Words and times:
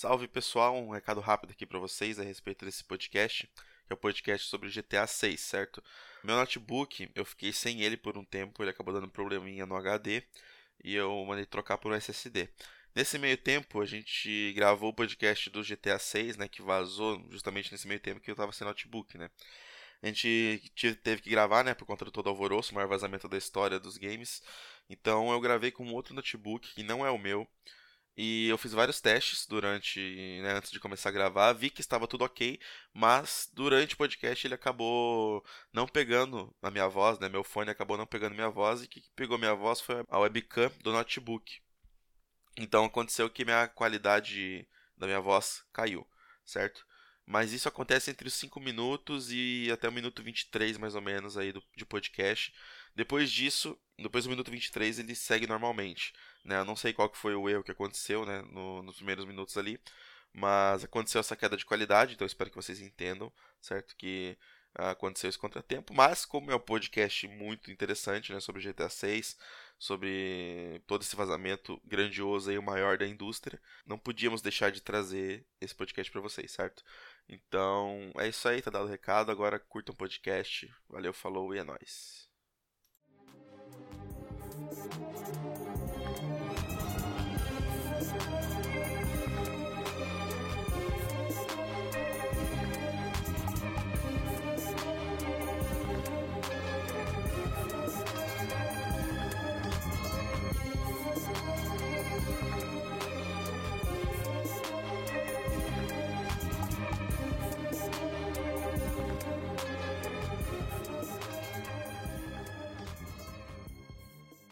Salve 0.00 0.28
pessoal, 0.28 0.76
um 0.76 0.90
recado 0.90 1.20
rápido 1.20 1.50
aqui 1.50 1.66
para 1.66 1.80
vocês 1.80 2.20
a 2.20 2.22
respeito 2.22 2.64
desse 2.64 2.84
podcast, 2.84 3.48
que 3.84 3.92
é 3.92 3.94
o 3.94 3.96
podcast 3.96 4.46
sobre 4.46 4.70
GTA 4.70 5.04
6, 5.08 5.40
certo? 5.40 5.82
Meu 6.22 6.36
notebook, 6.36 7.10
eu 7.16 7.24
fiquei 7.24 7.52
sem 7.52 7.82
ele 7.82 7.96
por 7.96 8.16
um 8.16 8.24
tempo, 8.24 8.62
ele 8.62 8.70
acabou 8.70 8.94
dando 8.94 9.08
um 9.08 9.10
probleminha 9.10 9.66
no 9.66 9.74
HD 9.74 10.22
e 10.84 10.94
eu 10.94 11.24
mandei 11.24 11.44
trocar 11.44 11.78
por 11.78 11.90
um 11.90 11.96
SSD. 11.96 12.48
Nesse 12.94 13.18
meio 13.18 13.36
tempo, 13.36 13.80
a 13.80 13.84
gente 13.84 14.52
gravou 14.52 14.90
o 14.90 14.94
podcast 14.94 15.50
do 15.50 15.64
GTA 15.64 15.98
6, 15.98 16.36
né, 16.36 16.46
que 16.46 16.62
vazou 16.62 17.20
justamente 17.28 17.72
nesse 17.72 17.88
meio 17.88 17.98
tempo 17.98 18.20
que 18.20 18.30
eu 18.30 18.36
tava 18.36 18.52
sem 18.52 18.64
notebook, 18.64 19.18
né? 19.18 19.28
A 20.00 20.06
gente 20.06 20.62
teve 21.02 21.22
que 21.22 21.30
gravar, 21.30 21.64
né, 21.64 21.74
por 21.74 21.86
conta 21.86 22.04
do 22.04 22.12
todo 22.12 22.28
alvoroço, 22.28 22.70
o 22.70 22.76
maior 22.76 22.86
vazamento 22.86 23.28
da 23.28 23.36
história 23.36 23.80
dos 23.80 23.96
games. 23.96 24.44
Então 24.88 25.32
eu 25.32 25.40
gravei 25.40 25.72
com 25.72 25.92
outro 25.92 26.14
notebook, 26.14 26.72
que 26.72 26.84
não 26.84 27.04
é 27.04 27.10
o 27.10 27.18
meu. 27.18 27.48
E 28.20 28.48
eu 28.48 28.58
fiz 28.58 28.72
vários 28.72 29.00
testes 29.00 29.46
durante, 29.46 30.00
né, 30.42 30.54
antes 30.54 30.72
de 30.72 30.80
começar 30.80 31.10
a 31.10 31.12
gravar, 31.12 31.52
vi 31.52 31.70
que 31.70 31.80
estava 31.80 32.08
tudo 32.08 32.24
ok, 32.24 32.58
mas 32.92 33.48
durante 33.52 33.94
o 33.94 33.96
podcast 33.96 34.44
ele 34.44 34.54
acabou 34.54 35.44
não 35.72 35.86
pegando 35.86 36.52
a 36.60 36.68
minha 36.68 36.88
voz, 36.88 37.20
né? 37.20 37.28
Meu 37.28 37.44
fone 37.44 37.70
acabou 37.70 37.96
não 37.96 38.08
pegando 38.08 38.34
minha 38.34 38.50
voz 38.50 38.82
e 38.82 38.86
o 38.86 38.88
que 38.88 39.04
pegou 39.14 39.38
minha 39.38 39.54
voz 39.54 39.80
foi 39.80 40.02
a 40.08 40.18
webcam 40.18 40.68
do 40.82 40.90
notebook. 40.90 41.62
Então 42.56 42.86
aconteceu 42.86 43.30
que 43.30 43.44
minha 43.44 43.68
qualidade 43.68 44.66
da 44.96 45.06
minha 45.06 45.20
voz 45.20 45.62
caiu, 45.72 46.04
certo? 46.44 46.84
Mas 47.24 47.52
isso 47.52 47.68
acontece 47.68 48.10
entre 48.10 48.26
os 48.26 48.34
5 48.34 48.58
minutos 48.58 49.30
e 49.30 49.70
até 49.72 49.88
o 49.88 49.92
minuto 49.92 50.24
23 50.24 50.76
mais 50.76 50.96
ou 50.96 51.00
menos 51.00 51.36
aí 51.38 51.52
do, 51.52 51.62
de 51.76 51.86
podcast. 51.86 52.52
Depois 52.96 53.30
disso, 53.30 53.78
depois 53.96 54.24
do 54.24 54.30
minuto 54.30 54.50
23 54.50 54.98
ele 54.98 55.14
segue 55.14 55.46
normalmente. 55.46 56.12
Né? 56.44 56.58
Eu 56.58 56.64
não 56.64 56.76
sei 56.76 56.92
qual 56.92 57.08
que 57.08 57.18
foi 57.18 57.34
o 57.34 57.48
erro 57.48 57.62
que 57.62 57.72
aconteceu 57.72 58.24
né, 58.24 58.42
no, 58.50 58.82
nos 58.82 58.96
primeiros 58.96 59.24
minutos 59.24 59.56
ali, 59.56 59.80
mas 60.32 60.84
aconteceu 60.84 61.20
essa 61.20 61.36
queda 61.36 61.56
de 61.56 61.66
qualidade, 61.66 62.14
então 62.14 62.26
espero 62.26 62.50
que 62.50 62.56
vocês 62.56 62.80
entendam, 62.80 63.32
certo? 63.60 63.96
Que 63.96 64.36
uh, 64.78 64.86
aconteceu 64.86 65.28
esse 65.28 65.38
contratempo, 65.38 65.94
mas 65.94 66.24
como 66.24 66.50
é 66.50 66.56
um 66.56 66.60
podcast 66.60 67.26
muito 67.28 67.70
interessante 67.70 68.32
né, 68.32 68.40
sobre 68.40 68.62
GTA 68.62 68.88
6, 68.88 69.36
sobre 69.78 70.82
todo 70.86 71.02
esse 71.02 71.14
vazamento 71.14 71.80
grandioso 71.84 72.50
e 72.50 72.58
o 72.58 72.62
maior 72.62 72.98
da 72.98 73.06
indústria, 73.06 73.60
não 73.86 73.98
podíamos 73.98 74.42
deixar 74.42 74.70
de 74.70 74.80
trazer 74.80 75.46
esse 75.60 75.74
podcast 75.74 76.10
para 76.10 76.20
vocês, 76.20 76.50
certo? 76.50 76.82
Então 77.28 78.10
é 78.16 78.28
isso 78.28 78.48
aí, 78.48 78.62
tá 78.62 78.70
dado 78.70 78.86
o 78.86 78.88
recado. 78.88 79.30
Agora 79.30 79.58
curtam 79.58 79.94
o 79.94 79.96
podcast. 79.96 80.72
Valeu, 80.88 81.12
falou 81.12 81.54
e 81.54 81.58
é 81.58 81.64
nóis. 81.64 82.26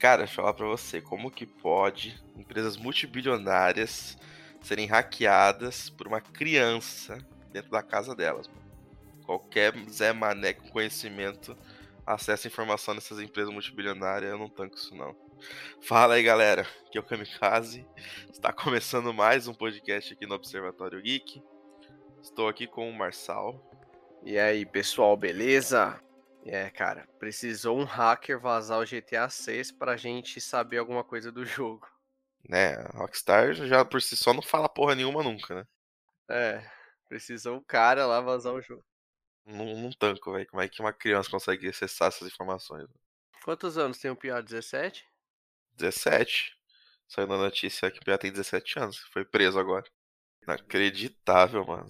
Cara, 0.07 0.19
deixa 0.19 0.35
eu 0.35 0.37
falar 0.37 0.55
pra 0.55 0.67
você, 0.67 1.01
como 1.01 1.33
que 1.33 1.45
pode 1.45 2.17
empresas 2.37 2.77
multibilionárias 2.77 4.17
serem 4.63 4.87
hackeadas 4.87 5.91
por 5.91 6.07
uma 6.07 6.21
criança 6.21 7.19
dentro 7.51 7.73
da 7.73 7.83
casa 7.83 8.15
delas? 8.15 8.49
Qualquer 9.25 9.75
Zé 9.91 10.13
Mané 10.13 10.53
com 10.53 10.69
conhecimento 10.69 11.59
acessa 12.07 12.47
informação 12.47 12.95
nessas 12.95 13.19
empresas 13.19 13.53
multibilionárias, 13.53 14.31
eu 14.31 14.39
não 14.39 14.49
tanco 14.49 14.77
isso 14.77 14.95
não. 14.95 15.13
Fala 15.81 16.15
aí 16.15 16.23
galera, 16.23 16.65
aqui 16.87 16.97
é 16.97 17.01
o 17.01 17.05
Kamikaze, 17.05 17.85
está 18.31 18.53
começando 18.55 19.13
mais 19.13 19.49
um 19.49 19.55
podcast 19.55 20.13
aqui 20.13 20.25
no 20.25 20.37
Observatório 20.37 21.03
Geek. 21.03 21.43
Estou 22.23 22.47
aqui 22.47 22.69
com 22.69 22.89
o 22.89 22.97
Marçal. 22.97 23.61
E 24.23 24.39
aí 24.39 24.65
pessoal, 24.65 25.17
beleza? 25.17 26.01
É, 26.49 26.71
cara, 26.71 27.09
precisou 27.19 27.77
um 27.77 27.85
hacker 27.85 28.39
vazar 28.39 28.79
o 28.79 28.85
GTA 28.85 29.29
6 29.29 29.73
pra 29.73 29.97
gente 29.97 30.41
saber 30.41 30.79
alguma 30.79 31.03
coisa 31.03 31.33
do 31.33 31.45
jogo. 31.45 31.89
Né, 32.49 32.75
a 32.75 32.99
Rockstar 32.99 33.55
já 33.55 33.85
por 33.85 34.01
si 34.01 34.17
só 34.17 34.33
não 34.33 34.43
fala 34.43 34.69
porra 34.69 34.95
nenhuma 34.95 35.23
nunca, 35.25 35.57
né? 35.57 35.67
É, 36.31 36.65
precisou 37.09 37.57
um 37.57 37.63
cara 37.63 38.07
lá 38.07 38.21
vazar 38.21 38.55
o 38.55 38.63
jogo. 38.63 38.85
Não, 39.45 39.65
não 39.77 39.91
tanco, 39.91 40.33
velho. 40.33 40.47
Como 40.47 40.63
é 40.63 40.69
que 40.69 40.81
uma 40.81 40.93
criança 40.93 41.31
consegue 41.31 41.69
acessar 41.69 42.09
essas 42.09 42.29
informações? 42.29 42.87
Quantos 43.45 43.77
anos 43.77 43.99
tem 43.99 44.11
o 44.11 44.17
Pia? 44.17 44.41
17? 44.41 45.05
17. 45.75 46.57
Saiu 47.09 47.27
na 47.27 47.37
notícia 47.37 47.91
que 47.91 47.99
o 47.99 48.05
Pia 48.05 48.19
tem 48.19 48.33
17 48.33 48.79
anos. 48.79 48.99
Foi 49.13 49.25
preso 49.25 49.59
agora. 49.59 49.85
Inacreditável, 50.43 51.65
mano. 51.65 51.89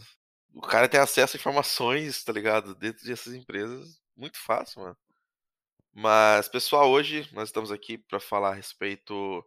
O 0.55 0.63
cara 0.63 0.89
tem 0.89 1.01
acesso 1.01 1.37
a 1.37 1.39
informações, 1.39 2.25
tá 2.25 2.33
ligado? 2.33 2.75
Dentro 2.75 3.05
dessas 3.07 3.35
empresas 3.35 4.01
muito 4.17 4.39
fácil, 4.39 4.83
mano. 4.83 4.97
Mas, 5.93 6.49
pessoal, 6.49 6.91
hoje 6.91 7.29
nós 7.33 7.49
estamos 7.49 7.73
aqui 7.73 7.97
para 7.99 8.21
falar 8.21 8.51
a 8.51 8.55
respeito 8.55 9.45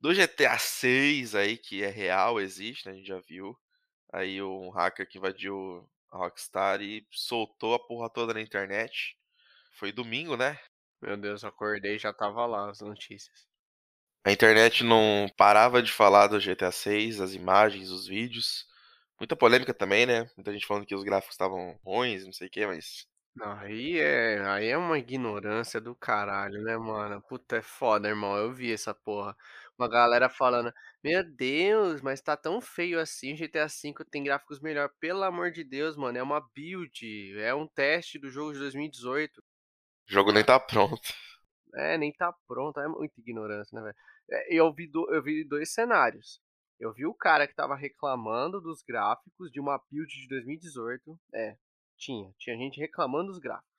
do 0.00 0.14
GTA 0.14 0.58
6 0.58 1.34
aí, 1.34 1.58
que 1.58 1.82
é 1.82 1.88
real, 1.88 2.40
existe, 2.40 2.86
né? 2.86 2.92
A 2.92 2.96
gente 2.96 3.08
já 3.08 3.20
viu. 3.20 3.58
Aí 4.12 4.42
um 4.42 4.70
hacker 4.70 5.08
que 5.08 5.18
invadiu 5.18 5.88
a 6.10 6.18
Rockstar 6.18 6.80
e 6.80 7.06
soltou 7.10 7.74
a 7.74 7.78
porra 7.78 8.08
toda 8.08 8.32
na 8.34 8.40
internet. 8.40 9.18
Foi 9.72 9.92
domingo, 9.92 10.36
né? 10.36 10.58
Meu 11.02 11.16
Deus, 11.16 11.44
acordei 11.44 11.96
e 11.96 11.98
já 11.98 12.12
tava 12.12 12.46
lá 12.46 12.70
as 12.70 12.80
notícias. 12.80 13.46
A 14.24 14.32
internet 14.32 14.82
não 14.82 15.28
parava 15.36 15.82
de 15.82 15.92
falar 15.92 16.26
do 16.28 16.40
GTA 16.40 16.72
6, 16.72 17.20
as 17.20 17.32
imagens, 17.34 17.90
os 17.90 18.06
vídeos. 18.06 18.66
Muita 19.20 19.36
polêmica 19.36 19.72
também, 19.74 20.06
né? 20.06 20.28
Muita 20.36 20.52
gente 20.52 20.66
falando 20.66 20.86
que 20.86 20.94
os 20.94 21.04
gráficos 21.04 21.34
estavam 21.34 21.78
ruins, 21.84 22.24
não 22.24 22.32
sei 22.32 22.48
o 22.48 22.50
que, 22.50 22.66
mas 22.66 23.06
Aí 23.40 23.98
é, 23.98 24.40
aí 24.46 24.68
é 24.68 24.78
uma 24.78 24.98
ignorância 24.98 25.80
do 25.80 25.94
caralho, 25.94 26.62
né, 26.62 26.76
mano? 26.78 27.20
Puta, 27.22 27.56
é 27.56 27.62
foda, 27.62 28.08
irmão. 28.08 28.36
Eu 28.36 28.52
vi 28.52 28.72
essa 28.72 28.94
porra. 28.94 29.36
Uma 29.78 29.88
galera 29.88 30.28
falando: 30.28 30.72
Meu 31.04 31.22
Deus, 31.22 32.00
mas 32.00 32.22
tá 32.22 32.36
tão 32.36 32.60
feio 32.60 32.98
assim. 32.98 33.34
O 33.34 33.36
GTA 33.36 33.66
V 33.66 34.04
tem 34.10 34.24
gráficos 34.24 34.60
melhor. 34.60 34.90
Pelo 34.98 35.22
amor 35.22 35.50
de 35.50 35.62
Deus, 35.64 35.96
mano. 35.96 36.16
É 36.16 36.22
uma 36.22 36.40
build. 36.54 37.38
É 37.38 37.54
um 37.54 37.66
teste 37.66 38.18
do 38.18 38.30
jogo 38.30 38.54
de 38.54 38.58
2018. 38.58 39.38
O 40.08 40.12
jogo 40.12 40.32
nem 40.32 40.44
tá 40.44 40.58
pronto. 40.58 41.12
É, 41.74 41.98
nem 41.98 42.12
tá 42.12 42.32
pronto. 42.48 42.80
É 42.80 42.88
muita 42.88 43.20
ignorância, 43.20 43.78
né, 43.78 43.82
velho? 43.82 43.96
É, 44.30 44.54
eu, 44.54 44.72
vi 44.72 44.86
do, 44.90 45.12
eu 45.12 45.22
vi 45.22 45.44
dois 45.46 45.72
cenários. 45.72 46.40
Eu 46.80 46.92
vi 46.92 47.06
o 47.06 47.14
cara 47.14 47.46
que 47.46 47.54
tava 47.54 47.76
reclamando 47.76 48.60
dos 48.60 48.82
gráficos 48.82 49.50
de 49.50 49.60
uma 49.60 49.78
build 49.90 50.08
de 50.10 50.28
2018. 50.28 51.18
É, 51.34 51.56
tinha. 51.96 52.32
Tinha 52.38 52.56
gente 52.56 52.80
reclamando 52.80 53.28
dos 53.28 53.38
gráficos. 53.38 53.76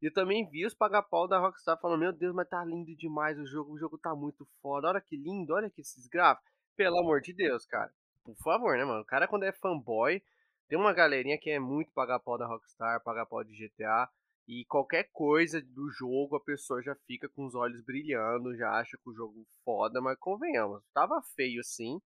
E 0.00 0.06
eu 0.06 0.12
também 0.12 0.48
vi 0.48 0.66
os 0.66 0.74
paga-pau 0.74 1.26
da 1.26 1.38
Rockstar 1.38 1.80
falando: 1.80 2.00
Meu 2.00 2.12
Deus, 2.12 2.34
mas 2.34 2.48
tá 2.48 2.64
lindo 2.64 2.94
demais 2.96 3.38
o 3.38 3.46
jogo. 3.46 3.72
O 3.72 3.78
jogo 3.78 3.98
tá 3.98 4.14
muito 4.14 4.46
foda. 4.60 4.88
Olha 4.88 5.00
que 5.00 5.16
lindo, 5.16 5.54
olha 5.54 5.70
que 5.70 5.80
esses 5.80 6.06
gráficos. 6.06 6.52
Pelo 6.76 6.98
amor 7.00 7.20
de 7.20 7.32
Deus, 7.32 7.64
cara. 7.64 7.90
Por 8.22 8.36
favor, 8.36 8.76
né, 8.76 8.84
mano? 8.84 9.00
O 9.00 9.04
cara, 9.04 9.26
quando 9.26 9.44
é 9.44 9.52
fanboy, 9.52 10.22
tem 10.68 10.78
uma 10.78 10.92
galerinha 10.92 11.38
que 11.38 11.48
é 11.48 11.58
muito 11.58 11.92
paga-pau 11.92 12.36
da 12.36 12.46
Rockstar, 12.46 13.02
paga-pau 13.02 13.42
de 13.42 13.54
GTA. 13.54 14.08
E 14.48 14.64
qualquer 14.66 15.08
coisa 15.12 15.60
do 15.60 15.90
jogo 15.90 16.36
a 16.36 16.40
pessoa 16.40 16.80
já 16.80 16.94
fica 17.06 17.28
com 17.28 17.46
os 17.46 17.54
olhos 17.54 17.82
brilhando, 17.82 18.56
já 18.56 18.70
acha 18.78 18.96
que 18.96 19.10
o 19.10 19.14
jogo 19.14 19.44
foda, 19.64 20.00
mas 20.00 20.16
convenhamos, 20.18 20.84
tava 20.94 21.20
feio 21.34 21.64
sim 21.64 22.00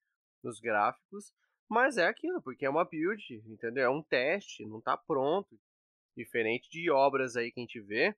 nos 0.42 0.60
gráficos, 0.60 1.32
mas 1.68 1.98
é 1.98 2.06
aquilo, 2.06 2.40
porque 2.42 2.64
é 2.64 2.70
uma 2.70 2.84
build, 2.84 3.22
entendeu? 3.46 3.84
É 3.84 3.90
um 3.90 4.02
teste, 4.02 4.64
não 4.64 4.78
está 4.78 4.96
pronto. 4.96 5.58
Diferente 6.16 6.68
de 6.70 6.90
obras 6.90 7.36
aí 7.36 7.52
que 7.52 7.60
a 7.60 7.62
gente 7.62 7.80
vê, 7.80 8.16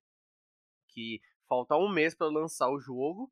que 0.88 1.20
falta 1.48 1.76
um 1.76 1.88
mês 1.88 2.14
para 2.14 2.28
lançar 2.28 2.70
o 2.70 2.78
jogo 2.78 3.30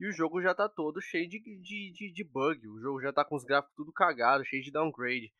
e 0.00 0.08
o 0.08 0.12
jogo 0.12 0.40
já 0.40 0.52
está 0.52 0.68
todo 0.68 1.00
cheio 1.00 1.28
de, 1.28 1.38
de, 1.38 1.92
de, 1.92 2.12
de, 2.12 2.24
bug. 2.24 2.66
O 2.68 2.80
jogo 2.80 3.00
já 3.00 3.10
está 3.10 3.24
com 3.24 3.36
os 3.36 3.44
gráficos 3.44 3.74
tudo 3.76 3.92
cagado, 3.92 4.44
cheio 4.44 4.62
de 4.62 4.70
downgrade. 4.70 5.32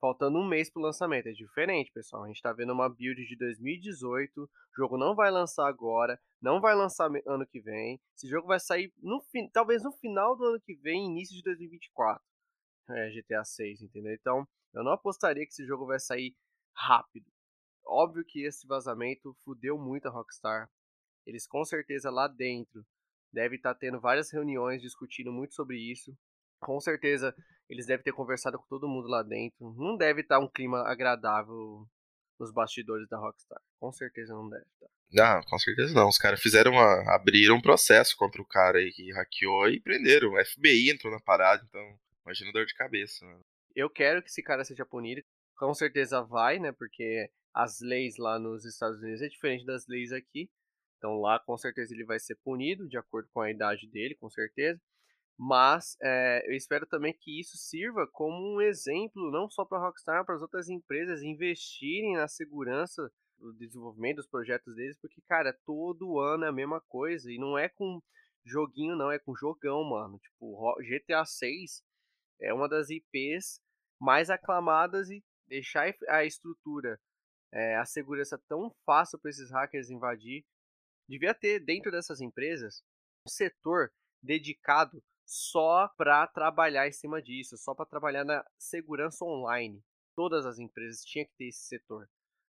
Faltando 0.00 0.38
um 0.38 0.48
mês 0.48 0.70
para 0.70 0.80
o 0.80 0.84
lançamento. 0.84 1.28
É 1.28 1.32
diferente, 1.32 1.92
pessoal. 1.92 2.24
A 2.24 2.26
gente 2.26 2.36
está 2.36 2.52
vendo 2.52 2.72
uma 2.72 2.88
build 2.88 3.24
de 3.24 3.36
2018. 3.36 4.42
O 4.42 4.48
jogo 4.76 4.98
não 4.98 5.14
vai 5.14 5.30
lançar 5.30 5.66
agora. 5.68 6.20
Não 6.40 6.60
vai 6.60 6.74
lançar 6.74 7.10
ano 7.26 7.46
que 7.46 7.60
vem. 7.60 8.00
Esse 8.16 8.28
jogo 8.28 8.48
vai 8.48 8.60
sair 8.60 8.92
no, 8.98 9.24
talvez 9.52 9.82
no 9.82 9.92
final 9.92 10.36
do 10.36 10.44
ano 10.44 10.60
que 10.60 10.74
vem, 10.74 11.06
início 11.06 11.36
de 11.36 11.42
2024 11.42 12.31
é, 12.90 13.10
GTA 13.10 13.44
6, 13.44 13.82
entendeu? 13.82 14.12
Então, 14.12 14.46
eu 14.74 14.82
não 14.82 14.92
apostaria 14.92 15.44
que 15.44 15.52
esse 15.52 15.66
jogo 15.66 15.86
vai 15.86 15.98
sair 15.98 16.34
rápido. 16.74 17.26
Óbvio 17.84 18.24
que 18.24 18.44
esse 18.44 18.66
vazamento 18.66 19.36
fudeu 19.44 19.78
muito 19.78 20.06
a 20.06 20.10
Rockstar. 20.10 20.68
Eles 21.26 21.46
com 21.46 21.64
certeza 21.64 22.10
lá 22.10 22.26
dentro 22.26 22.84
devem 23.32 23.56
estar 23.56 23.74
tá 23.74 23.80
tendo 23.80 24.00
várias 24.00 24.30
reuniões 24.32 24.82
discutindo 24.82 25.32
muito 25.32 25.54
sobre 25.54 25.76
isso. 25.78 26.16
Com 26.60 26.80
certeza 26.80 27.34
Eles 27.68 27.86
devem 27.86 28.04
ter 28.04 28.12
conversado 28.12 28.58
com 28.58 28.66
todo 28.68 28.88
mundo 28.88 29.08
lá 29.08 29.22
dentro. 29.22 29.74
Não 29.76 29.96
deve 29.96 30.20
estar 30.20 30.38
um 30.38 30.48
clima 30.48 30.82
agradável 30.86 31.86
nos 32.38 32.52
bastidores 32.52 33.08
da 33.08 33.18
Rockstar. 33.18 33.60
Com 33.80 33.92
certeza 33.92 34.34
não 34.34 34.48
deve 34.48 34.64
estar. 34.64 34.88
Não, 35.12 35.42
com 35.42 35.58
certeza 35.58 35.94
não. 35.94 36.08
Os 36.08 36.18
caras 36.18 36.40
fizeram 36.40 36.72
uma. 36.72 37.14
abriram 37.14 37.56
um 37.56 37.62
processo 37.62 38.16
contra 38.16 38.40
o 38.42 38.46
cara 38.46 38.78
aí 38.78 38.90
que 38.92 39.12
hackeou 39.12 39.68
e 39.68 39.80
prenderam. 39.80 40.32
O 40.32 40.44
FBI 40.44 40.90
entrou 40.90 41.12
na 41.12 41.20
parada, 41.20 41.64
então 41.66 41.98
imagina 42.24 42.52
dor 42.52 42.66
de 42.66 42.74
cabeça. 42.74 43.24
Mano. 43.24 43.42
Eu 43.74 43.90
quero 43.90 44.22
que 44.22 44.28
esse 44.28 44.42
cara 44.42 44.64
seja 44.64 44.84
punido. 44.84 45.22
Com 45.56 45.74
certeza 45.74 46.22
vai, 46.22 46.58
né? 46.58 46.72
Porque 46.72 47.30
as 47.54 47.80
leis 47.80 48.16
lá 48.18 48.38
nos 48.38 48.64
Estados 48.64 49.00
Unidos 49.00 49.22
é 49.22 49.28
diferente 49.28 49.64
das 49.64 49.86
leis 49.86 50.12
aqui. 50.12 50.50
Então 50.96 51.20
lá 51.20 51.38
com 51.40 51.56
certeza 51.56 51.92
ele 51.92 52.04
vai 52.04 52.18
ser 52.18 52.36
punido 52.44 52.88
de 52.88 52.96
acordo 52.96 53.28
com 53.32 53.40
a 53.40 53.50
idade 53.50 53.88
dele, 53.88 54.16
com 54.16 54.30
certeza. 54.30 54.80
Mas 55.38 55.96
é, 56.00 56.44
eu 56.46 56.54
espero 56.54 56.86
também 56.86 57.12
que 57.18 57.40
isso 57.40 57.56
sirva 57.56 58.06
como 58.12 58.54
um 58.54 58.60
exemplo 58.60 59.30
não 59.30 59.50
só 59.50 59.64
para 59.64 59.78
a 59.78 59.86
Rockstar, 59.86 60.24
para 60.24 60.36
as 60.36 60.42
outras 60.42 60.68
empresas 60.68 61.22
investirem 61.22 62.14
na 62.14 62.28
segurança 62.28 63.10
do 63.38 63.52
desenvolvimento 63.54 64.16
dos 64.16 64.28
projetos 64.28 64.74
deles, 64.76 64.96
porque, 65.00 65.20
cara, 65.22 65.52
todo 65.66 66.20
ano 66.20 66.44
é 66.44 66.48
a 66.48 66.52
mesma 66.52 66.80
coisa. 66.80 67.30
E 67.30 67.38
não 67.38 67.58
é 67.58 67.68
com 67.68 68.00
joguinho, 68.44 68.94
não, 68.94 69.10
é 69.10 69.18
com 69.18 69.34
jogão, 69.34 69.82
mano. 69.82 70.18
Tipo, 70.18 70.76
GTA 70.80 71.24
6 71.24 71.82
é 72.42 72.52
uma 72.52 72.68
das 72.68 72.90
IPs 72.90 73.60
mais 74.00 74.28
aclamadas 74.28 75.10
e 75.10 75.22
deixar 75.46 75.94
a 76.08 76.24
estrutura, 76.24 77.00
é, 77.52 77.76
a 77.76 77.84
segurança 77.84 78.38
tão 78.48 78.74
fácil 78.84 79.18
para 79.18 79.30
esses 79.30 79.50
hackers 79.50 79.90
invadir. 79.90 80.44
Devia 81.08 81.34
ter 81.34 81.60
dentro 81.60 81.90
dessas 81.90 82.20
empresas 82.20 82.82
um 83.26 83.30
setor 83.30 83.92
dedicado 84.22 85.02
só 85.24 85.88
para 85.96 86.26
trabalhar 86.26 86.88
em 86.88 86.92
cima 86.92 87.22
disso, 87.22 87.56
só 87.56 87.74
para 87.74 87.86
trabalhar 87.86 88.24
na 88.24 88.44
segurança 88.58 89.24
online. 89.24 89.82
Todas 90.14 90.44
as 90.44 90.58
empresas 90.58 91.04
tinham 91.04 91.26
que 91.26 91.34
ter 91.36 91.48
esse 91.48 91.66
setor 91.66 92.08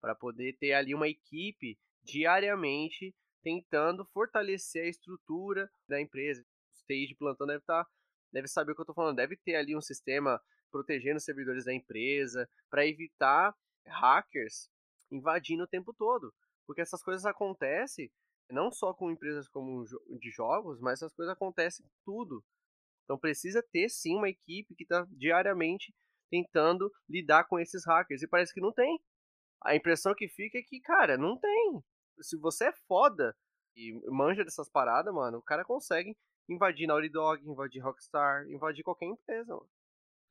para 0.01 0.15
poder 0.15 0.57
ter 0.59 0.73
ali 0.73 0.95
uma 0.95 1.09
equipe 1.09 1.79
diariamente 2.03 3.15
tentando 3.43 4.05
fortalecer 4.07 4.85
a 4.85 4.89
estrutura 4.89 5.71
da 5.89 6.01
empresa. 6.01 6.43
O 6.43 6.75
stage 6.75 7.15
plantão 7.15 7.47
deve 7.47 7.61
estar, 7.61 7.85
tá, 7.85 7.91
deve 8.35 8.49
saber 8.49 8.73
o 8.73 8.75
que 8.75 8.81
eu 8.81 8.85
estou 8.85 8.95
falando, 8.95 9.17
deve 9.17 9.37
ter 9.37 9.55
ali 9.55 9.77
um 9.77 9.81
sistema 9.81 10.43
protegendo 10.71 11.19
os 11.19 11.25
servidores 11.25 11.65
da 11.65 11.73
empresa 11.73 12.51
para 12.69 12.85
evitar 12.85 13.55
hackers 13.87 14.69
invadindo 15.11 15.63
o 15.63 15.69
tempo 15.69 15.95
todo, 15.95 16.35
porque 16.67 16.81
essas 16.81 17.01
coisas 17.01 17.25
acontecem 17.25 18.11
não 18.51 18.73
só 18.73 18.93
com 18.93 19.11
empresas 19.11 19.49
como 19.49 19.85
de 20.19 20.31
jogos, 20.31 20.81
mas 20.81 21.01
essas 21.01 21.15
coisas 21.15 21.33
acontecem 21.33 21.87
tudo. 22.05 22.45
Então 23.05 23.17
precisa 23.17 23.63
ter 23.63 23.89
sim 23.89 24.17
uma 24.17 24.29
equipe 24.29 24.75
que 24.75 24.83
está 24.83 25.07
diariamente 25.13 25.95
tentando 26.29 26.91
lidar 27.09 27.45
com 27.45 27.59
esses 27.61 27.87
hackers. 27.87 28.23
E 28.23 28.29
parece 28.29 28.53
que 28.53 28.61
não 28.61 28.73
tem. 28.73 29.01
A 29.63 29.77
impressão 29.77 30.15
que 30.15 30.29
fica 30.29 30.59
é 30.59 30.63
que, 30.63 30.81
cara, 30.81 31.17
não 31.17 31.39
tem. 31.39 31.83
Se 32.21 32.37
você 32.37 32.67
é 32.67 32.73
foda 32.87 33.35
e 33.77 33.93
manja 34.11 34.45
dessas 34.45 34.69
paradas, 34.69 35.15
mano, 35.15 35.39
o 35.39 35.43
cara 35.43 35.65
consegue 35.65 36.17
invadir 36.49 36.87
Naughty 36.87 37.09
Dog, 37.09 37.49
invadir 37.49 37.83
Rockstar, 37.83 38.47
invadir 38.49 38.83
qualquer 38.83 39.07
empresa, 39.07 39.55
mano. 39.55 39.69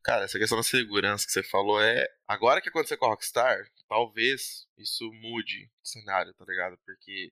Cara, 0.03 0.25
essa 0.25 0.37
questão 0.37 0.57
da 0.57 0.63
segurança 0.63 1.25
que 1.25 1.31
você 1.31 1.43
falou 1.43 1.81
é. 1.81 2.05
Agora 2.27 2.61
que 2.61 2.69
aconteceu 2.69 2.97
com 2.97 3.05
a 3.05 3.09
Rockstar, 3.09 3.65
talvez 3.87 4.67
isso 4.77 5.09
mude 5.13 5.71
o 5.81 5.87
cenário, 5.87 6.33
tá 6.33 6.43
ligado? 6.47 6.77
Porque 6.85 7.31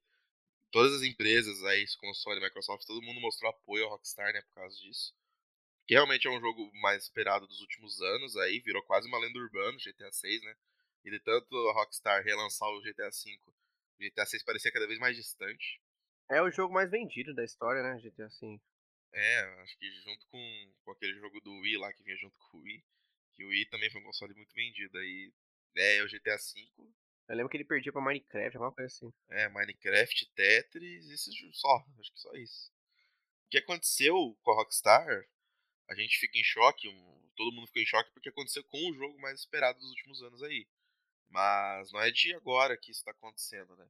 todas 0.71 0.93
as 0.93 1.01
empresas 1.01 1.63
aí, 1.65 1.85
como 1.99 2.13
Sony 2.15 2.39
e 2.39 2.43
Microsoft, 2.43 2.85
todo 2.85 3.01
mundo 3.01 3.19
mostrou 3.19 3.51
apoio 3.51 3.85
ao 3.85 3.91
Rockstar, 3.91 4.33
né, 4.33 4.41
por 4.41 4.55
causa 4.55 4.75
disso 4.77 5.13
que 5.91 5.95
realmente 5.95 6.25
é 6.25 6.31
um 6.31 6.39
jogo 6.39 6.71
mais 6.75 7.03
esperado 7.03 7.45
dos 7.45 7.59
últimos 7.59 7.99
anos, 8.01 8.37
aí 8.37 8.61
virou 8.61 8.81
quase 8.83 9.09
uma 9.09 9.19
lenda 9.19 9.37
urbana, 9.37 9.77
GTA 9.77 10.09
6, 10.09 10.41
né? 10.41 10.55
E 11.03 11.11
de 11.11 11.19
tanto 11.19 11.53
a 11.67 11.73
Rockstar 11.73 12.23
relançar 12.23 12.69
o 12.69 12.81
GTA 12.81 13.11
5, 13.11 13.51
o 13.51 13.53
GTA 14.01 14.25
6 14.25 14.41
parecia 14.43 14.71
cada 14.71 14.87
vez 14.87 14.97
mais 14.99 15.17
distante. 15.17 15.81
É 16.29 16.41
o 16.41 16.49
jogo 16.49 16.73
mais 16.73 16.89
vendido 16.89 17.33
da 17.33 17.43
história, 17.43 17.83
né, 17.83 17.99
GTA 17.99 18.29
5. 18.29 18.63
É, 19.13 19.39
acho 19.61 19.77
que 19.77 19.91
junto 20.01 20.25
com, 20.27 20.73
com 20.83 20.91
aquele 20.91 21.19
jogo 21.19 21.39
do 21.41 21.51
Wii 21.59 21.77
lá 21.77 21.91
que 21.93 22.03
vinha 22.03 22.17
junto 22.17 22.37
com 22.37 22.57
o 22.57 22.61
Wii, 22.61 22.83
que 23.35 23.43
o 23.43 23.49
Wii 23.49 23.65
também 23.65 23.89
foi 23.89 24.01
um 24.01 24.05
console 24.05 24.33
muito 24.33 24.53
vendido, 24.53 24.97
aí 24.97 25.33
é 25.75 26.03
o 26.03 26.07
GTA 26.07 26.37
5. 26.37 26.93
Eu 27.27 27.35
lembro 27.35 27.49
que 27.49 27.57
ele 27.57 27.65
perdia 27.65 27.91
pra 27.91 28.01
Minecraft, 28.01 28.57
alguma 28.57 28.73
coisa 28.73 28.87
assim. 28.87 29.13
É, 29.29 29.47
Minecraft, 29.49 30.31
Tetris, 30.33 31.09
isso 31.09 31.31
só, 31.53 31.85
acho 31.99 32.13
que 32.13 32.19
só 32.19 32.33
isso. 32.33 32.71
O 33.45 33.49
que 33.49 33.57
aconteceu 33.57 34.37
com 34.41 34.51
a 34.51 34.55
Rockstar 34.55 35.27
a 35.91 35.95
gente 35.95 36.17
fica 36.17 36.39
em 36.39 36.43
choque, 36.43 36.87
todo 37.35 37.51
mundo 37.51 37.67
fica 37.67 37.81
em 37.81 37.85
choque 37.85 38.11
porque 38.13 38.29
aconteceu 38.29 38.63
com 38.63 38.77
o 38.89 38.93
jogo 38.93 39.19
mais 39.19 39.39
esperado 39.39 39.77
dos 39.77 39.89
últimos 39.89 40.23
anos 40.23 40.41
aí. 40.41 40.65
Mas 41.29 41.91
não 41.91 41.99
é 41.99 42.09
de 42.11 42.33
agora 42.33 42.77
que 42.77 42.91
isso 42.91 43.01
está 43.01 43.11
acontecendo, 43.11 43.75
né? 43.75 43.85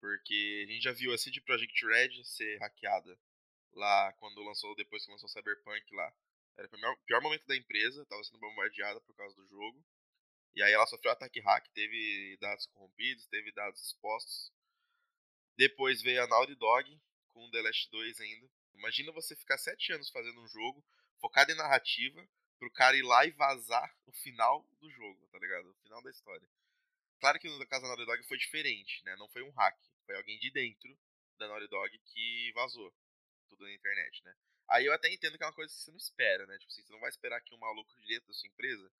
Porque 0.00 0.66
a 0.66 0.72
gente 0.72 0.82
já 0.82 0.92
viu 0.92 1.12
a 1.12 1.18
CD 1.18 1.40
Projekt 1.40 1.86
Red 1.86 2.24
ser 2.24 2.58
hackeada 2.58 3.18
lá 3.74 4.12
quando 4.14 4.42
lançou, 4.42 4.74
depois 4.74 5.04
que 5.04 5.10
lançou 5.10 5.28
Cyberpunk 5.28 5.94
lá. 5.94 6.12
Era 6.56 6.66
o 6.66 6.70
pior, 6.70 6.96
pior 7.06 7.22
momento 7.22 7.46
da 7.46 7.56
empresa, 7.56 8.02
estava 8.02 8.22
sendo 8.24 8.38
bombardeada 8.38 9.00
por 9.00 9.14
causa 9.16 9.34
do 9.34 9.46
jogo. 9.46 9.84
E 10.54 10.62
aí 10.62 10.72
ela 10.72 10.86
sofreu 10.86 11.12
ataque 11.12 11.40
hack, 11.40 11.68
teve 11.72 12.36
dados 12.40 12.66
corrompidos, 12.66 13.26
teve 13.26 13.52
dados 13.52 13.80
expostos. 13.82 14.52
Depois 15.56 16.02
veio 16.02 16.22
a 16.22 16.26
Naughty 16.26 16.54
Dog 16.56 17.00
com 17.28 17.50
The 17.50 17.62
Last 17.62 17.88
2 17.90 18.20
ainda. 18.20 18.50
Imagina 18.74 19.12
você 19.12 19.36
ficar 19.36 19.58
sete 19.58 19.92
anos 19.92 20.10
fazendo 20.10 20.40
um 20.40 20.48
jogo 20.48 20.84
focado 21.20 21.52
em 21.52 21.56
narrativa, 21.56 22.26
pro 22.58 22.70
cara 22.72 22.96
ir 22.96 23.02
lá 23.02 23.24
e 23.24 23.30
vazar 23.30 23.94
o 24.06 24.12
final 24.12 24.66
do 24.80 24.90
jogo, 24.90 25.26
tá 25.28 25.38
ligado? 25.38 25.70
O 25.70 25.74
final 25.82 26.02
da 26.02 26.10
história. 26.10 26.48
Claro 27.20 27.38
que 27.38 27.48
no 27.48 27.66
caso 27.66 27.82
da 27.82 27.88
Naughty 27.88 28.06
Dog 28.06 28.22
foi 28.26 28.38
diferente, 28.38 29.04
né? 29.04 29.16
Não 29.16 29.28
foi 29.28 29.42
um 29.42 29.50
hack, 29.50 29.78
foi 30.06 30.16
alguém 30.16 30.38
de 30.38 30.50
dentro 30.50 30.98
da 31.38 31.48
Naughty 31.48 31.68
Dog 31.68 31.98
que 31.98 32.52
vazou 32.54 32.92
tudo 33.50 33.64
na 33.64 33.72
internet, 33.72 34.24
né? 34.24 34.34
Aí 34.68 34.86
eu 34.86 34.92
até 34.92 35.12
entendo 35.12 35.36
que 35.36 35.42
é 35.42 35.46
uma 35.46 35.52
coisa 35.52 35.72
que 35.72 35.80
você 35.80 35.90
não 35.90 35.98
espera, 35.98 36.46
né? 36.46 36.56
Tipo 36.58 36.70
assim, 36.70 36.82
você 36.82 36.92
não 36.92 37.00
vai 37.00 37.10
esperar 37.10 37.40
que 37.40 37.54
um 37.54 37.58
maluco 37.58 37.90
de 38.00 38.06
dentro 38.06 38.28
da 38.28 38.34
sua 38.34 38.48
empresa 38.48 38.90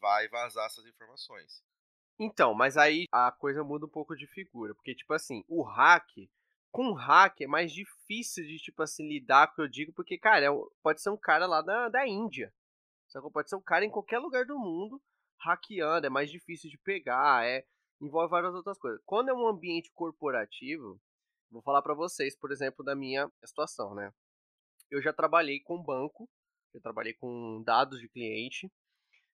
vai 0.00 0.28
vazar 0.28 0.66
essas 0.66 0.86
informações. 0.86 1.62
Então, 2.18 2.54
mas 2.54 2.76
aí 2.76 3.06
a 3.12 3.30
coisa 3.32 3.62
muda 3.62 3.86
um 3.86 3.90
pouco 3.90 4.16
de 4.16 4.26
figura, 4.26 4.74
porque 4.74 4.94
tipo 4.94 5.12
assim, 5.12 5.44
o 5.48 5.62
hack 5.62 6.08
com 6.76 6.92
hack 6.92 7.40
é 7.40 7.46
mais 7.46 7.72
difícil 7.72 8.44
de, 8.44 8.58
tipo 8.58 8.82
assim, 8.82 9.08
lidar 9.08 9.46
com 9.46 9.52
o 9.52 9.56
que 9.56 9.62
eu 9.62 9.68
digo, 9.68 9.92
porque, 9.94 10.18
cara, 10.18 10.44
é, 10.44 10.48
pode 10.82 11.00
ser 11.00 11.08
um 11.08 11.16
cara 11.16 11.46
lá 11.46 11.62
da, 11.62 11.88
da 11.88 12.06
Índia. 12.06 12.52
Sacou? 13.08 13.30
Pode 13.30 13.48
ser 13.48 13.56
um 13.56 13.62
cara 13.62 13.84
em 13.86 13.90
qualquer 13.90 14.18
lugar 14.18 14.44
do 14.44 14.58
mundo 14.58 15.00
hackeando, 15.38 16.06
é 16.06 16.10
mais 16.10 16.30
difícil 16.30 16.68
de 16.68 16.76
pegar, 16.76 17.46
é 17.46 17.64
envolve 17.98 18.30
várias 18.30 18.54
outras 18.54 18.78
coisas. 18.78 19.00
Quando 19.06 19.30
é 19.30 19.34
um 19.34 19.46
ambiente 19.46 19.90
corporativo, 19.94 21.00
vou 21.50 21.62
falar 21.62 21.82
para 21.82 21.94
vocês, 21.94 22.36
por 22.36 22.52
exemplo, 22.52 22.84
da 22.84 22.94
minha 22.94 23.30
situação, 23.44 23.94
né? 23.94 24.12
Eu 24.90 25.02
já 25.02 25.12
trabalhei 25.12 25.60
com 25.60 25.82
banco, 25.82 26.28
eu 26.72 26.80
trabalhei 26.80 27.14
com 27.14 27.62
dados 27.64 28.00
de 28.00 28.08
cliente, 28.08 28.70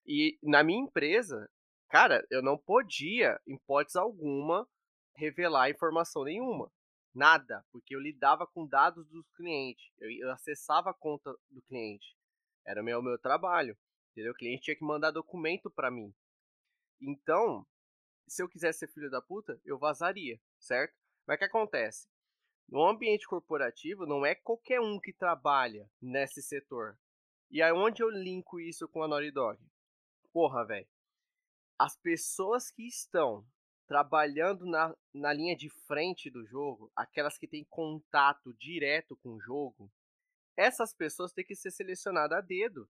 e 0.06 0.38
na 0.42 0.62
minha 0.62 0.80
empresa, 0.80 1.48
cara, 1.88 2.24
eu 2.30 2.42
não 2.42 2.58
podia, 2.58 3.40
em 3.46 3.54
hipótese 3.54 3.98
alguma, 3.98 4.66
revelar 5.16 5.70
informação 5.70 6.24
nenhuma. 6.24 6.70
Nada, 7.14 7.64
porque 7.70 7.94
eu 7.94 8.00
lidava 8.00 8.46
com 8.46 8.66
dados 8.66 9.06
dos 9.08 9.28
clientes. 9.36 9.92
Eu, 9.98 10.30
acessava 10.32 10.90
a 10.90 10.94
conta 10.94 11.30
do 11.50 11.60
cliente. 11.62 12.16
Era 12.66 12.80
o 12.80 12.84
meu, 12.84 13.02
meu 13.02 13.18
trabalho. 13.18 13.76
Entendeu? 14.12 14.32
O 14.32 14.36
cliente 14.36 14.62
tinha 14.62 14.76
que 14.76 14.84
mandar 14.84 15.10
documento 15.10 15.70
para 15.70 15.90
mim. 15.90 16.12
Então, 17.00 17.66
se 18.26 18.42
eu 18.42 18.48
quisesse 18.48 18.80
ser 18.80 18.92
filho 18.92 19.10
da 19.10 19.20
puta, 19.20 19.60
eu 19.64 19.78
vazaria, 19.78 20.40
certo? 20.58 20.94
Mas 21.26 21.36
o 21.36 21.38
que 21.38 21.44
acontece? 21.44 22.08
No 22.68 22.86
ambiente 22.86 23.26
corporativo, 23.26 24.06
não 24.06 24.24
é 24.24 24.34
qualquer 24.34 24.80
um 24.80 24.98
que 24.98 25.12
trabalha 25.12 25.88
nesse 26.00 26.42
setor. 26.42 26.98
E 27.50 27.60
aí, 27.60 27.72
onde 27.72 28.02
eu 28.02 28.08
linko 28.08 28.58
isso 28.58 28.88
com 28.88 29.02
a 29.02 29.08
Naughty 29.08 29.30
Dog? 29.30 29.62
Porra, 30.32 30.64
velho. 30.64 30.88
As 31.78 31.96
pessoas 31.96 32.70
que 32.70 32.86
estão 32.86 33.46
trabalhando 33.86 34.64
na, 34.64 34.96
na 35.12 35.32
linha 35.32 35.54
de 35.54 35.68
frente 35.86 36.30
do 36.30 36.46
jogo, 36.46 36.90
aquelas 36.96 37.36
que 37.36 37.46
têm 37.46 37.64
contato 37.68 38.54
direto 38.54 39.16
com 39.18 39.34
o 39.34 39.40
jogo, 39.40 39.92
essas 40.56 40.94
pessoas 40.94 41.32
têm 41.32 41.44
que 41.44 41.54
ser 41.54 41.70
selecionadas 41.70 42.38
a 42.38 42.40
dedo. 42.40 42.88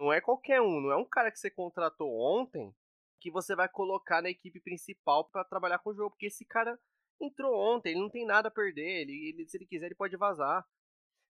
Não 0.00 0.12
é 0.12 0.20
qualquer 0.20 0.62
um, 0.62 0.80
não 0.80 0.92
é 0.92 0.96
um 0.96 1.04
cara 1.04 1.30
que 1.30 1.38
você 1.38 1.50
contratou 1.50 2.10
ontem 2.18 2.74
que 3.20 3.30
você 3.30 3.54
vai 3.54 3.68
colocar 3.68 4.22
na 4.22 4.30
equipe 4.30 4.60
principal 4.60 5.28
para 5.28 5.44
trabalhar 5.44 5.80
com 5.80 5.90
o 5.90 5.94
jogo, 5.94 6.10
porque 6.10 6.26
esse 6.26 6.44
cara 6.44 6.78
entrou 7.20 7.54
ontem, 7.54 7.90
ele 7.90 8.00
não 8.00 8.10
tem 8.10 8.24
nada 8.26 8.48
a 8.48 8.50
perder, 8.50 9.02
ele, 9.02 9.28
ele, 9.28 9.48
se 9.48 9.56
ele 9.56 9.66
quiser 9.66 9.86
ele 9.86 9.94
pode 9.94 10.16
vazar. 10.16 10.66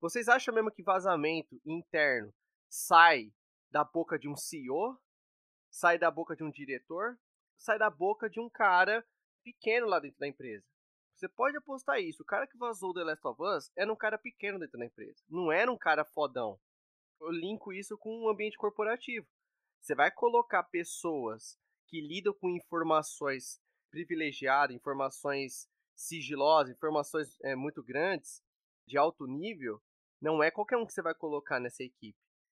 Vocês 0.00 0.28
acham 0.28 0.54
mesmo 0.54 0.70
que 0.70 0.82
vazamento 0.82 1.60
interno 1.64 2.32
sai 2.68 3.32
da 3.70 3.84
boca 3.84 4.18
de 4.18 4.28
um 4.28 4.36
CEO? 4.36 4.98
Sai 5.70 5.98
da 5.98 6.10
boca 6.10 6.36
de 6.36 6.44
um 6.44 6.50
diretor? 6.50 7.16
sai 7.62 7.78
da 7.78 7.88
boca 7.88 8.28
de 8.28 8.40
um 8.40 8.50
cara 8.50 9.06
pequeno 9.44 9.86
lá 9.86 10.00
dentro 10.00 10.18
da 10.18 10.26
empresa. 10.26 10.66
Você 11.14 11.28
pode 11.28 11.56
apostar 11.56 12.00
isso. 12.00 12.22
O 12.22 12.26
cara 12.26 12.46
que 12.46 12.58
vazou 12.58 12.92
The 12.92 13.04
Last 13.04 13.26
of 13.26 13.40
Us 13.40 13.70
era 13.76 13.92
um 13.92 13.96
cara 13.96 14.18
pequeno 14.18 14.58
dentro 14.58 14.78
da 14.78 14.84
empresa. 14.84 15.22
Não 15.28 15.52
era 15.52 15.70
um 15.70 15.78
cara 15.78 16.04
fodão. 16.04 16.58
eu 17.20 17.30
linko 17.30 17.72
isso 17.72 17.96
com 17.96 18.24
um 18.24 18.28
ambiente 18.28 18.56
corporativo. 18.56 19.26
Você 19.80 19.94
vai 19.94 20.10
colocar 20.10 20.64
pessoas 20.64 21.56
que 21.86 22.00
lidam 22.00 22.34
com 22.34 22.50
informações 22.50 23.60
privilegiadas, 23.90 24.74
informações 24.74 25.68
sigilosas, 25.94 26.74
informações 26.74 27.36
é, 27.42 27.54
muito 27.54 27.82
grandes, 27.82 28.42
de 28.86 28.98
alto 28.98 29.26
nível, 29.26 29.80
não 30.20 30.42
é 30.42 30.50
qualquer 30.50 30.76
um 30.76 30.86
que 30.86 30.92
você 30.92 31.02
vai 31.02 31.14
colocar 31.14 31.60
nessa 31.60 31.82
equipe. 31.82 32.18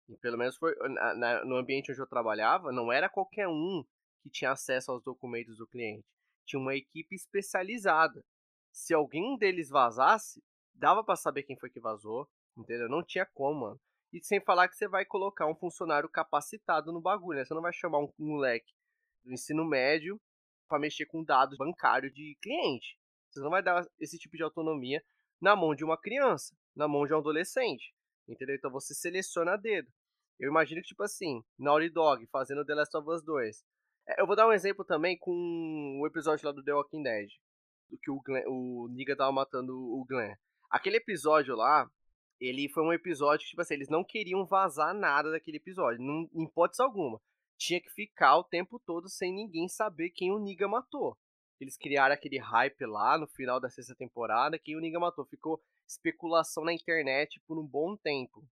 E 0.09 0.17
pelo 0.17 0.37
menos 0.37 0.57
foi 0.57 0.75
na, 0.89 1.15
na, 1.15 1.45
no 1.45 1.57
ambiente 1.57 1.91
onde 1.91 2.01
eu 2.01 2.07
trabalhava, 2.07 2.73
não 2.73 2.93
era 2.93 3.09
qualquer 3.09 3.49
um 3.49 3.85
que 4.23 4.31
tinha 4.31 4.53
acesso 4.53 4.91
aos 4.91 5.03
documentos 5.03 5.57
do 5.57 5.67
cliente. 5.67 6.05
Tinha 6.47 6.61
uma 6.61 6.75
equipe 6.75 7.15
especializada. 7.15 8.25
Se 8.73 8.95
alguém 8.95 9.37
deles 9.37 9.69
vazasse, 9.69 10.43
dava 10.75 11.05
para 11.05 11.17
saber 11.17 11.45
quem 11.45 11.57
foi 11.59 11.71
que 11.71 11.81
vazou, 11.81 12.29
entendeu? 12.57 12.89
Não 12.89 13.05
tinha 13.05 13.27
como, 13.27 13.61
mano. 13.61 13.81
E 14.13 14.23
sem 14.23 14.41
falar 14.41 14.69
que 14.69 14.77
você 14.77 14.89
vai 14.89 15.05
colocar 15.05 15.47
um 15.47 15.55
funcionário 15.55 16.09
capacitado 16.09 16.93
no 16.93 17.01
bagulho, 17.01 17.39
né? 17.39 17.45
Você 17.45 17.55
não 17.55 17.63
vai 17.63 17.73
chamar 17.73 17.99
um 17.99 18.13
moleque 18.19 18.73
do 19.25 19.33
ensino 19.33 19.65
médio 19.65 20.21
para 20.69 20.79
mexer 20.79 21.07
com 21.07 21.25
dados 21.25 21.57
bancários 21.57 22.13
de 22.13 22.37
cliente. 22.43 22.99
Você 23.33 23.41
não 23.41 23.51
vai 23.51 23.63
dar 23.63 23.87
esse 23.99 24.19
tipo 24.19 24.37
de 24.37 24.43
autonomia 24.43 25.03
na 25.41 25.57
mão 25.57 25.75
de 25.75 25.85
uma 25.85 25.99
criança, 25.99 26.55
na 26.77 26.87
mão 26.87 27.07
de 27.07 27.15
um 27.15 27.19
adolescente, 27.19 27.95
entendeu? 28.29 28.55
Então 28.55 28.71
você 28.71 28.95
seleciona 28.95 29.55
a 29.55 29.57
dedo. 29.57 29.91
Eu 30.39 30.51
imagino 30.51 30.81
que, 30.83 30.89
tipo 30.89 31.03
assim, 31.03 31.43
Naughty 31.59 31.89
Dog 31.89 32.27
fazendo 32.27 32.65
The 32.65 32.75
Last 32.75 32.97
of 32.97 33.09
Us 33.09 33.23
2. 33.25 33.65
É, 34.09 34.21
eu 34.21 34.27
vou 34.27 34.37
dar 34.37 34.47
um 34.47 34.53
exemplo 34.53 34.85
também 34.85 35.17
com 35.19 36.01
o 36.01 36.07
episódio 36.07 36.47
lá 36.47 36.53
do 36.53 36.63
The 36.63 36.75
Walking 36.75 37.03
Dead. 37.03 37.29
Do 37.89 37.99
que 37.99 38.11
o, 38.11 38.21
Glenn, 38.21 38.45
o 38.49 38.89
Niga 38.91 39.17
tava 39.17 39.33
matando 39.33 39.73
o 39.75 40.05
Glenn. 40.05 40.35
Aquele 40.71 40.97
episódio 40.97 41.55
lá, 41.55 41.89
ele 42.41 42.69
foi 42.69 42.83
um 42.83 42.93
episódio 42.93 43.45
que, 43.45 43.51
tipo 43.51 43.63
assim, 43.63 43.75
eles 43.75 43.89
não 43.89 44.05
queriam 44.05 44.45
vazar 44.45 44.95
nada 44.95 45.31
daquele 45.31 45.59
episódio, 45.59 46.03
não, 46.03 46.29
em 46.35 46.45
hipótese 46.45 46.83
alguma. 46.83 47.21
Tinha 47.57 47.81
que 47.81 47.91
ficar 47.91 48.37
o 48.37 48.45
tempo 48.45 48.81
todo 48.85 49.09
sem 49.09 49.33
ninguém 49.33 49.69
saber 49.69 50.11
quem 50.11 50.33
o 50.33 50.39
Niga 50.39 50.67
matou. 50.67 51.17
Eles 51.63 51.77
criaram 51.77 52.13
aquele 52.13 52.41
hype 52.41 52.85
lá 52.87 53.17
no 53.17 53.29
final 53.29 53.61
da 53.61 53.71
sexta 53.71 53.95
temporada, 53.95 54.59
quem 54.59 54.75
o 54.75 54.81
Niga 54.81 54.99
matou. 54.99 55.25
Ficou 55.25 55.63
especulação 55.87 56.65
na 56.65 56.73
internet 56.73 57.41
por 57.47 57.57
um 57.57 57.65
bom 57.65 57.97
tempo. 57.97 58.45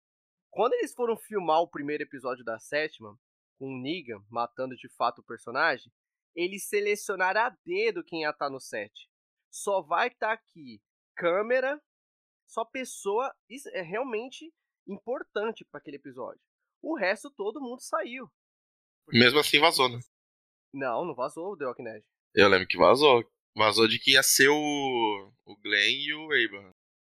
Quando 0.48 0.74
eles 0.74 0.94
foram 0.94 1.16
filmar 1.16 1.60
o 1.60 1.66
primeiro 1.66 2.04
episódio 2.04 2.44
da 2.44 2.60
sétima, 2.60 3.18
com 3.58 3.66
o 3.66 3.82
Niga 3.82 4.22
matando 4.30 4.76
de 4.76 4.88
fato 4.90 5.18
o 5.18 5.24
personagem, 5.24 5.92
eles 6.36 6.68
selecionaram 6.68 7.40
a 7.40 7.56
dedo 7.66 8.04
quem 8.04 8.20
ia 8.20 8.30
estar 8.30 8.46
tá 8.46 8.50
no 8.50 8.60
set. 8.60 9.10
Só 9.50 9.82
vai 9.82 10.06
estar 10.06 10.28
tá 10.28 10.32
aqui 10.34 10.80
câmera, 11.16 11.82
só 12.46 12.64
pessoa. 12.64 13.34
Isso 13.48 13.68
é 13.70 13.82
realmente 13.82 14.54
importante 14.86 15.64
para 15.64 15.80
aquele 15.80 15.96
episódio. 15.96 16.40
O 16.80 16.96
resto 16.96 17.28
todo 17.28 17.60
mundo 17.60 17.80
saiu. 17.80 18.30
Mesmo 19.08 19.40
assim 19.40 19.58
vazou, 19.58 19.88
né? 19.88 19.98
Não, 20.72 21.04
não 21.04 21.14
vazou 21.16 21.52
o 21.52 21.56
The 21.56 21.66
Walking 21.66 21.82
Dead. 21.82 22.04
Eu 22.34 22.48
lembro 22.48 22.66
que 22.66 22.76
vazou. 22.76 23.24
Vazou 23.56 23.88
de 23.88 23.98
que 23.98 24.12
ia 24.12 24.22
ser 24.22 24.48
o, 24.48 25.32
o 25.44 25.56
Glenn 25.56 25.98
e 25.98 26.14
o 26.14 26.24
Abraham. 26.24 26.72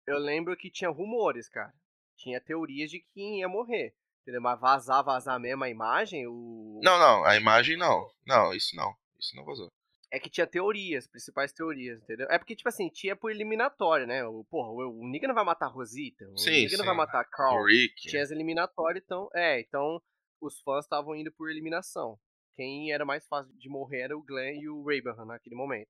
Eu 0.07 0.19
lembro 0.19 0.57
que 0.57 0.71
tinha 0.71 0.90
rumores, 0.90 1.49
cara. 1.49 1.73
Tinha 2.16 2.40
teorias 2.40 2.90
de 2.90 3.00
quem 3.14 3.40
ia 3.40 3.49
morrer. 3.49 3.95
Entendeu? 4.23 4.40
Mas 4.40 4.59
vazar, 4.59 5.04
vazar 5.04 5.38
mesmo 5.38 5.64
a 5.64 5.69
imagem, 5.69 6.26
o. 6.26 6.81
Não, 6.83 6.99
não, 6.99 7.25
a 7.25 7.37
imagem 7.37 7.76
não. 7.76 8.09
Não, 8.26 8.54
isso 8.54 8.75
não. 8.76 8.95
Isso 9.19 9.37
não 9.37 9.45
vazou 9.45 9.71
é 10.12 10.21
que 10.21 10.28
tinha 10.28 10.47
teorias, 10.47 11.07
principais 11.07 11.52
teorias, 11.54 12.02
entendeu? 12.02 12.26
É 12.31 12.37
porque, 12.37 12.54
tipo 12.54 12.69
assim, 12.69 12.90
tinha 12.90 13.16
por 13.16 13.31
eliminatório, 13.31 14.07
né? 14.07 14.23
O, 14.26 14.45
porra, 14.45 14.69
o, 14.69 15.00
o 15.00 15.09
Nick 15.09 15.26
não 15.26 15.35
vai 15.35 15.42
matar 15.42 15.66
a 15.66 15.71
Rosita, 15.71 16.28
o 16.28 16.37
sim, 16.37 16.50
Nick 16.50 16.76
não 16.76 16.85
vai 16.85 16.95
matar 16.95 17.21
a 17.21 17.25
Carl. 17.25 17.57
O 17.57 17.64
Rick. 17.64 17.95
Tinha 18.09 18.23
as 18.23 18.31
eliminatórias, 18.31 19.02
então. 19.02 19.31
É, 19.35 19.59
então 19.61 20.02
os 20.38 20.61
fãs 20.61 20.85
estavam 20.85 21.16
indo 21.16 21.33
por 21.33 21.50
eliminação. 21.50 22.19
Quem 22.54 22.92
era 22.92 23.04
mais 23.04 23.26
fácil 23.26 23.52
de 23.56 23.68
morrer 23.68 24.00
era 24.00 24.16
o 24.16 24.23
Glenn 24.23 24.61
e 24.61 24.68
o 24.68 24.82
Abraham 24.90 25.26
naquele 25.26 25.56
momento. 25.56 25.88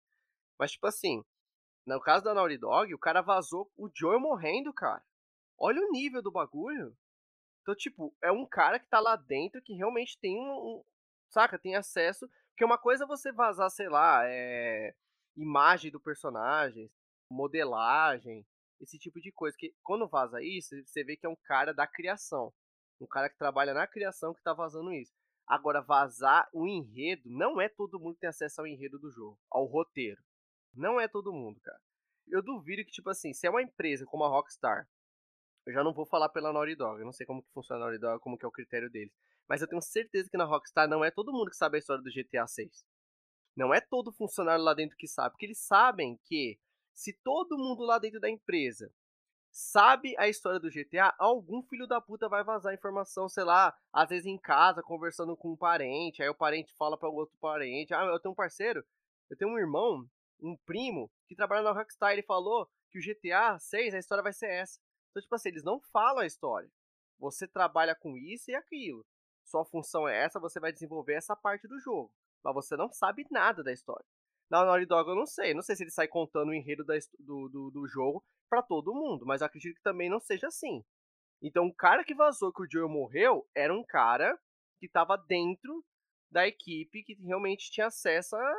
Mas, 0.59 0.73
tipo 0.73 0.87
assim, 0.87 1.23
no 1.87 2.00
caso 2.00 2.25
da 2.25 2.35
Naughty 2.35 2.59
Dog, 2.59 2.95
o 2.95 2.99
cara 2.99 3.21
vazou 3.21 3.71
o 3.76 3.90
Joe 3.95 4.19
morrendo, 4.19 4.73
cara. 4.73 5.02
Olha 5.59 5.81
o 5.81 5.90
nível 5.90 6.23
do 6.23 6.31
bagulho. 6.31 6.97
Então, 7.62 7.75
tipo, 7.75 8.14
é 8.23 8.31
um 8.31 8.47
cara 8.47 8.78
que 8.78 8.88
tá 8.88 9.00
lá 9.00 9.16
dentro 9.16 9.62
que 9.62 9.75
realmente 9.75 10.19
tem 10.19 10.37
um, 10.38 10.52
um 10.52 10.85
saca, 11.28 11.59
tem 11.59 11.76
acesso 11.76 12.28
porque 12.52 12.64
uma 12.64 12.78
coisa 12.78 13.04
é 13.04 13.07
você 13.07 13.33
vazar, 13.33 13.71
sei 13.71 13.88
lá, 13.88 14.23
é, 14.26 14.95
imagem 15.37 15.90
do 15.90 15.99
personagem, 15.99 16.90
modelagem, 17.28 18.47
esse 18.81 18.99
tipo 18.99 19.21
de 19.21 19.33
coisa. 19.33 19.57
Que 19.59 19.75
quando 19.83 20.09
vaza 20.09 20.42
isso, 20.42 20.76
você 20.87 21.02
vê 21.02 21.16
que 21.16 21.26
é 21.26 21.28
um 21.28 21.37
cara 21.45 21.73
da 21.73 21.87
criação. 21.87 22.52
Um 23.00 23.07
cara 23.07 23.28
que 23.28 23.37
trabalha 23.38 23.75
na 23.75 23.87
criação 23.87 24.35
que 24.35 24.42
tá 24.42 24.52
vazando 24.52 24.92
isso. 24.92 25.12
Agora, 25.52 25.82
vazar 25.82 26.49
o 26.50 26.66
enredo, 26.66 27.28
não 27.28 27.61
é 27.61 27.68
todo 27.68 28.00
mundo 28.00 28.14
que 28.14 28.21
tem 28.21 28.30
acesso 28.30 28.62
ao 28.62 28.66
enredo 28.66 28.99
do 28.99 29.11
jogo, 29.11 29.38
ao 29.50 29.66
roteiro. 29.66 30.18
Não 30.73 30.99
é 30.99 31.06
todo 31.06 31.30
mundo, 31.30 31.61
cara. 31.61 31.78
Eu 32.26 32.42
duvido 32.42 32.82
que, 32.82 32.90
tipo 32.90 33.11
assim, 33.11 33.35
se 33.35 33.47
é 33.47 33.50
uma 33.50 33.61
empresa 33.61 34.06
como 34.06 34.25
a 34.25 34.28
Rockstar, 34.28 34.88
eu 35.66 35.75
já 35.75 35.85
não 35.85 35.92
vou 35.92 36.06
falar 36.06 36.30
pela 36.30 36.54
Naughty 36.54 36.75
Dog, 36.75 36.99
eu 36.99 37.04
não 37.04 37.12
sei 37.12 37.26
como 37.26 37.42
que 37.42 37.52
funciona 37.52 37.82
a 37.82 37.85
Naughty 37.85 38.00
Dog, 38.00 38.23
como 38.23 38.38
que 38.38 38.47
é 38.47 38.49
o 38.49 38.50
critério 38.50 38.90
deles. 38.90 39.12
Mas 39.47 39.61
eu 39.61 39.68
tenho 39.68 39.82
certeza 39.82 40.30
que 40.30 40.38
na 40.38 40.47
Rockstar 40.47 40.88
não 40.88 41.04
é 41.04 41.11
todo 41.11 41.35
mundo 41.35 41.50
que 41.50 41.56
sabe 41.56 41.76
a 41.76 41.80
história 41.80 42.02
do 42.02 42.11
GTA 42.11 42.47
6. 42.47 42.87
Não 43.54 43.75
é 43.75 43.80
todo 43.82 44.11
funcionário 44.11 44.64
lá 44.64 44.73
dentro 44.73 44.97
que 44.97 45.06
sabe, 45.06 45.32
porque 45.32 45.44
eles 45.44 45.59
sabem 45.59 46.18
que 46.25 46.59
se 46.94 47.12
todo 47.23 47.59
mundo 47.59 47.82
lá 47.85 47.99
dentro 47.99 48.18
da 48.18 48.30
empresa 48.30 48.90
sabe 49.52 50.16
a 50.18 50.28
história 50.28 50.59
do 50.59 50.71
GTA, 50.71 51.14
algum 51.18 51.62
filho 51.62 51.87
da 51.87 52.00
puta 52.00 52.28
vai 52.28 52.42
vazar 52.42 52.75
informação, 52.75 53.28
sei 53.28 53.44
lá, 53.44 53.76
às 53.92 54.09
vezes 54.09 54.26
em 54.26 54.38
casa, 54.38 54.82
conversando 54.82 55.37
com 55.37 55.52
um 55.52 55.56
parente, 55.56 56.23
aí 56.23 56.28
o 56.28 56.35
parente 56.35 56.75
fala 56.75 56.99
para 56.99 57.09
o 57.09 57.14
outro 57.14 57.37
parente, 57.38 57.94
ah, 57.94 58.04
eu 58.04 58.18
tenho 58.18 58.32
um 58.32 58.37
parceiro, 58.37 58.85
eu 59.30 59.37
tenho 59.37 59.50
um 59.52 59.59
irmão, 59.59 60.04
um 60.40 60.56
primo, 60.66 61.11
que 61.28 61.37
trabalha 61.37 61.62
na 61.62 61.73
Rockstar, 61.73 62.12
ele 62.12 62.23
falou 62.23 62.68
que 62.90 62.99
o 62.99 63.02
GTA 63.02 63.59
6, 63.59 63.94
a 63.94 63.99
história 63.99 64.23
vai 64.23 64.32
ser 64.32 64.50
essa. 64.50 64.80
Então, 65.11 65.23
tipo 65.23 65.35
assim, 65.35 65.50
eles 65.50 65.62
não 65.62 65.80
falam 65.92 66.23
a 66.23 66.26
história. 66.26 66.68
Você 67.18 67.47
trabalha 67.47 67.94
com 67.94 68.16
isso 68.16 68.50
e 68.50 68.54
aquilo 68.54 69.04
sua 69.44 69.64
função 69.64 70.09
é 70.09 70.25
essa, 70.25 70.40
você 70.40 70.59
vai 70.61 70.73
desenvolver 70.73 71.14
essa 71.14 71.37
parte 71.37 71.68
do 71.68 71.78
jogo. 71.78 72.12
Mas 72.42 72.54
você 72.54 72.76
não 72.76 72.90
sabe 72.90 73.26
nada 73.30 73.62
da 73.62 73.73
história. 73.73 74.04
Na 74.52 74.66
Naughty 74.66 74.85
Dog 74.85 75.09
eu 75.09 75.16
não 75.16 75.25
sei. 75.25 75.54
Não 75.54 75.62
sei 75.62 75.75
se 75.75 75.82
ele 75.82 75.90
sai 75.90 76.06
contando 76.06 76.50
o 76.50 76.54
enredo 76.54 76.85
da, 76.85 76.92
do, 77.18 77.49
do, 77.49 77.71
do 77.71 77.88
jogo 77.88 78.23
para 78.50 78.61
todo 78.61 78.92
mundo. 78.92 79.25
Mas 79.25 79.40
acredito 79.40 79.76
que 79.76 79.82
também 79.82 80.11
não 80.11 80.21
seja 80.21 80.49
assim. 80.49 80.85
Então 81.40 81.66
o 81.66 81.75
cara 81.75 82.04
que 82.04 82.14
vazou 82.14 82.52
que 82.52 82.62
o 82.62 82.71
Joel 82.71 82.90
morreu 82.90 83.49
era 83.54 83.73
um 83.73 83.82
cara 83.82 84.38
que 84.78 84.85
estava 84.85 85.16
dentro 85.16 85.82
da 86.30 86.47
equipe 86.47 87.02
que 87.02 87.14
realmente 87.14 87.71
tinha 87.71 87.87
acesso 87.87 88.37
a, 88.37 88.54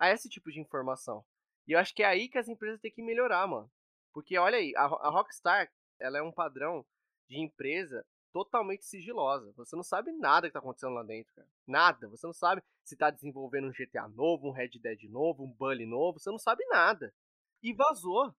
a, 0.00 0.10
esse 0.10 0.28
tipo 0.28 0.52
de 0.52 0.60
informação. 0.60 1.24
E 1.66 1.72
eu 1.72 1.78
acho 1.78 1.94
que 1.94 2.02
é 2.02 2.06
aí 2.06 2.28
que 2.28 2.36
as 2.36 2.46
empresas 2.46 2.78
têm 2.78 2.92
que 2.92 3.02
melhorar, 3.02 3.46
mano. 3.46 3.70
Porque 4.12 4.36
olha 4.36 4.58
aí, 4.58 4.74
a, 4.76 4.84
a 4.84 5.10
Rockstar, 5.10 5.72
ela 5.98 6.18
é 6.18 6.22
um 6.22 6.32
padrão 6.32 6.84
de 7.26 7.40
empresa 7.40 8.04
totalmente 8.36 8.84
sigilosa. 8.84 9.50
Você 9.56 9.74
não 9.74 9.82
sabe 9.82 10.12
nada 10.12 10.46
que 10.46 10.52
tá 10.52 10.58
acontecendo 10.58 10.92
lá 10.92 11.02
dentro, 11.02 11.32
cara. 11.34 11.48
Nada. 11.66 12.06
Você 12.10 12.26
não 12.26 12.34
sabe 12.34 12.62
se 12.84 12.94
tá 12.94 13.08
desenvolvendo 13.08 13.68
um 13.68 13.72
GTA 13.72 14.06
novo, 14.08 14.48
um 14.48 14.52
Red 14.52 14.78
Dead 14.78 15.04
novo, 15.04 15.42
um 15.42 15.50
Bully 15.50 15.86
novo. 15.86 16.18
Você 16.18 16.30
não 16.30 16.38
sabe 16.38 16.62
nada. 16.66 17.14
E 17.62 17.72
vazou. 17.72 18.34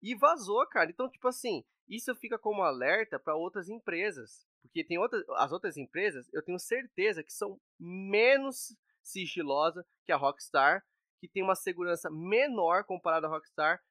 E 0.00 0.14
vazou, 0.14 0.66
cara. 0.68 0.88
Então, 0.88 1.06
tipo 1.10 1.28
assim, 1.28 1.62
isso 1.86 2.14
fica 2.14 2.38
como 2.38 2.62
alerta 2.62 3.18
para 3.18 3.36
outras 3.36 3.68
empresas. 3.68 4.48
Porque 4.62 4.82
tem 4.82 4.98
outras, 4.98 5.22
as 5.36 5.52
outras 5.52 5.76
empresas, 5.76 6.26
eu 6.32 6.42
tenho 6.42 6.58
certeza 6.58 7.22
que 7.22 7.32
são 7.32 7.60
menos 7.78 8.74
sigilosas 9.02 9.84
que 10.06 10.12
a 10.12 10.16
Rockstar, 10.16 10.82
que 11.20 11.28
tem 11.28 11.42
uma 11.42 11.54
segurança 11.54 12.08
menor 12.10 12.84
comparada 12.84 13.26
à 13.26 13.30
Rockstar, 13.30 13.82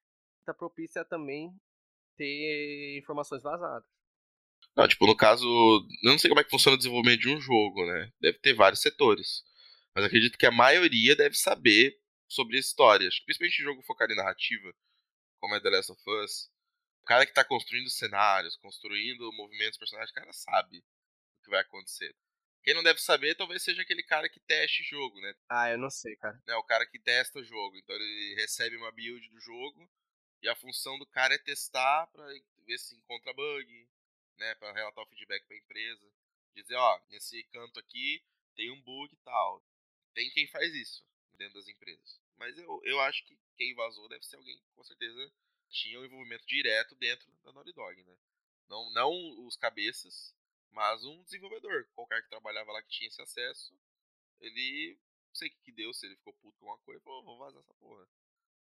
tá 0.43 0.55
propícia 0.55 1.03
a 1.03 1.05
também 1.05 1.53
ter 2.17 2.97
informações 2.97 3.43
vazadas. 3.43 3.98
Não, 4.75 4.87
tipo, 4.87 5.05
no 5.05 5.15
caso, 5.15 5.45
eu 6.03 6.11
não 6.11 6.17
sei 6.17 6.29
como 6.29 6.39
é 6.39 6.43
que 6.43 6.49
funciona 6.49 6.75
o 6.75 6.77
desenvolvimento 6.77 7.21
de 7.21 7.29
um 7.29 7.41
jogo, 7.41 7.85
né? 7.85 8.11
Deve 8.19 8.37
ter 8.39 8.53
vários 8.53 8.81
setores. 8.81 9.43
Mas 9.93 10.05
acredito 10.05 10.37
que 10.37 10.45
a 10.45 10.51
maioria 10.51 11.15
deve 11.15 11.35
saber 11.35 11.99
sobre 12.27 12.57
histórias. 12.57 13.19
Principalmente 13.19 13.63
jogo 13.63 13.81
focado 13.83 14.13
em 14.13 14.15
narrativa, 14.15 14.73
como 15.39 15.55
é 15.55 15.59
The 15.59 15.69
Last 15.69 15.91
of 15.91 16.01
Us. 16.23 16.49
O 17.01 17.05
cara 17.05 17.25
que 17.25 17.33
tá 17.33 17.43
construindo 17.43 17.89
cenários, 17.89 18.55
construindo 18.57 19.31
movimentos 19.33 19.77
personagens, 19.77 20.11
o 20.11 20.13
cara 20.13 20.31
sabe 20.31 20.77
o 20.77 21.43
que 21.43 21.49
vai 21.49 21.61
acontecer. 21.61 22.15
Quem 22.63 22.73
não 22.73 22.83
deve 22.83 22.99
saber 22.99 23.35
talvez 23.35 23.63
seja 23.63 23.81
aquele 23.81 24.03
cara 24.03 24.29
que 24.29 24.39
teste 24.41 24.83
jogo, 24.83 25.19
né? 25.21 25.33
Ah, 25.49 25.69
eu 25.71 25.77
não 25.77 25.89
sei, 25.89 26.15
cara. 26.17 26.39
É 26.47 26.55
o 26.55 26.63
cara 26.63 26.85
que 26.85 26.99
testa 26.99 27.39
o 27.39 27.43
jogo. 27.43 27.75
Então 27.77 27.95
ele 27.95 28.35
recebe 28.35 28.75
uma 28.75 28.91
build 28.91 29.27
do 29.29 29.39
jogo 29.39 29.89
e 30.41 30.49
a 30.49 30.55
função 30.55 30.97
do 30.99 31.05
cara 31.07 31.33
é 31.33 31.37
testar 31.37 32.07
pra 32.07 32.25
ver 32.65 32.77
se 32.77 32.95
encontra 32.95 33.33
bug, 33.33 33.87
né, 34.39 34.55
para 34.55 34.73
relatar 34.73 35.03
o 35.03 35.07
feedback 35.07 35.45
para 35.45 35.55
a 35.55 35.59
empresa, 35.59 36.11
dizer, 36.55 36.75
ó, 36.75 37.01
nesse 37.09 37.43
canto 37.45 37.79
aqui 37.79 38.23
tem 38.55 38.71
um 38.71 38.81
bug 38.81 39.13
e 39.13 39.17
tal. 39.17 39.63
Tem 40.13 40.29
quem 40.31 40.47
faz 40.47 40.73
isso 40.73 41.05
dentro 41.37 41.55
das 41.55 41.67
empresas. 41.67 42.19
Mas 42.37 42.57
eu, 42.57 42.81
eu 42.83 42.99
acho 43.01 43.23
que 43.25 43.37
quem 43.55 43.75
vazou 43.75 44.07
deve 44.09 44.25
ser 44.25 44.37
alguém 44.37 44.57
que 44.57 44.69
com 44.75 44.83
certeza 44.83 45.31
tinha 45.69 45.99
um 45.99 46.05
envolvimento 46.05 46.45
direto 46.45 46.95
dentro 46.95 47.31
da 47.43 47.51
Naughty 47.53 47.73
Dog, 47.73 48.03
né? 48.03 48.17
Não, 48.67 48.89
não 48.91 49.45
os 49.45 49.55
cabeças, 49.57 50.35
Mas 50.71 51.03
um 51.03 51.23
desenvolvedor, 51.23 51.87
qualquer 51.95 52.21
que 52.21 52.29
trabalhava 52.29 52.71
lá 52.71 52.81
que 52.83 52.89
tinha 52.89 53.07
esse 53.07 53.21
acesso, 53.21 53.73
ele. 54.39 54.97
Não 55.27 55.35
sei 55.35 55.49
o 55.49 55.51
que, 55.63 55.71
deu, 55.71 55.93
se 55.93 56.05
ele 56.05 56.15
ficou 56.15 56.33
puto 56.33 56.57
com 56.59 56.65
alguma 56.65 56.83
coisa, 56.85 57.01
falou, 57.01 57.23
vou 57.23 57.37
vazar 57.37 57.61
essa 57.61 57.73
porra. 57.75 57.88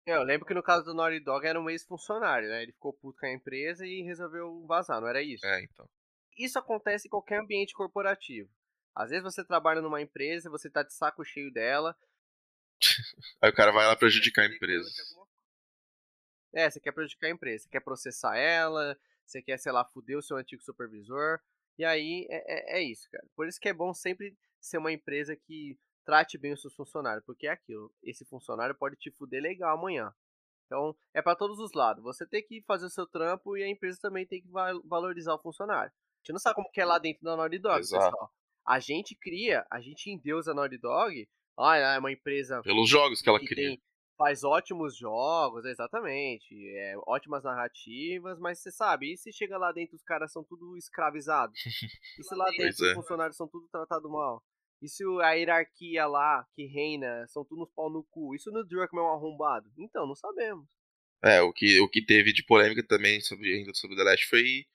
É, 0.05 0.15
eu 0.15 0.23
lembro 0.23 0.45
que 0.45 0.53
no 0.53 0.61
caso 0.61 0.85
do 0.85 0.93
Naughty 0.93 1.19
Dog 1.19 1.45
era 1.45 1.59
um 1.59 1.69
ex-funcionário, 1.69 2.47
né? 2.47 2.61
Ele 2.61 2.71
ficou 2.71 2.93
puto 2.93 3.19
com 3.19 3.25
a 3.25 3.33
empresa 3.33 3.85
e 3.87 4.03
resolveu 4.03 4.65
vazar, 4.67 5.01
não 5.01 5.07
era 5.07 5.21
isso? 5.21 5.45
É, 5.45 5.63
então. 5.63 5.89
Isso 6.37 6.59
acontece 6.59 7.07
em 7.07 7.09
qualquer 7.09 7.39
ambiente 7.39 7.73
corporativo. 7.73 8.49
Às 8.93 9.09
vezes 9.09 9.23
você 9.23 9.43
trabalha 9.43 9.81
numa 9.81 10.01
empresa, 10.01 10.49
você 10.49 10.69
tá 10.69 10.83
de 10.83 10.93
saco 10.93 11.23
cheio 11.25 11.51
dela. 11.51 11.97
Aí 13.41 13.49
o 13.49 13.53
cara 13.53 13.71
vai 13.71 13.87
lá 13.87 13.95
prejudicar 13.95 14.43
a 14.43 14.53
empresa. 14.53 14.89
É, 16.53 16.69
você 16.69 16.79
quer 16.79 16.91
prejudicar 16.91 17.27
a 17.27 17.31
empresa, 17.31 17.63
você 17.63 17.69
quer 17.69 17.81
processar 17.81 18.37
ela, 18.37 18.97
você 19.25 19.41
quer, 19.41 19.57
sei 19.57 19.71
lá, 19.71 19.83
fuder 19.83 20.17
o 20.17 20.21
seu 20.21 20.37
antigo 20.37 20.61
supervisor. 20.61 21.39
E 21.77 21.83
aí 21.83 22.25
é, 22.29 22.77
é, 22.77 22.79
é 22.79 22.83
isso, 22.83 23.09
cara. 23.11 23.25
Por 23.35 23.47
isso 23.47 23.59
que 23.59 23.67
é 23.67 23.73
bom 23.73 23.93
sempre 23.93 24.37
ser 24.61 24.77
uma 24.77 24.91
empresa 24.91 25.35
que 25.35 25.77
trate 26.05 26.37
bem 26.37 26.53
os 26.53 26.61
seus 26.61 26.75
funcionários, 26.75 27.25
porque 27.25 27.47
é 27.47 27.51
aquilo. 27.51 27.91
Esse 28.03 28.23
funcionário 28.25 28.75
pode 28.75 28.95
te 28.95 29.11
fuder 29.11 29.41
legal 29.41 29.77
amanhã. 29.77 30.13
Então, 30.65 30.95
é 31.13 31.21
para 31.21 31.35
todos 31.35 31.59
os 31.59 31.73
lados. 31.73 32.03
Você 32.03 32.25
tem 32.25 32.43
que 32.43 32.61
fazer 32.63 32.85
o 32.85 32.89
seu 32.89 33.05
trampo 33.05 33.57
e 33.57 33.63
a 33.63 33.67
empresa 33.67 33.99
também 34.01 34.25
tem 34.25 34.41
que 34.41 34.49
valorizar 34.85 35.33
o 35.33 35.41
funcionário. 35.41 35.91
A 35.91 36.17
gente 36.19 36.33
não 36.33 36.39
sabe 36.39 36.55
como 36.55 36.71
que 36.71 36.81
é 36.81 36.85
lá 36.85 36.97
dentro 36.97 37.23
da 37.23 37.35
Naughty 37.35 37.59
Dog, 37.59 37.79
Exato. 37.79 38.05
pessoal. 38.05 38.31
A 38.65 38.79
gente 38.79 39.15
cria, 39.15 39.65
a 39.69 39.79
gente 39.79 40.09
endeusa 40.09 40.51
a 40.51 40.55
Naughty 40.55 40.77
Dog. 40.77 41.27
Ah, 41.57 41.77
é 41.77 41.99
uma 41.99 42.11
empresa. 42.11 42.61
Pelos 42.63 42.89
jogos 42.89 43.21
que 43.21 43.29
ela 43.29 43.39
que 43.39 43.45
cria. 43.45 43.69
Tem, 43.69 43.81
faz 44.17 44.43
ótimos 44.43 44.97
jogos, 44.97 45.65
exatamente. 45.65 46.55
É, 46.75 46.95
ótimas 47.05 47.43
narrativas, 47.43 48.39
mas 48.39 48.59
você 48.59 48.71
sabe, 48.71 49.13
e 49.13 49.17
se 49.17 49.31
chega 49.31 49.57
lá 49.57 49.71
dentro 49.71 49.95
os 49.95 50.03
caras 50.03 50.31
são 50.31 50.43
tudo 50.43 50.75
escravizados? 50.77 51.59
E 52.17 52.23
se 52.23 52.35
lá 52.35 52.45
dentro 52.57 52.69
os 52.69 52.91
é. 52.91 52.93
funcionários 52.95 53.37
são 53.37 53.47
tudo 53.47 53.67
tratados 53.67 54.09
mal? 54.09 54.43
E 54.85 54.87
se 54.87 55.03
a 55.23 55.31
hierarquia 55.31 56.05
lá 56.05 56.47
que 56.53 56.67
reina 56.67 57.25
são 57.27 57.43
tudo 57.43 57.61
nos 57.61 57.73
pau 57.73 57.89
no 57.89 58.03
cu? 58.03 58.35
Isso 58.35 58.51
no 58.51 58.63
Druckmann 58.63 59.03
é 59.03 59.07
um 59.07 59.13
arrombado? 59.13 59.73
Então, 59.79 60.05
não 60.05 60.13
sabemos. 60.13 60.69
É, 61.23 61.41
o 61.41 61.51
que, 61.51 61.79
o 61.79 61.89
que 61.89 62.05
teve 62.05 62.31
de 62.31 62.43
polêmica 62.43 62.83
também 62.83 63.19
sobre, 63.19 63.51
ainda 63.51 63.73
sobre 63.73 63.95
The 63.97 64.03
Last 64.03 64.27
foi 64.27 64.67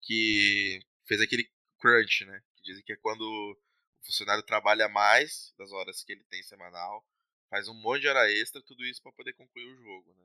que 0.00 0.80
fez 1.06 1.20
aquele 1.20 1.46
crunch, 1.78 2.24
né? 2.24 2.42
Que 2.56 2.62
dizem 2.62 2.82
que 2.82 2.94
é 2.94 2.96
quando 2.96 3.20
o 3.20 3.58
funcionário 4.06 4.42
trabalha 4.42 4.88
mais 4.88 5.52
das 5.58 5.70
horas 5.70 6.02
que 6.02 6.12
ele 6.12 6.24
tem 6.30 6.42
semanal, 6.42 7.06
faz 7.50 7.68
um 7.68 7.74
monte 7.74 8.00
de 8.00 8.08
hora 8.08 8.32
extra, 8.32 8.62
tudo 8.62 8.86
isso 8.86 9.02
para 9.02 9.12
poder 9.12 9.34
concluir 9.34 9.66
o 9.66 9.76
jogo, 9.76 10.14
né? 10.14 10.24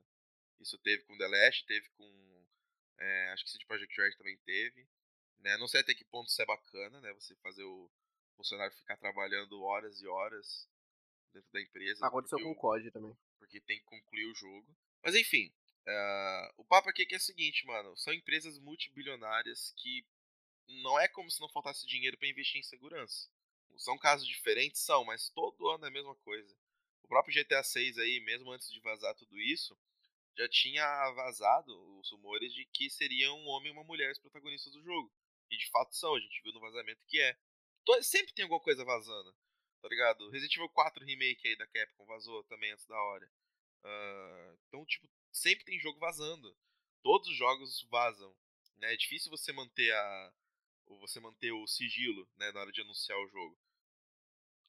Isso 0.58 0.78
teve 0.78 1.02
com 1.02 1.18
The 1.18 1.28
Last, 1.28 1.66
teve 1.66 1.86
com. 1.98 2.46
É, 2.98 3.32
acho 3.32 3.44
que 3.44 3.50
City 3.50 3.66
Project 3.66 4.00
Red 4.00 4.16
também 4.16 4.38
teve. 4.46 4.88
Né? 5.40 5.58
Não 5.58 5.68
sei 5.68 5.82
até 5.82 5.92
que 5.92 6.04
ponto 6.06 6.30
isso 6.30 6.40
é 6.40 6.46
bacana, 6.46 6.98
né? 7.02 7.12
Você 7.12 7.36
fazer 7.42 7.62
o 7.62 7.90
funcionário 8.36 8.76
ficar 8.76 8.96
trabalhando 8.96 9.62
horas 9.62 10.00
e 10.00 10.06
horas 10.06 10.68
dentro 11.32 11.50
da 11.52 11.60
empresa. 11.60 12.06
Aconteceu 12.06 12.38
com 12.40 12.50
o 12.50 12.56
COD 12.56 12.90
também. 12.90 13.16
Porque 13.38 13.60
tem 13.60 13.78
que 13.78 13.84
concluir 13.84 14.26
o 14.26 14.34
jogo. 14.34 14.76
Mas 15.02 15.14
enfim, 15.14 15.52
uh, 15.86 16.54
o 16.56 16.64
papo 16.64 16.88
aqui 16.88 17.02
é 17.02 17.06
que 17.06 17.14
é 17.14 17.18
o 17.18 17.20
seguinte, 17.20 17.66
mano. 17.66 17.96
São 17.96 18.12
empresas 18.12 18.58
multibilionárias 18.58 19.72
que 19.76 20.06
não 20.82 20.98
é 20.98 21.08
como 21.08 21.30
se 21.30 21.40
não 21.40 21.48
faltasse 21.48 21.86
dinheiro 21.86 22.16
para 22.16 22.28
investir 22.28 22.60
em 22.60 22.64
segurança. 22.64 23.28
São 23.76 23.98
casos 23.98 24.26
diferentes, 24.26 24.80
são, 24.80 25.04
mas 25.04 25.28
todo 25.30 25.68
ano 25.68 25.84
é 25.84 25.88
a 25.88 25.92
mesma 25.92 26.14
coisa. 26.16 26.56
O 27.02 27.08
próprio 27.08 27.34
GTA 27.34 27.62
6 27.62 27.98
aí, 27.98 28.20
mesmo 28.20 28.50
antes 28.50 28.70
de 28.70 28.80
vazar 28.80 29.14
tudo 29.16 29.38
isso, 29.40 29.76
já 30.36 30.48
tinha 30.48 30.84
vazado 31.12 31.98
os 31.98 32.10
rumores 32.10 32.52
de 32.52 32.64
que 32.66 32.88
seriam 32.88 33.38
um 33.38 33.48
homem 33.48 33.70
e 33.70 33.72
uma 33.72 33.84
mulher 33.84 34.10
os 34.10 34.18
protagonistas 34.18 34.72
do 34.72 34.82
jogo. 34.82 35.12
E 35.50 35.56
de 35.56 35.68
fato 35.70 35.94
são, 35.94 36.14
a 36.14 36.20
gente 36.20 36.42
viu 36.42 36.52
no 36.52 36.60
vazamento 36.60 37.04
que 37.06 37.20
é 37.20 37.36
sempre 38.02 38.32
tem 38.32 38.44
alguma 38.44 38.60
coisa 38.60 38.84
vazando, 38.84 39.34
tá 39.80 39.88
ligado? 39.88 40.30
Resident 40.30 40.56
Evil 40.56 40.68
4 40.70 41.04
Remake 41.04 41.48
aí 41.48 41.56
da 41.56 41.66
Capcom 41.66 42.06
vazou 42.06 42.42
também 42.44 42.72
antes 42.72 42.86
da 42.86 42.96
hora. 42.96 43.30
Uh, 43.84 44.58
então, 44.66 44.84
tipo, 44.86 45.08
sempre 45.30 45.64
tem 45.64 45.78
jogo 45.78 45.98
vazando. 45.98 46.56
Todos 47.02 47.28
os 47.28 47.36
jogos 47.36 47.86
vazam. 47.90 48.34
Né? 48.78 48.94
É 48.94 48.96
difícil 48.96 49.30
você 49.30 49.52
manter 49.52 49.92
a. 49.92 50.34
Você 51.00 51.18
manter 51.20 51.52
o 51.52 51.66
sigilo 51.66 52.28
né, 52.36 52.52
na 52.52 52.60
hora 52.60 52.72
de 52.72 52.80
anunciar 52.80 53.18
o 53.18 53.28
jogo. 53.28 53.58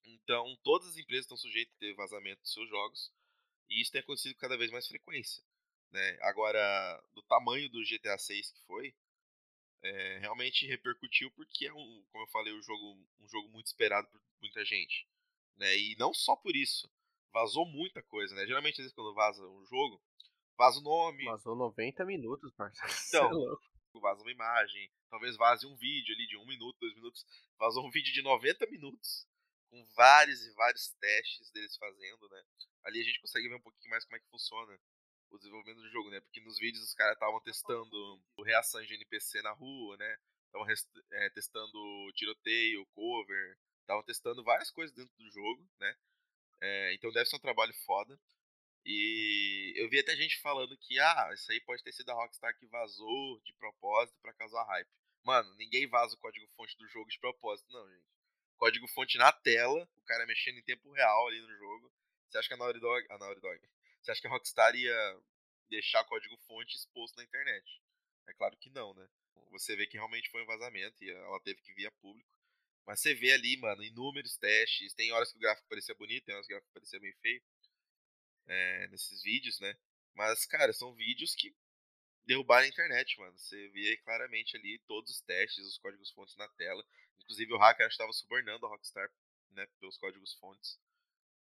Então, 0.05 0.57
todas 0.63 0.89
as 0.89 0.97
empresas 0.97 1.25
estão 1.25 1.37
sujeitas 1.37 1.73
a 1.75 1.79
ter 1.79 1.93
vazamento 1.93 2.41
dos 2.41 2.53
seus 2.53 2.69
jogos. 2.69 3.11
E 3.69 3.81
isso 3.81 3.91
tem 3.91 4.01
acontecido 4.01 4.33
com 4.33 4.39
cada 4.39 4.57
vez 4.57 4.71
mais 4.71 4.87
frequência. 4.87 5.43
Né? 5.91 6.17
Agora, 6.21 7.03
do 7.13 7.21
tamanho 7.23 7.69
do 7.69 7.83
GTA 7.83 8.17
6 8.17 8.51
que 8.51 8.61
foi, 8.65 8.95
é, 9.85 10.17
realmente 10.19 10.65
repercutiu 10.65 11.31
porque 11.31 11.67
é 11.67 11.73
um, 11.73 12.05
como 12.11 12.23
eu 12.23 12.29
falei, 12.29 12.53
um 12.53 12.61
jogo, 12.61 12.97
um 13.19 13.27
jogo 13.27 13.49
muito 13.49 13.67
esperado 13.67 14.07
por 14.09 14.19
muita 14.41 14.65
gente. 14.65 15.07
Né? 15.57 15.77
E 15.77 15.95
não 15.97 16.13
só 16.13 16.35
por 16.35 16.55
isso. 16.55 16.89
Vazou 17.31 17.65
muita 17.65 18.01
coisa, 18.01 18.33
né? 18.33 18.45
Geralmente, 18.45 18.75
às 18.75 18.85
vezes, 18.85 18.93
quando 18.93 19.13
vaza 19.13 19.45
um 19.45 19.65
jogo, 19.65 20.01
vaza 20.57 20.79
o 20.79 20.83
nome. 20.83 21.25
Vazou 21.25 21.55
90 21.55 22.05
minutos, 22.05 22.53
parceiro. 22.53 22.87
Então, 23.09 23.53
é 23.53 23.99
vaza 23.99 24.21
uma 24.21 24.31
imagem, 24.31 24.91
talvez 25.09 25.37
vaze 25.37 25.65
um 25.65 25.75
vídeo 25.75 26.13
ali 26.13 26.27
de 26.27 26.37
um 26.37 26.45
minuto, 26.45 26.77
dois 26.79 26.93
minutos. 26.95 27.25
Vazou 27.57 27.85
um 27.85 27.89
vídeo 27.89 28.13
de 28.13 28.21
90 28.21 28.65
minutos, 28.67 29.27
com 29.69 29.83
vários 29.95 30.41
e 30.45 30.53
vários 30.53 30.89
testes 30.99 31.51
deles 31.51 31.77
fazendo, 31.77 32.27
né? 32.29 32.43
Ali 32.83 33.01
a 33.01 33.03
gente 33.03 33.21
consegue 33.21 33.47
ver 33.47 33.55
um 33.55 33.61
pouquinho 33.61 33.89
mais 33.89 34.03
como 34.05 34.17
é 34.17 34.19
que 34.19 34.29
funciona 34.29 34.79
o 35.29 35.38
desenvolvimento 35.38 35.81
do 35.81 35.89
jogo, 35.89 36.09
né? 36.09 36.19
Porque 36.21 36.41
nos 36.41 36.57
vídeos 36.57 36.83
os 36.83 36.93
caras 36.93 37.13
estavam 37.13 37.39
testando 37.41 38.21
reações 38.43 38.88
de 38.88 38.95
NPC 38.95 39.41
na 39.41 39.51
rua, 39.51 39.97
né? 39.97 40.17
Estavam 40.45 40.67
é, 41.11 41.29
testando 41.31 42.11
tiroteio, 42.13 42.85
cover, 42.93 43.57
estavam 43.81 44.03
testando 44.03 44.43
várias 44.43 44.71
coisas 44.71 44.95
dentro 44.95 45.15
do 45.17 45.29
jogo, 45.31 45.67
né? 45.79 45.95
É, 46.61 46.93
então 46.93 47.11
deve 47.11 47.29
ser 47.29 47.35
um 47.35 47.39
trabalho 47.39 47.73
foda. 47.85 48.19
E 48.85 49.73
eu 49.77 49.89
vi 49.89 49.99
até 49.99 50.15
gente 50.15 50.39
falando 50.41 50.77
que, 50.77 50.99
ah, 50.99 51.31
isso 51.33 51.51
aí 51.51 51.59
pode 51.61 51.83
ter 51.83 51.91
sido 51.91 52.11
a 52.11 52.13
Rockstar 52.13 52.55
que 52.57 52.67
vazou 52.67 53.41
de 53.41 53.53
propósito 53.53 54.17
para 54.21 54.33
causar 54.33 54.63
hype. 54.63 54.89
Mano, 55.23 55.55
ninguém 55.55 55.88
vaza 55.88 56.15
o 56.15 56.19
código-fonte 56.19 56.77
do 56.77 56.88
jogo 56.88 57.09
de 57.09 57.19
propósito, 57.19 57.71
não, 57.73 57.89
gente. 57.89 58.05
Código-fonte 58.57 59.17
na 59.17 59.31
tela, 59.31 59.89
o 59.97 60.01
cara 60.03 60.25
mexendo 60.27 60.59
em 60.59 60.63
tempo 60.63 60.91
real 60.91 61.27
ali 61.27 61.41
no 61.41 61.57
jogo. 61.57 61.91
Você 62.29 62.38
acha 62.38 62.47
que 62.47 62.53
a 62.53 62.57
Naughty 62.57 62.79
Dog. 62.79 63.05
A 63.09 63.17
Naughty 63.17 63.41
Dog. 63.41 63.59
Você 64.05 64.11
acha 64.11 64.21
que 64.21 64.27
a 64.27 64.29
Rockstar 64.29 64.75
ia 64.75 65.19
deixar 65.67 66.03
código-fonte 66.03 66.75
exposto 66.75 67.17
na 67.17 67.23
internet? 67.23 67.81
É 68.27 68.33
claro 68.35 68.55
que 68.55 68.69
não, 68.69 68.93
né? 68.93 69.09
Você 69.49 69.75
vê 69.75 69.87
que 69.87 69.97
realmente 69.97 70.29
foi 70.29 70.43
um 70.43 70.45
vazamento 70.45 71.03
e 71.03 71.09
ela 71.09 71.39
teve 71.39 71.59
que 71.63 71.73
vir 71.73 71.87
a 71.87 71.91
público. 71.93 72.29
Mas 72.85 72.99
você 72.99 73.15
vê 73.15 73.31
ali, 73.33 73.57
mano, 73.57 73.83
inúmeros 73.83 74.37
testes. 74.37 74.93
Tem 74.93 75.11
horas 75.11 75.31
que 75.31 75.37
o 75.37 75.41
gráfico 75.41 75.67
parecia 75.67 75.95
bonito, 75.95 76.23
tem 76.23 76.35
horas 76.35 76.45
que 76.45 76.53
o 76.53 76.55
gráfico 76.55 76.71
parecia 76.71 76.99
bem 76.99 77.13
feio. 77.13 77.41
É, 78.45 78.87
nesses 78.89 79.23
vídeos, 79.23 79.59
né? 79.59 79.75
Mas, 80.13 80.45
cara, 80.45 80.71
são 80.71 80.93
vídeos 80.93 81.33
que 81.33 81.55
derrubaram 82.27 82.65
a 82.65 82.69
internet, 82.69 83.19
mano. 83.19 83.35
Você 83.39 83.69
vê 83.69 83.97
claramente 83.97 84.55
ali 84.55 84.77
todos 84.85 85.09
os 85.09 85.21
testes, 85.21 85.65
os 85.65 85.79
códigos-fontes 85.79 86.35
na 86.37 86.47
tela. 86.49 86.85
Inclusive 87.17 87.53
o 87.53 87.57
hacker 87.57 87.87
estava 87.87 88.13
subornando 88.13 88.67
a 88.67 88.69
Rockstar, 88.69 89.11
né, 89.49 89.65
pelos 89.79 89.97
códigos-fontes. 89.97 90.79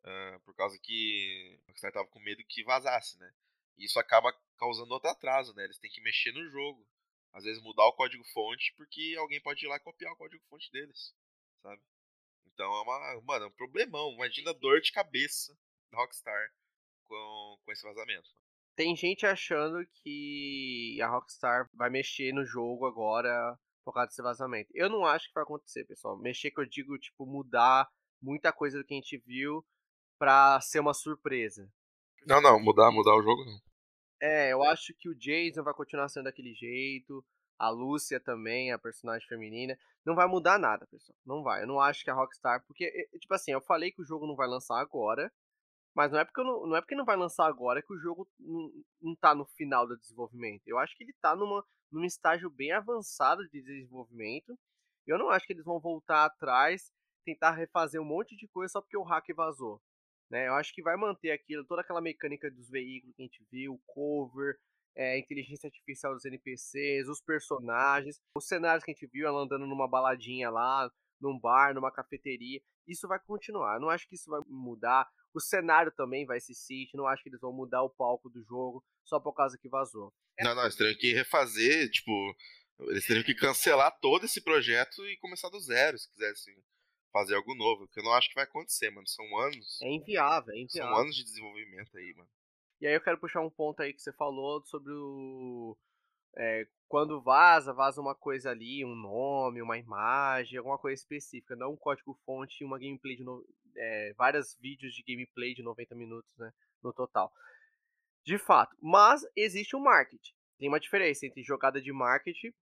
Uh, 0.04 0.40
por 0.40 0.54
causa 0.54 0.78
que 0.78 1.60
a 1.64 1.68
Rockstar 1.68 1.92
tava 1.92 2.08
com 2.08 2.20
medo 2.20 2.42
que 2.48 2.64
vazasse, 2.64 3.18
né? 3.18 3.32
E 3.76 3.84
isso 3.84 3.98
acaba 3.98 4.32
causando 4.56 4.92
outro 4.92 5.10
atraso, 5.10 5.54
né? 5.54 5.64
Eles 5.64 5.78
têm 5.78 5.90
que 5.90 6.00
mexer 6.00 6.32
no 6.32 6.48
jogo. 6.50 6.86
Às 7.32 7.44
vezes 7.44 7.62
mudar 7.62 7.86
o 7.86 7.92
código-fonte, 7.92 8.74
porque 8.76 9.14
alguém 9.18 9.40
pode 9.40 9.64
ir 9.64 9.68
lá 9.68 9.76
e 9.76 9.80
copiar 9.80 10.12
o 10.12 10.16
código-fonte 10.16 10.70
deles, 10.72 11.14
sabe? 11.62 11.80
Então 12.46 12.66
é 12.66 12.82
uma, 12.82 13.20
mano, 13.22 13.44
é 13.44 13.48
um 13.48 13.52
problemão. 13.52 14.12
Imagina 14.12 14.50
a 14.50 14.54
dor 14.54 14.80
de 14.80 14.92
cabeça 14.92 15.56
da 15.92 15.98
Rockstar 15.98 16.50
com, 17.06 17.58
com 17.64 17.72
esse 17.72 17.82
vazamento. 17.82 18.28
Tem 18.74 18.96
gente 18.96 19.26
achando 19.26 19.84
que 20.02 20.98
a 21.02 21.08
Rockstar 21.08 21.68
vai 21.74 21.90
mexer 21.90 22.32
no 22.32 22.44
jogo 22.44 22.86
agora 22.86 23.58
por 23.84 23.92
causa 23.92 24.08
desse 24.08 24.22
vazamento. 24.22 24.70
Eu 24.74 24.88
não 24.88 25.04
acho 25.04 25.28
que 25.28 25.34
vai 25.34 25.42
acontecer, 25.42 25.84
pessoal. 25.84 26.16
Mexer 26.16 26.50
que 26.50 26.60
eu 26.60 26.66
digo, 26.66 26.98
tipo, 26.98 27.26
mudar 27.26 27.88
muita 28.20 28.52
coisa 28.52 28.78
do 28.78 28.84
que 28.84 28.94
a 28.94 28.96
gente 28.96 29.18
viu 29.18 29.64
pra 30.18 30.60
ser 30.60 30.80
uma 30.80 30.94
surpresa. 30.94 31.70
Não, 32.26 32.40
não, 32.40 32.60
mudar, 32.60 32.90
mudar 32.90 33.16
o 33.16 33.22
jogo 33.22 33.44
não. 33.44 33.58
É, 34.20 34.52
eu 34.52 34.62
acho 34.64 34.92
que 34.98 35.08
o 35.08 35.14
Jason 35.14 35.62
vai 35.62 35.72
continuar 35.72 36.08
sendo 36.08 36.24
daquele 36.24 36.52
jeito. 36.54 37.24
A 37.58 37.70
Lúcia 37.70 38.20
também, 38.20 38.72
a 38.72 38.78
personagem 38.78 39.26
feminina. 39.28 39.78
Não 40.04 40.14
vai 40.14 40.26
mudar 40.26 40.58
nada, 40.58 40.86
pessoal. 40.86 41.16
Não 41.24 41.42
vai. 41.42 41.62
Eu 41.62 41.66
não 41.66 41.80
acho 41.80 42.04
que 42.04 42.10
a 42.10 42.14
Rockstar. 42.14 42.64
Porque, 42.66 42.90
tipo 43.18 43.32
assim, 43.34 43.52
eu 43.52 43.60
falei 43.60 43.90
que 43.90 44.02
o 44.02 44.04
jogo 44.04 44.26
não 44.26 44.36
vai 44.36 44.48
lançar 44.48 44.80
agora. 44.80 45.32
Mas 45.94 46.12
não 46.12 46.20
é 46.20 46.24
porque 46.24 46.42
não, 46.42 46.66
não, 46.66 46.76
é 46.76 46.80
porque 46.80 46.94
não 46.94 47.04
vai 47.04 47.16
lançar 47.16 47.46
agora 47.46 47.82
que 47.82 47.92
o 47.92 47.98
jogo 47.98 48.28
não, 48.38 48.70
não 49.00 49.16
tá 49.16 49.34
no 49.34 49.44
final 49.44 49.86
do 49.86 49.98
desenvolvimento. 49.98 50.62
Eu 50.66 50.78
acho 50.78 50.96
que 50.96 51.02
ele 51.02 51.14
tá 51.20 51.34
numa, 51.34 51.64
num 51.90 52.04
estágio 52.04 52.48
bem 52.50 52.72
avançado 52.72 53.42
de 53.48 53.62
desenvolvimento. 53.62 54.56
Eu 55.06 55.18
não 55.18 55.30
acho 55.30 55.46
que 55.46 55.52
eles 55.52 55.64
vão 55.64 55.80
voltar 55.80 56.24
atrás, 56.26 56.92
tentar 57.24 57.52
refazer 57.52 58.00
um 58.00 58.04
monte 58.04 58.36
de 58.36 58.46
coisa 58.46 58.72
só 58.72 58.80
porque 58.80 58.96
o 58.96 59.02
hack 59.02 59.26
vazou. 59.34 59.80
Né? 60.30 60.48
Eu 60.48 60.54
acho 60.54 60.74
que 60.74 60.82
vai 60.82 60.96
manter 60.96 61.30
aquilo, 61.30 61.64
toda 61.64 61.80
aquela 61.80 62.00
mecânica 62.00 62.50
dos 62.50 62.68
veículos 62.68 63.14
que 63.16 63.22
a 63.22 63.24
gente 63.24 63.46
viu, 63.50 63.74
o 63.74 63.80
cover, 63.86 64.58
é, 64.96 65.18
inteligência 65.18 65.68
artificial 65.68 66.12
dos 66.12 66.24
NPCs, 66.24 67.08
os 67.08 67.20
personagens, 67.20 68.20
os 68.34 68.46
cenários 68.46 68.84
que 68.84 68.90
a 68.90 68.94
gente 68.94 69.06
viu, 69.06 69.26
ela 69.26 69.42
andando 69.42 69.66
numa 69.66 69.88
baladinha 69.88 70.50
lá, 70.50 70.90
num 71.20 71.38
bar, 71.38 71.74
numa 71.74 71.92
cafeteria. 71.92 72.60
Isso 72.86 73.06
vai 73.06 73.18
continuar. 73.20 73.74
Eu 73.74 73.80
não 73.80 73.90
acho 73.90 74.08
que 74.08 74.14
isso 74.14 74.30
vai 74.30 74.40
mudar. 74.46 75.06
O 75.34 75.40
cenário 75.40 75.92
também 75.92 76.26
vai 76.26 76.40
se 76.40 76.54
City. 76.54 76.96
Não 76.96 77.06
acho 77.06 77.22
que 77.22 77.28
eles 77.28 77.40
vão 77.40 77.52
mudar 77.52 77.82
o 77.82 77.90
palco 77.90 78.28
do 78.30 78.42
jogo 78.42 78.82
só 79.04 79.20
por 79.20 79.34
causa 79.34 79.58
que 79.58 79.68
vazou. 79.68 80.12
Não, 80.40 80.54
não, 80.54 80.62
eles 80.62 80.76
teriam 80.76 80.96
que 80.96 81.12
refazer, 81.12 81.90
tipo, 81.90 82.12
eles 82.80 83.06
teriam 83.06 83.24
que 83.24 83.34
cancelar 83.34 83.96
todo 84.00 84.24
esse 84.24 84.42
projeto 84.42 85.04
e 85.06 85.18
começar 85.18 85.48
do 85.48 85.60
zero, 85.60 85.98
se 85.98 86.10
quisessem 86.10 86.54
fazer 87.12 87.34
algo 87.34 87.54
novo. 87.54 87.88
Que 87.88 88.00
eu 88.00 88.04
não 88.04 88.12
acho 88.12 88.28
que 88.28 88.34
vai 88.34 88.44
acontecer, 88.44 88.90
mano. 88.90 89.06
São 89.06 89.24
anos. 89.38 89.80
É 89.82 89.88
inviável, 89.88 90.54
é 90.54 90.58
inviável. 90.58 90.94
São 90.94 91.02
anos 91.02 91.16
de 91.16 91.24
desenvolvimento 91.24 91.96
aí, 91.96 92.14
mano. 92.14 92.28
E 92.80 92.86
aí 92.86 92.94
eu 92.94 93.00
quero 93.00 93.18
puxar 93.18 93.40
um 93.40 93.50
ponto 93.50 93.82
aí 93.82 93.92
que 93.92 94.00
você 94.00 94.12
falou 94.12 94.64
sobre 94.64 94.92
o. 94.92 95.76
É, 96.36 96.66
quando 96.86 97.20
vaza, 97.20 97.72
vaza 97.72 98.00
uma 98.00 98.14
coisa 98.14 98.50
ali, 98.50 98.84
um 98.84 98.94
nome, 98.94 99.60
uma 99.60 99.76
imagem, 99.76 100.58
alguma 100.58 100.78
coisa 100.78 101.00
específica, 101.00 101.56
não 101.56 101.72
um 101.72 101.76
código-fonte 101.76 102.62
e 102.62 102.66
uma 102.66 102.78
gameplay 102.78 103.16
de. 103.16 103.24
No... 103.24 103.44
É, 103.76 104.12
vários 104.16 104.56
vídeos 104.60 104.94
de 104.94 105.02
gameplay 105.02 105.54
de 105.54 105.62
90 105.62 105.94
minutos, 105.94 106.36
né? 106.36 106.52
No 106.82 106.92
total. 106.92 107.32
De 108.24 108.38
fato. 108.38 108.76
Mas 108.80 109.22
existe 109.34 109.74
um 109.74 109.80
marketing. 109.80 110.32
Tem 110.58 110.68
uma 110.68 110.80
diferença 110.80 111.26
entre 111.26 111.42
jogada 111.42 111.80
de 111.80 111.92
marketing 111.92 112.52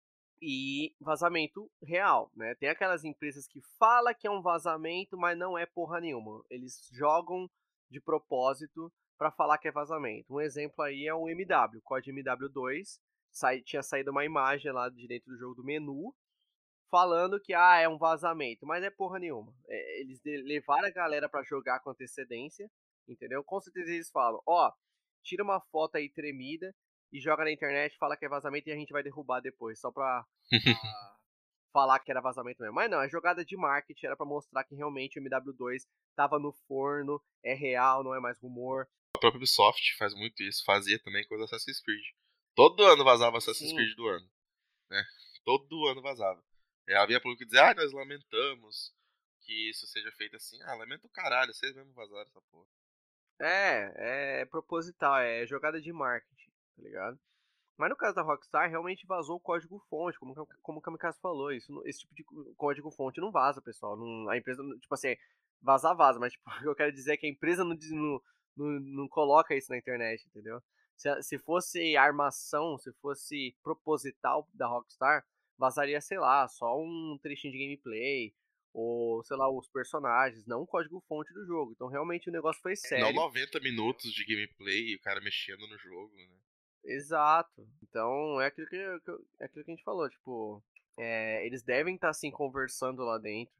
e 0.40 0.94
vazamento 1.00 1.70
real, 1.82 2.30
né? 2.34 2.54
Tem 2.56 2.68
aquelas 2.68 3.04
empresas 3.04 3.46
que 3.46 3.60
fala 3.78 4.14
que 4.14 4.26
é 4.26 4.30
um 4.30 4.42
vazamento, 4.42 5.16
mas 5.16 5.38
não 5.38 5.56
é 5.56 5.66
porra 5.66 6.00
nenhuma. 6.00 6.44
Eles 6.50 6.88
jogam 6.92 7.48
de 7.90 8.00
propósito 8.00 8.92
para 9.18 9.30
falar 9.30 9.58
que 9.58 9.68
é 9.68 9.72
vazamento. 9.72 10.34
Um 10.34 10.40
exemplo 10.40 10.84
aí 10.84 11.06
é 11.06 11.14
o 11.14 11.28
MW, 11.28 11.80
código 11.82 12.18
MW2, 12.18 12.98
sai, 13.30 13.62
tinha 13.62 13.82
saído 13.82 14.10
uma 14.10 14.24
imagem 14.24 14.72
lá 14.72 14.88
de 14.88 15.06
dentro 15.06 15.32
do 15.32 15.38
jogo 15.38 15.54
do 15.54 15.64
menu 15.64 16.14
falando 16.90 17.40
que 17.40 17.52
ah, 17.52 17.78
é 17.78 17.88
um 17.88 17.98
vazamento, 17.98 18.64
mas 18.66 18.82
é 18.82 18.90
porra 18.90 19.18
nenhuma. 19.18 19.52
É, 19.68 20.00
eles 20.00 20.20
levaram 20.24 20.86
a 20.86 20.90
galera 20.90 21.28
para 21.28 21.42
jogar 21.42 21.80
com 21.80 21.90
antecedência, 21.90 22.70
entendeu? 23.08 23.42
Com 23.44 23.60
certeza 23.60 23.90
eles 23.90 24.10
falam, 24.10 24.40
ó, 24.46 24.72
tira 25.22 25.42
uma 25.42 25.60
foto 25.60 25.96
aí 25.96 26.08
tremida 26.08 26.74
e 27.12 27.20
joga 27.20 27.44
na 27.44 27.52
internet, 27.52 27.96
fala 27.98 28.16
que 28.16 28.24
é 28.24 28.28
vazamento 28.28 28.68
e 28.68 28.72
a 28.72 28.76
gente 28.76 28.92
vai 28.92 29.02
derrubar 29.02 29.40
depois, 29.40 29.80
só 29.80 29.90
pra, 29.90 30.24
falar 31.76 31.98
que 31.98 32.10
era 32.10 32.22
vazamento 32.22 32.62
mesmo. 32.62 32.74
Mas 32.74 32.90
não, 32.90 33.02
é 33.02 33.08
jogada 33.08 33.44
de 33.44 33.54
marketing, 33.54 34.06
era 34.06 34.16
para 34.16 34.24
mostrar 34.24 34.64
que 34.64 34.74
realmente 34.74 35.20
o 35.20 35.22
MW2 35.22 35.82
tava 36.16 36.38
no 36.38 36.50
forno, 36.66 37.22
é 37.44 37.52
real, 37.52 38.02
não 38.02 38.14
é 38.14 38.20
mais 38.20 38.38
rumor. 38.38 38.88
A 39.14 39.18
própria 39.18 39.36
Ubisoft 39.36 39.94
faz 39.98 40.14
muito 40.14 40.42
isso, 40.42 40.64
fazia 40.64 40.98
também 41.02 41.26
com 41.26 41.36
o 41.36 41.42
Assassin's 41.42 41.80
Creed. 41.82 42.04
Todo 42.54 42.82
ano 42.82 43.04
vazava 43.04 43.36
Assassin's 43.36 43.70
Sim. 43.70 43.76
Creed 43.76 43.94
do 43.94 44.08
ano. 44.08 44.26
Né? 44.90 45.04
Todo 45.44 45.86
ano 45.86 46.00
vazava. 46.00 46.42
E 46.88 46.94
havia 46.94 47.20
público 47.20 47.40
que 47.40 47.44
dizia, 47.44 47.70
ah, 47.70 47.74
nós 47.74 47.92
lamentamos 47.92 48.94
que 49.42 49.68
isso 49.68 49.86
seja 49.86 50.10
feito 50.12 50.36
assim. 50.36 50.60
Ah, 50.62 50.74
lamento 50.74 51.06
o 51.06 51.10
caralho, 51.10 51.52
vocês 51.52 51.74
mesmo 51.74 51.92
vazaram 51.92 52.22
essa 52.22 52.40
porra. 52.50 52.66
É, 53.38 54.40
é 54.40 54.44
proposital, 54.46 55.18
é 55.18 55.46
jogada 55.46 55.78
de 55.78 55.92
marketing, 55.92 56.45
tá 56.76 56.82
ligado? 56.82 57.18
Mas 57.76 57.90
no 57.90 57.96
caso 57.96 58.14
da 58.14 58.22
Rockstar, 58.22 58.70
realmente 58.70 59.06
vazou 59.06 59.36
o 59.36 59.40
código-fonte, 59.40 60.18
como, 60.18 60.34
como 60.62 60.78
o 60.78 60.82
Kamikaze 60.82 61.20
falou. 61.20 61.52
Isso, 61.52 61.82
esse 61.84 62.00
tipo 62.00 62.14
de 62.14 62.24
código-fonte 62.54 63.20
não 63.20 63.30
vaza, 63.30 63.60
pessoal. 63.60 63.96
Não, 63.96 64.28
a 64.30 64.36
empresa, 64.36 64.62
tipo 64.80 64.94
assim, 64.94 65.14
vazar 65.60 65.94
vaza, 65.94 66.18
mas 66.18 66.32
tipo, 66.32 66.44
o 66.48 66.60
que 66.60 66.68
eu 66.68 66.74
quero 66.74 66.92
dizer 66.92 67.12
é 67.12 67.16
que 67.16 67.26
a 67.26 67.30
empresa 67.30 67.64
não, 67.64 67.76
não, 67.90 68.20
não, 68.56 68.80
não 68.80 69.08
coloca 69.08 69.54
isso 69.54 69.70
na 69.70 69.78
internet, 69.78 70.26
entendeu? 70.26 70.60
Se, 70.96 71.22
se 71.22 71.38
fosse 71.38 71.96
armação, 71.96 72.78
se 72.78 72.90
fosse 72.94 73.54
proposital 73.62 74.48
da 74.54 74.66
Rockstar, 74.66 75.22
vazaria, 75.58 76.00
sei 76.00 76.18
lá, 76.18 76.48
só 76.48 76.78
um 76.78 77.18
trechinho 77.22 77.52
de 77.52 77.58
gameplay, 77.58 78.32
ou, 78.72 79.22
sei 79.24 79.36
lá, 79.36 79.50
os 79.50 79.68
personagens, 79.68 80.46
não 80.46 80.62
o 80.62 80.66
código-fonte 80.66 81.32
do 81.32 81.46
jogo. 81.46 81.72
Então, 81.72 81.88
realmente, 81.88 82.28
o 82.28 82.32
negócio 82.32 82.60
foi 82.62 82.76
sério. 82.76 83.04
Não 83.04 83.12
90 83.12 83.60
minutos 83.60 84.12
de 84.12 84.24
gameplay 84.24 84.92
e 84.92 84.96
o 84.96 85.00
cara 85.00 85.20
mexendo 85.20 85.66
no 85.66 85.78
jogo, 85.78 86.14
né? 86.14 86.36
Exato. 86.86 87.66
Então, 87.82 88.40
é 88.40 88.46
aquilo 88.46 88.68
que, 88.68 88.76
é 88.76 89.44
aquilo 89.44 89.64
que 89.64 89.70
a 89.70 89.74
gente 89.74 89.82
falou, 89.82 90.08
tipo, 90.08 90.62
é, 90.96 91.44
eles 91.44 91.62
devem 91.62 91.96
estar, 91.96 92.10
assim, 92.10 92.30
conversando 92.30 93.02
lá 93.02 93.18
dentro, 93.18 93.54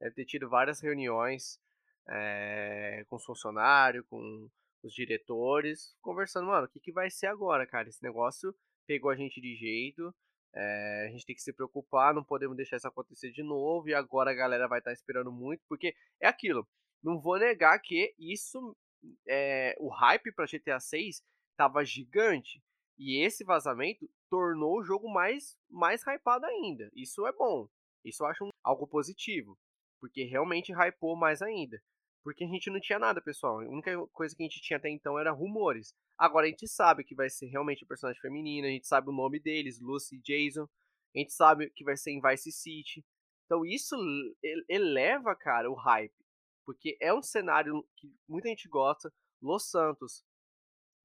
deve 0.00 0.14
ter 0.16 0.24
tido 0.24 0.48
várias 0.48 0.80
reuniões, 0.80 1.60
é, 2.08 3.04
com 3.08 3.16
os 3.16 3.24
funcionários, 3.24 4.04
com 4.08 4.50
os 4.82 4.92
diretores, 4.92 5.96
conversando, 6.02 6.48
mano, 6.48 6.66
o 6.66 6.68
que, 6.68 6.80
que 6.80 6.92
vai 6.92 7.08
ser 7.08 7.26
agora, 7.26 7.66
cara? 7.66 7.88
Esse 7.88 8.02
negócio 8.02 8.52
pegou 8.84 9.10
a 9.10 9.16
gente 9.16 9.40
de 9.40 9.54
jeito, 9.54 10.12
é, 10.52 11.06
a 11.06 11.12
gente 11.12 11.24
tem 11.24 11.36
que 11.36 11.42
se 11.42 11.52
preocupar, 11.52 12.12
não 12.12 12.24
podemos 12.24 12.56
deixar 12.56 12.76
isso 12.76 12.88
acontecer 12.88 13.30
de 13.30 13.44
novo, 13.44 13.88
e 13.88 13.94
agora 13.94 14.32
a 14.32 14.34
galera 14.34 14.66
vai 14.66 14.80
estar 14.80 14.92
esperando 14.92 15.30
muito, 15.30 15.62
porque 15.68 15.94
é 16.20 16.26
aquilo, 16.26 16.66
não 17.00 17.20
vou 17.20 17.38
negar 17.38 17.78
que 17.78 18.12
isso, 18.18 18.76
o 19.78 19.88
hype 19.88 20.32
para 20.32 20.46
GTA 20.46 20.80
6 20.80 21.22
tava 21.56 21.84
gigante, 21.84 22.60
e 22.98 23.24
esse 23.24 23.44
vazamento 23.44 24.08
tornou 24.30 24.78
o 24.78 24.84
jogo 24.84 25.12
mais, 25.12 25.56
mais 25.68 26.02
hypado 26.02 26.46
ainda. 26.46 26.90
Isso 26.94 27.26
é 27.26 27.32
bom. 27.32 27.68
Isso 28.04 28.22
eu 28.22 28.26
acho 28.28 28.48
algo 28.62 28.86
positivo. 28.86 29.58
Porque 30.00 30.24
realmente 30.24 30.72
hypou 30.72 31.16
mais 31.16 31.42
ainda. 31.42 31.82
Porque 32.24 32.44
a 32.44 32.48
gente 32.48 32.70
não 32.70 32.80
tinha 32.80 32.98
nada, 32.98 33.20
pessoal. 33.20 33.60
A 33.60 33.68
única 33.68 33.96
coisa 34.08 34.34
que 34.34 34.42
a 34.42 34.46
gente 34.46 34.60
tinha 34.60 34.76
até 34.76 34.88
então 34.88 35.18
era 35.18 35.32
rumores. 35.32 35.94
Agora 36.16 36.46
a 36.46 36.50
gente 36.50 36.68
sabe 36.68 37.04
que 37.04 37.14
vai 37.14 37.28
ser 37.28 37.46
realmente 37.46 37.84
o 37.84 37.86
personagem 37.86 38.20
feminino, 38.20 38.66
a 38.66 38.70
gente 38.70 38.86
sabe 38.86 39.08
o 39.08 39.12
nome 39.12 39.40
deles, 39.40 39.80
Lucy 39.80 40.16
e 40.16 40.20
Jason. 40.20 40.68
A 41.14 41.18
gente 41.18 41.32
sabe 41.32 41.70
que 41.70 41.84
vai 41.84 41.96
ser 41.96 42.12
em 42.12 42.20
Vice 42.20 42.52
City. 42.52 43.04
Então 43.44 43.66
isso 43.66 43.96
eleva, 44.68 45.34
cara, 45.34 45.70
o 45.70 45.74
hype. 45.74 46.14
Porque 46.64 46.96
é 47.00 47.12
um 47.12 47.22
cenário 47.22 47.84
que 47.96 48.14
muita 48.28 48.48
gente 48.48 48.68
gosta. 48.68 49.12
Los 49.40 49.68
Santos 49.68 50.24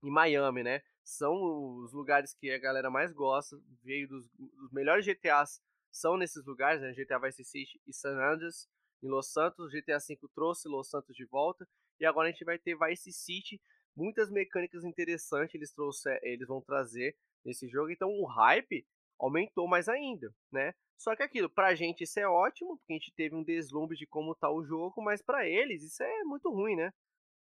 e 0.04 0.12
Miami, 0.12 0.64
né? 0.64 0.82
São 1.08 1.78
os 1.78 1.94
lugares 1.94 2.34
que 2.34 2.52
a 2.52 2.60
galera 2.60 2.90
mais 2.90 3.14
gosta. 3.14 3.58
Veio 3.82 4.10
dos, 4.10 4.28
dos 4.28 4.72
melhores 4.74 5.06
GTAs 5.06 5.62
são 5.90 6.18
nesses 6.18 6.46
lugares, 6.46 6.82
né? 6.82 6.92
GTA 6.92 7.18
Vice 7.18 7.46
City 7.46 7.82
e 7.88 7.94
San 7.94 8.20
Andreas 8.20 8.68
em 9.02 9.08
Los 9.08 9.32
Santos. 9.32 9.72
GTA 9.72 10.00
V 10.00 10.20
trouxe 10.36 10.68
Los 10.68 10.90
Santos 10.90 11.16
de 11.16 11.24
volta. 11.24 11.66
E 11.98 12.06
agora 12.06 12.28
a 12.28 12.32
gente 12.32 12.44
vai 12.44 12.60
ter 12.60 12.78
Vice 12.78 13.14
City. 13.14 13.62
Muitas 13.96 14.30
mecânicas 14.30 14.84
interessantes 14.84 15.56
eles, 15.56 15.72
trouxer, 15.72 16.20
eles 16.24 16.46
vão 16.46 16.62
trazer 16.62 17.16
nesse 17.44 17.70
jogo. 17.70 17.90
Então 17.90 18.10
o 18.10 18.26
hype 18.26 18.86
aumentou 19.18 19.66
mais 19.66 19.88
ainda, 19.88 20.36
né? 20.52 20.76
Só 20.98 21.16
que 21.16 21.24
aquilo, 21.24 21.50
pra 21.50 21.74
gente 21.74 22.04
isso 22.04 22.20
é 22.20 22.28
ótimo, 22.28 22.78
porque 22.80 22.92
a 22.92 22.98
gente 22.98 23.14
teve 23.16 23.34
um 23.34 23.44
deslumbre 23.46 23.96
de 23.96 24.06
como 24.06 24.36
tá 24.36 24.52
o 24.52 24.66
jogo, 24.66 25.02
mas 25.02 25.22
para 25.22 25.48
eles 25.48 25.84
isso 25.84 26.04
é 26.04 26.24
muito 26.26 26.50
ruim, 26.50 26.76
né? 26.76 26.92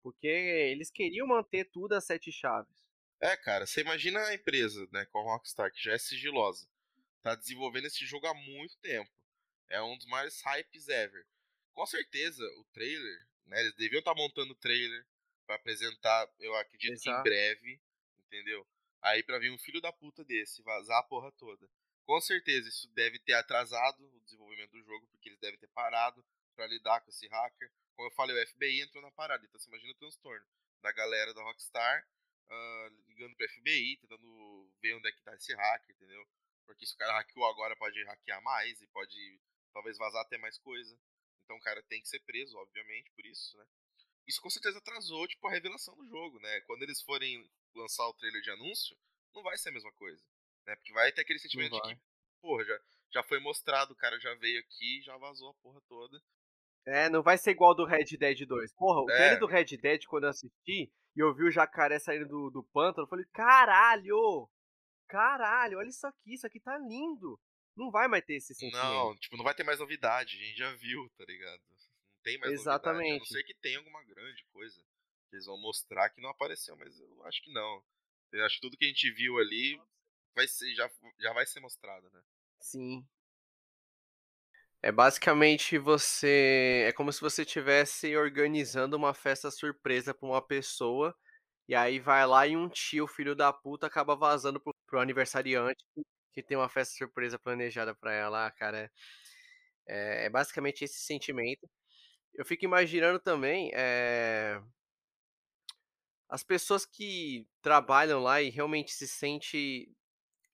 Porque 0.02 0.26
eles 0.26 0.90
queriam 0.90 1.26
manter 1.26 1.68
tudo 1.70 1.92
a 1.92 2.00
sete 2.00 2.32
chaves. 2.32 2.82
É, 3.22 3.36
cara, 3.36 3.66
você 3.66 3.80
imagina 3.80 4.20
a 4.20 4.34
empresa, 4.34 4.86
né, 4.90 5.06
com 5.06 5.20
a 5.20 5.22
Rockstar, 5.22 5.72
que 5.72 5.82
já 5.82 5.92
é 5.92 5.98
sigilosa, 5.98 6.68
tá 7.22 7.34
desenvolvendo 7.36 7.86
esse 7.86 8.04
jogo 8.04 8.26
há 8.26 8.34
muito 8.34 8.76
tempo. 8.78 9.10
É 9.68 9.80
um 9.80 9.96
dos 9.96 10.06
maiores 10.06 10.42
hypes 10.42 10.88
ever 10.88 11.24
com 11.72 11.86
certeza 11.86 12.44
o 12.58 12.64
trailer, 12.72 13.26
né? 13.46 13.60
Eles 13.60 13.74
deviam 13.74 13.98
estar 13.98 14.14
tá 14.14 14.20
montando 14.20 14.52
o 14.52 14.56
trailer 14.56 15.06
para 15.46 15.56
apresentar, 15.56 16.30
eu 16.38 16.54
acredito 16.56 16.92
Exato. 16.92 17.04
que 17.04 17.10
em 17.10 17.22
breve, 17.22 17.80
entendeu? 18.26 18.66
Aí 19.00 19.22
para 19.22 19.38
vir 19.38 19.50
um 19.50 19.58
filho 19.58 19.80
da 19.80 19.92
puta 19.92 20.24
desse 20.24 20.62
vazar 20.62 20.98
a 20.98 21.02
porra 21.02 21.32
toda. 21.32 21.68
Com 22.04 22.20
certeza 22.20 22.68
isso 22.68 22.88
deve 22.90 23.18
ter 23.18 23.32
atrasado 23.34 24.04
o 24.04 24.20
desenvolvimento 24.20 24.70
do 24.70 24.82
jogo, 24.84 25.06
porque 25.08 25.28
eles 25.28 25.40
devem 25.40 25.58
ter 25.58 25.68
parado 25.68 26.24
para 26.54 26.66
lidar 26.66 27.00
com 27.00 27.10
esse 27.10 27.26
hacker. 27.28 27.70
Como 27.96 28.08
eu 28.08 28.14
falei, 28.14 28.36
o 28.36 28.46
FBI 28.48 28.80
entrou 28.80 29.02
na 29.02 29.10
parada, 29.10 29.44
então 29.44 29.58
você 29.58 29.68
imagina 29.68 29.92
o 29.92 29.96
transtorno 29.96 30.46
da 30.82 30.92
galera 30.92 31.32
da 31.32 31.42
Rockstar 31.42 32.06
uh, 32.50 32.88
ligando 33.08 33.36
pro 33.36 33.48
FBI, 33.48 33.98
tentando 33.98 34.72
ver 34.80 34.94
onde 34.94 35.08
é 35.08 35.12
que 35.12 35.22
tá 35.22 35.34
esse 35.34 35.54
hacker, 35.54 35.94
entendeu? 35.96 36.26
Porque 36.66 36.86
se 36.86 36.94
o 36.94 36.98
cara 36.98 37.14
hackeou 37.14 37.46
agora 37.46 37.76
pode 37.76 38.02
hackear 38.04 38.42
mais 38.42 38.80
e 38.80 38.86
pode 38.88 39.40
talvez 39.72 39.96
vazar 39.98 40.22
até 40.22 40.38
mais 40.38 40.58
coisa. 40.58 40.98
Então 41.44 41.56
o 41.56 41.60
cara 41.60 41.82
tem 41.84 42.00
que 42.00 42.08
ser 42.08 42.20
preso, 42.20 42.56
obviamente, 42.56 43.10
por 43.10 43.26
isso, 43.26 43.56
né? 43.56 43.66
Isso 44.26 44.40
com 44.40 44.50
certeza 44.50 44.78
atrasou, 44.78 45.26
tipo, 45.26 45.46
a 45.48 45.50
revelação 45.50 45.96
do 45.96 46.06
jogo, 46.06 46.38
né? 46.38 46.60
Quando 46.62 46.82
eles 46.82 47.02
forem 47.02 47.50
lançar 47.74 48.06
o 48.06 48.14
trailer 48.14 48.40
de 48.40 48.50
anúncio, 48.50 48.96
não 49.34 49.42
vai 49.42 49.56
ser 49.58 49.70
a 49.70 49.72
mesma 49.72 49.92
coisa, 49.92 50.24
né? 50.66 50.76
Porque 50.76 50.92
vai 50.92 51.10
ter 51.10 51.22
aquele 51.22 51.38
sentimento 51.38 51.74
de 51.80 51.94
que, 51.94 52.00
porra, 52.40 52.64
já, 52.64 52.80
já 53.12 53.22
foi 53.22 53.40
mostrado, 53.40 53.92
o 53.92 53.96
cara 53.96 54.18
já 54.20 54.34
veio 54.34 54.60
aqui, 54.60 55.02
já 55.02 55.16
vazou 55.16 55.50
a 55.50 55.54
porra 55.54 55.80
toda. 55.88 56.22
É, 56.86 57.08
não 57.08 57.22
vai 57.22 57.38
ser 57.38 57.52
igual 57.52 57.74
do 57.74 57.84
Red 57.84 58.16
Dead 58.18 58.46
2. 58.46 58.74
Porra, 58.74 59.02
o 59.02 59.10
é. 59.10 59.16
trailer 59.16 59.38
do 59.38 59.46
Red 59.46 59.76
Dead, 59.76 60.04
quando 60.06 60.24
eu 60.24 60.30
assisti, 60.30 60.92
e 61.14 61.20
eu 61.20 61.34
vi 61.34 61.44
o 61.44 61.50
jacaré 61.50 61.98
saindo 61.98 62.26
do, 62.26 62.50
do 62.50 62.64
pântano, 62.72 63.04
eu 63.04 63.08
falei, 63.08 63.24
caralho! 63.32 64.48
Caralho, 65.08 65.78
olha 65.78 65.88
isso 65.88 66.06
aqui, 66.06 66.34
isso 66.34 66.46
aqui 66.46 66.58
tá 66.58 66.78
lindo 66.78 67.38
não 67.76 67.90
vai 67.90 68.08
mais 68.08 68.24
ter 68.24 68.34
esse 68.34 68.54
sentimento. 68.54 68.84
Não, 68.84 69.16
tipo, 69.16 69.36
não 69.36 69.44
vai 69.44 69.54
ter 69.54 69.64
mais 69.64 69.78
novidade, 69.78 70.36
a 70.36 70.44
gente 70.44 70.58
já 70.58 70.72
viu, 70.74 71.08
tá 71.16 71.24
ligado? 71.24 71.60
Não 71.68 72.22
tem 72.22 72.38
mais 72.38 72.52
Exatamente. 72.52 73.10
novidade, 73.10 73.16
a 73.16 73.18
não 73.18 73.26
ser 73.26 73.44
que 73.44 73.54
tenha 73.54 73.78
alguma 73.78 74.04
grande 74.04 74.44
coisa 74.52 74.82
que 75.28 75.36
eles 75.36 75.46
vão 75.46 75.58
mostrar 75.58 76.10
que 76.10 76.20
não 76.20 76.30
apareceu, 76.30 76.76
mas 76.76 76.98
eu 76.98 77.24
acho 77.24 77.42
que 77.42 77.52
não. 77.52 77.84
Eu 78.30 78.44
acho 78.44 78.56
que 78.56 78.60
tudo 78.60 78.76
que 78.76 78.84
a 78.84 78.88
gente 78.88 79.10
viu 79.12 79.38
ali 79.38 79.80
vai 80.34 80.46
ser, 80.46 80.74
já, 80.74 80.90
já 81.18 81.32
vai 81.32 81.46
ser 81.46 81.60
mostrado, 81.60 82.10
né? 82.10 82.22
Sim. 82.60 83.06
É 84.82 84.90
basicamente 84.90 85.78
você. 85.78 86.86
É 86.88 86.92
como 86.92 87.12
se 87.12 87.20
você 87.20 87.42
estivesse 87.42 88.16
organizando 88.16 88.96
uma 88.96 89.14
festa 89.14 89.50
surpresa 89.50 90.12
pra 90.14 90.28
uma 90.28 90.42
pessoa. 90.44 91.14
E 91.68 91.74
aí 91.74 92.00
vai 92.00 92.26
lá 92.26 92.46
e 92.46 92.56
um 92.56 92.68
tio, 92.68 93.06
filho 93.06 93.34
da 93.36 93.52
puta, 93.52 93.86
acaba 93.86 94.16
vazando 94.16 94.60
pro, 94.60 94.74
pro 94.86 95.00
aniversariante 95.00 95.84
que 96.32 96.42
tem 96.42 96.56
uma 96.56 96.68
festa 96.68 96.94
surpresa 96.96 97.38
planejada 97.38 97.94
pra 97.94 98.12
ela. 98.12 98.46
Ah, 98.46 98.50
cara, 98.50 98.90
é, 99.88 100.26
é 100.26 100.30
basicamente 100.30 100.84
esse 100.84 101.00
sentimento. 101.00 101.68
Eu 102.34 102.44
fico 102.46 102.64
imaginando 102.64 103.20
também 103.20 103.70
é, 103.74 104.60
as 106.28 106.42
pessoas 106.42 106.86
que 106.86 107.46
trabalham 107.60 108.20
lá 108.22 108.40
e 108.40 108.48
realmente 108.50 108.92
se 108.92 109.06
sente, 109.06 109.88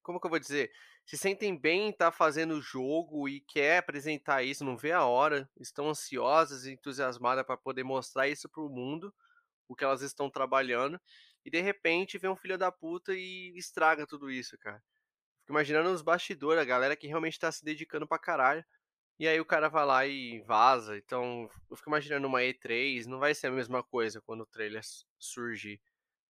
como 0.02 0.20
que 0.20 0.26
eu 0.26 0.30
vou 0.30 0.38
dizer, 0.40 0.72
se 1.08 1.16
sentem 1.16 1.56
bem 1.58 1.86
em 1.86 1.90
estar 1.90 2.12
fazendo 2.12 2.52
o 2.52 2.60
jogo 2.60 3.26
e 3.30 3.40
quer 3.40 3.78
apresentar 3.78 4.42
isso, 4.42 4.62
não 4.62 4.76
vê 4.76 4.92
a 4.92 5.06
hora, 5.06 5.48
estão 5.58 5.88
ansiosas 5.88 6.66
e 6.66 6.72
entusiasmadas 6.72 7.46
para 7.46 7.56
poder 7.56 7.82
mostrar 7.82 8.28
isso 8.28 8.46
para 8.46 8.62
o 8.62 8.68
mundo, 8.68 9.12
o 9.66 9.74
que 9.74 9.84
elas 9.84 10.02
estão 10.02 10.28
trabalhando, 10.30 11.00
e 11.46 11.50
de 11.50 11.62
repente 11.62 12.18
vem 12.18 12.30
um 12.30 12.36
filho 12.36 12.58
da 12.58 12.70
puta 12.70 13.14
e 13.14 13.56
estraga 13.56 14.06
tudo 14.06 14.30
isso, 14.30 14.58
cara. 14.58 14.82
Fico 15.40 15.52
imaginando 15.52 15.90
os 15.90 16.02
bastidores, 16.02 16.60
a 16.60 16.66
galera 16.66 16.94
que 16.94 17.06
realmente 17.06 17.34
está 17.34 17.50
se 17.50 17.64
dedicando 17.64 18.06
pra 18.06 18.18
caralho. 18.18 18.62
E 19.18 19.28
aí 19.28 19.40
o 19.40 19.46
cara 19.46 19.68
vai 19.70 19.86
lá 19.86 20.06
e 20.06 20.40
vaza. 20.42 20.98
Então, 20.98 21.50
eu 21.70 21.76
fico 21.76 21.90
imaginando 21.90 22.28
uma 22.28 22.42
E3, 22.42 23.06
não 23.06 23.18
vai 23.18 23.34
ser 23.34 23.48
a 23.48 23.52
mesma 23.52 23.82
coisa 23.82 24.20
quando 24.20 24.42
o 24.42 24.46
trailer 24.46 24.82
surgir, 25.18 25.80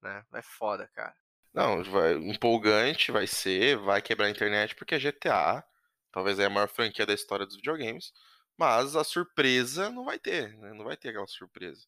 né? 0.02 0.24
É 0.34 0.42
foda, 0.42 0.88
cara. 0.94 1.16
Não, 1.52 1.82
vai, 1.84 2.12
empolgante 2.14 3.10
vai 3.10 3.26
ser, 3.26 3.76
vai 3.78 4.00
quebrar 4.02 4.26
a 4.26 4.30
internet 4.30 4.74
porque 4.74 4.94
é 4.94 4.98
GTA. 4.98 5.64
Talvez 6.12 6.38
é 6.38 6.46
a 6.46 6.50
maior 6.50 6.68
franquia 6.68 7.06
da 7.06 7.14
história 7.14 7.46
dos 7.46 7.56
videogames. 7.56 8.12
Mas 8.56 8.96
a 8.96 9.04
surpresa 9.04 9.90
não 9.90 10.04
vai 10.04 10.18
ter, 10.18 10.56
né? 10.58 10.72
Não 10.72 10.84
vai 10.84 10.96
ter 10.96 11.10
aquela 11.10 11.26
surpresa. 11.26 11.86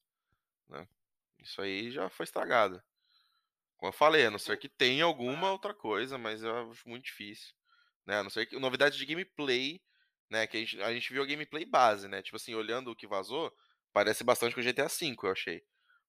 Né? 0.69 0.87
Isso 1.41 1.61
aí 1.61 1.91
já 1.91 2.09
foi 2.09 2.25
estragado. 2.25 2.83
Como 3.77 3.89
eu 3.89 3.97
falei, 3.97 4.27
a 4.27 4.31
não 4.31 4.39
ser 4.39 4.59
que 4.59 4.69
tenha 4.69 5.05
alguma 5.05 5.51
outra 5.53 5.75
coisa, 5.75 6.19
mas 6.19 6.43
eu 6.43 6.71
acho 6.71 6.89
muito 6.89 7.05
difícil. 7.07 7.55
Né? 8.07 8.19
A 8.19 8.23
não 8.23 8.31
ser 8.31 8.47
que 8.47 8.59
novidade 8.59 8.99
de 8.99 9.07
gameplay, 9.07 9.81
né? 10.29 10.47
Que 10.47 10.57
a 10.59 10.61
gente, 10.61 10.83
a 10.83 10.93
gente 10.93 11.13
viu 11.13 11.23
a 11.23 11.27
gameplay 11.27 11.65
base, 11.65 12.07
né? 12.09 12.23
Tipo 12.23 12.37
assim, 12.37 12.55
olhando 12.55 12.91
o 12.91 12.97
que 12.97 13.07
vazou, 13.07 13.53
parece 13.93 14.23
bastante 14.23 14.55
com 14.55 14.61
o 14.61 14.65
GTA 14.65 14.87
V, 14.87 15.17
eu 15.25 15.33
achei. 15.33 15.63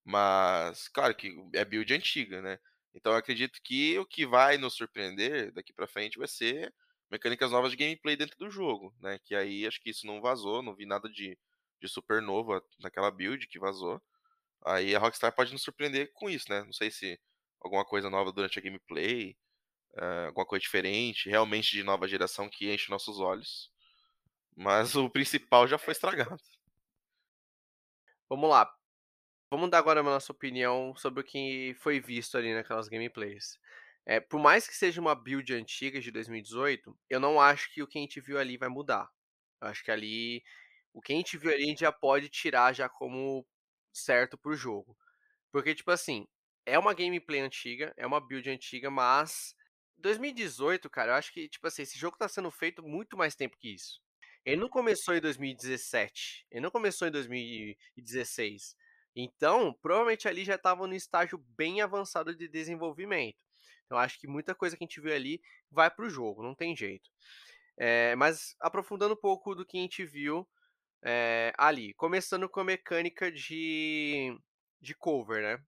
Mas, 0.03 0.87
claro 0.89 1.15
que 1.15 1.33
é 1.53 1.65
build 1.65 1.93
antiga, 1.93 2.41
né? 2.41 2.59
Então 2.93 3.13
eu 3.13 3.17
acredito 3.17 3.59
que 3.63 3.97
o 3.99 4.05
que 4.05 4.25
vai 4.25 4.57
nos 4.57 4.75
surpreender 4.75 5.51
daqui 5.53 5.73
para 5.73 5.87
frente 5.87 6.17
vai 6.17 6.27
ser 6.27 6.73
mecânicas 7.09 7.51
novas 7.51 7.71
de 7.71 7.77
gameplay 7.77 8.15
dentro 8.15 8.37
do 8.37 8.49
jogo, 8.49 8.93
né? 8.99 9.19
Que 9.19 9.35
aí 9.35 9.67
acho 9.67 9.81
que 9.81 9.89
isso 9.89 10.05
não 10.07 10.21
vazou, 10.21 10.61
não 10.61 10.75
vi 10.75 10.85
nada 10.85 11.09
de, 11.09 11.37
de 11.81 11.87
super 11.87 12.21
novo 12.21 12.61
naquela 12.79 13.11
build 13.11 13.47
que 13.47 13.59
vazou. 13.59 14.01
Aí 14.65 14.95
a 14.95 14.99
Rockstar 14.99 15.33
pode 15.33 15.51
nos 15.51 15.63
surpreender 15.63 16.11
com 16.13 16.29
isso, 16.29 16.45
né? 16.49 16.63
Não 16.63 16.73
sei 16.73 16.91
se 16.91 17.19
alguma 17.59 17.85
coisa 17.85 18.09
nova 18.09 18.31
durante 18.31 18.59
a 18.59 18.61
gameplay, 18.61 19.35
uh, 19.93 20.27
alguma 20.27 20.45
coisa 20.45 20.61
diferente, 20.61 21.29
realmente 21.29 21.71
de 21.71 21.83
nova 21.83 22.07
geração 22.07 22.49
que 22.49 22.71
enche 22.71 22.91
nossos 22.91 23.19
olhos. 23.19 23.71
Mas 24.55 24.95
o 24.95 25.09
principal 25.09 25.67
já 25.67 25.77
foi 25.77 25.93
estragado. 25.93 26.37
Vamos 28.29 28.49
lá. 28.49 28.80
Vamos 29.51 29.69
dar 29.69 29.79
agora 29.79 29.99
a 29.99 30.03
nossa 30.03 30.31
opinião 30.31 30.95
sobre 30.95 31.19
o 31.21 31.23
que 31.25 31.75
foi 31.77 31.99
visto 31.99 32.37
ali 32.37 32.53
naquelas 32.53 32.87
gameplays. 32.87 33.59
É, 34.05 34.17
por 34.19 34.39
mais 34.39 34.65
que 34.65 34.73
seja 34.73 35.01
uma 35.01 35.13
build 35.13 35.53
antiga 35.53 35.99
de 35.99 36.09
2018, 36.09 36.97
eu 37.09 37.19
não 37.19 37.39
acho 37.39 37.69
que 37.73 37.83
o 37.83 37.87
que 37.87 37.99
a 37.99 38.01
gente 38.01 38.21
viu 38.21 38.37
ali 38.39 38.55
vai 38.57 38.69
mudar. 38.69 39.09
Eu 39.61 39.67
acho 39.67 39.83
que 39.83 39.91
ali 39.91 40.41
o 40.93 41.01
que 41.01 41.11
a 41.13 41.15
gente 41.17 41.37
viu 41.37 41.51
ali 41.51 41.63
a 41.63 41.67
gente 41.67 41.81
já 41.81 41.91
pode 41.91 42.29
tirar 42.29 42.73
já 42.73 42.87
como 42.87 43.45
certo 43.91 44.37
pro 44.37 44.55
jogo. 44.55 44.97
Porque, 45.51 45.75
tipo 45.75 45.91
assim, 45.91 46.27
é 46.65 46.79
uma 46.79 46.93
gameplay 46.93 47.41
antiga, 47.41 47.93
é 47.97 48.07
uma 48.07 48.21
build 48.21 48.49
antiga, 48.49 48.89
mas 48.89 49.53
2018, 49.97 50.89
cara, 50.89 51.11
eu 51.11 51.15
acho 51.15 51.33
que, 51.33 51.49
tipo 51.49 51.67
assim, 51.67 51.81
esse 51.83 51.99
jogo 51.99 52.17
tá 52.17 52.27
sendo 52.29 52.51
feito 52.51 52.81
muito 52.83 53.17
mais 53.17 53.35
tempo 53.35 53.57
que 53.57 53.73
isso. 53.73 54.01
Ele 54.45 54.61
não 54.61 54.69
começou 54.69 55.13
em 55.15 55.21
2017, 55.21 56.47
ele 56.49 56.61
não 56.61 56.71
começou 56.71 57.07
em 57.07 57.11
2016. 57.11 58.75
Então, 59.15 59.73
provavelmente 59.81 60.27
ali 60.27 60.43
já 60.43 60.55
estava 60.55 60.87
no 60.87 60.95
estágio 60.95 61.37
bem 61.57 61.81
avançado 61.81 62.35
de 62.35 62.47
desenvolvimento. 62.47 63.37
Então, 63.85 63.97
acho 63.97 64.19
que 64.19 64.27
muita 64.27 64.55
coisa 64.55 64.77
que 64.77 64.83
a 64.83 64.87
gente 64.87 65.01
viu 65.01 65.13
ali 65.13 65.41
vai 65.69 65.91
para 65.91 66.05
o 66.05 66.09
jogo, 66.09 66.41
não 66.41 66.55
tem 66.55 66.75
jeito. 66.75 67.09
É, 67.77 68.15
mas 68.15 68.55
aprofundando 68.59 69.13
um 69.13 69.19
pouco 69.19 69.53
do 69.53 69.65
que 69.65 69.77
a 69.77 69.81
gente 69.81 70.05
viu 70.05 70.47
é, 71.03 71.51
ali, 71.57 71.93
começando 71.95 72.47
com 72.47 72.59
a 72.59 72.63
mecânica 72.63 73.31
de, 73.31 74.37
de 74.79 74.95
cover, 74.95 75.41
né? 75.41 75.63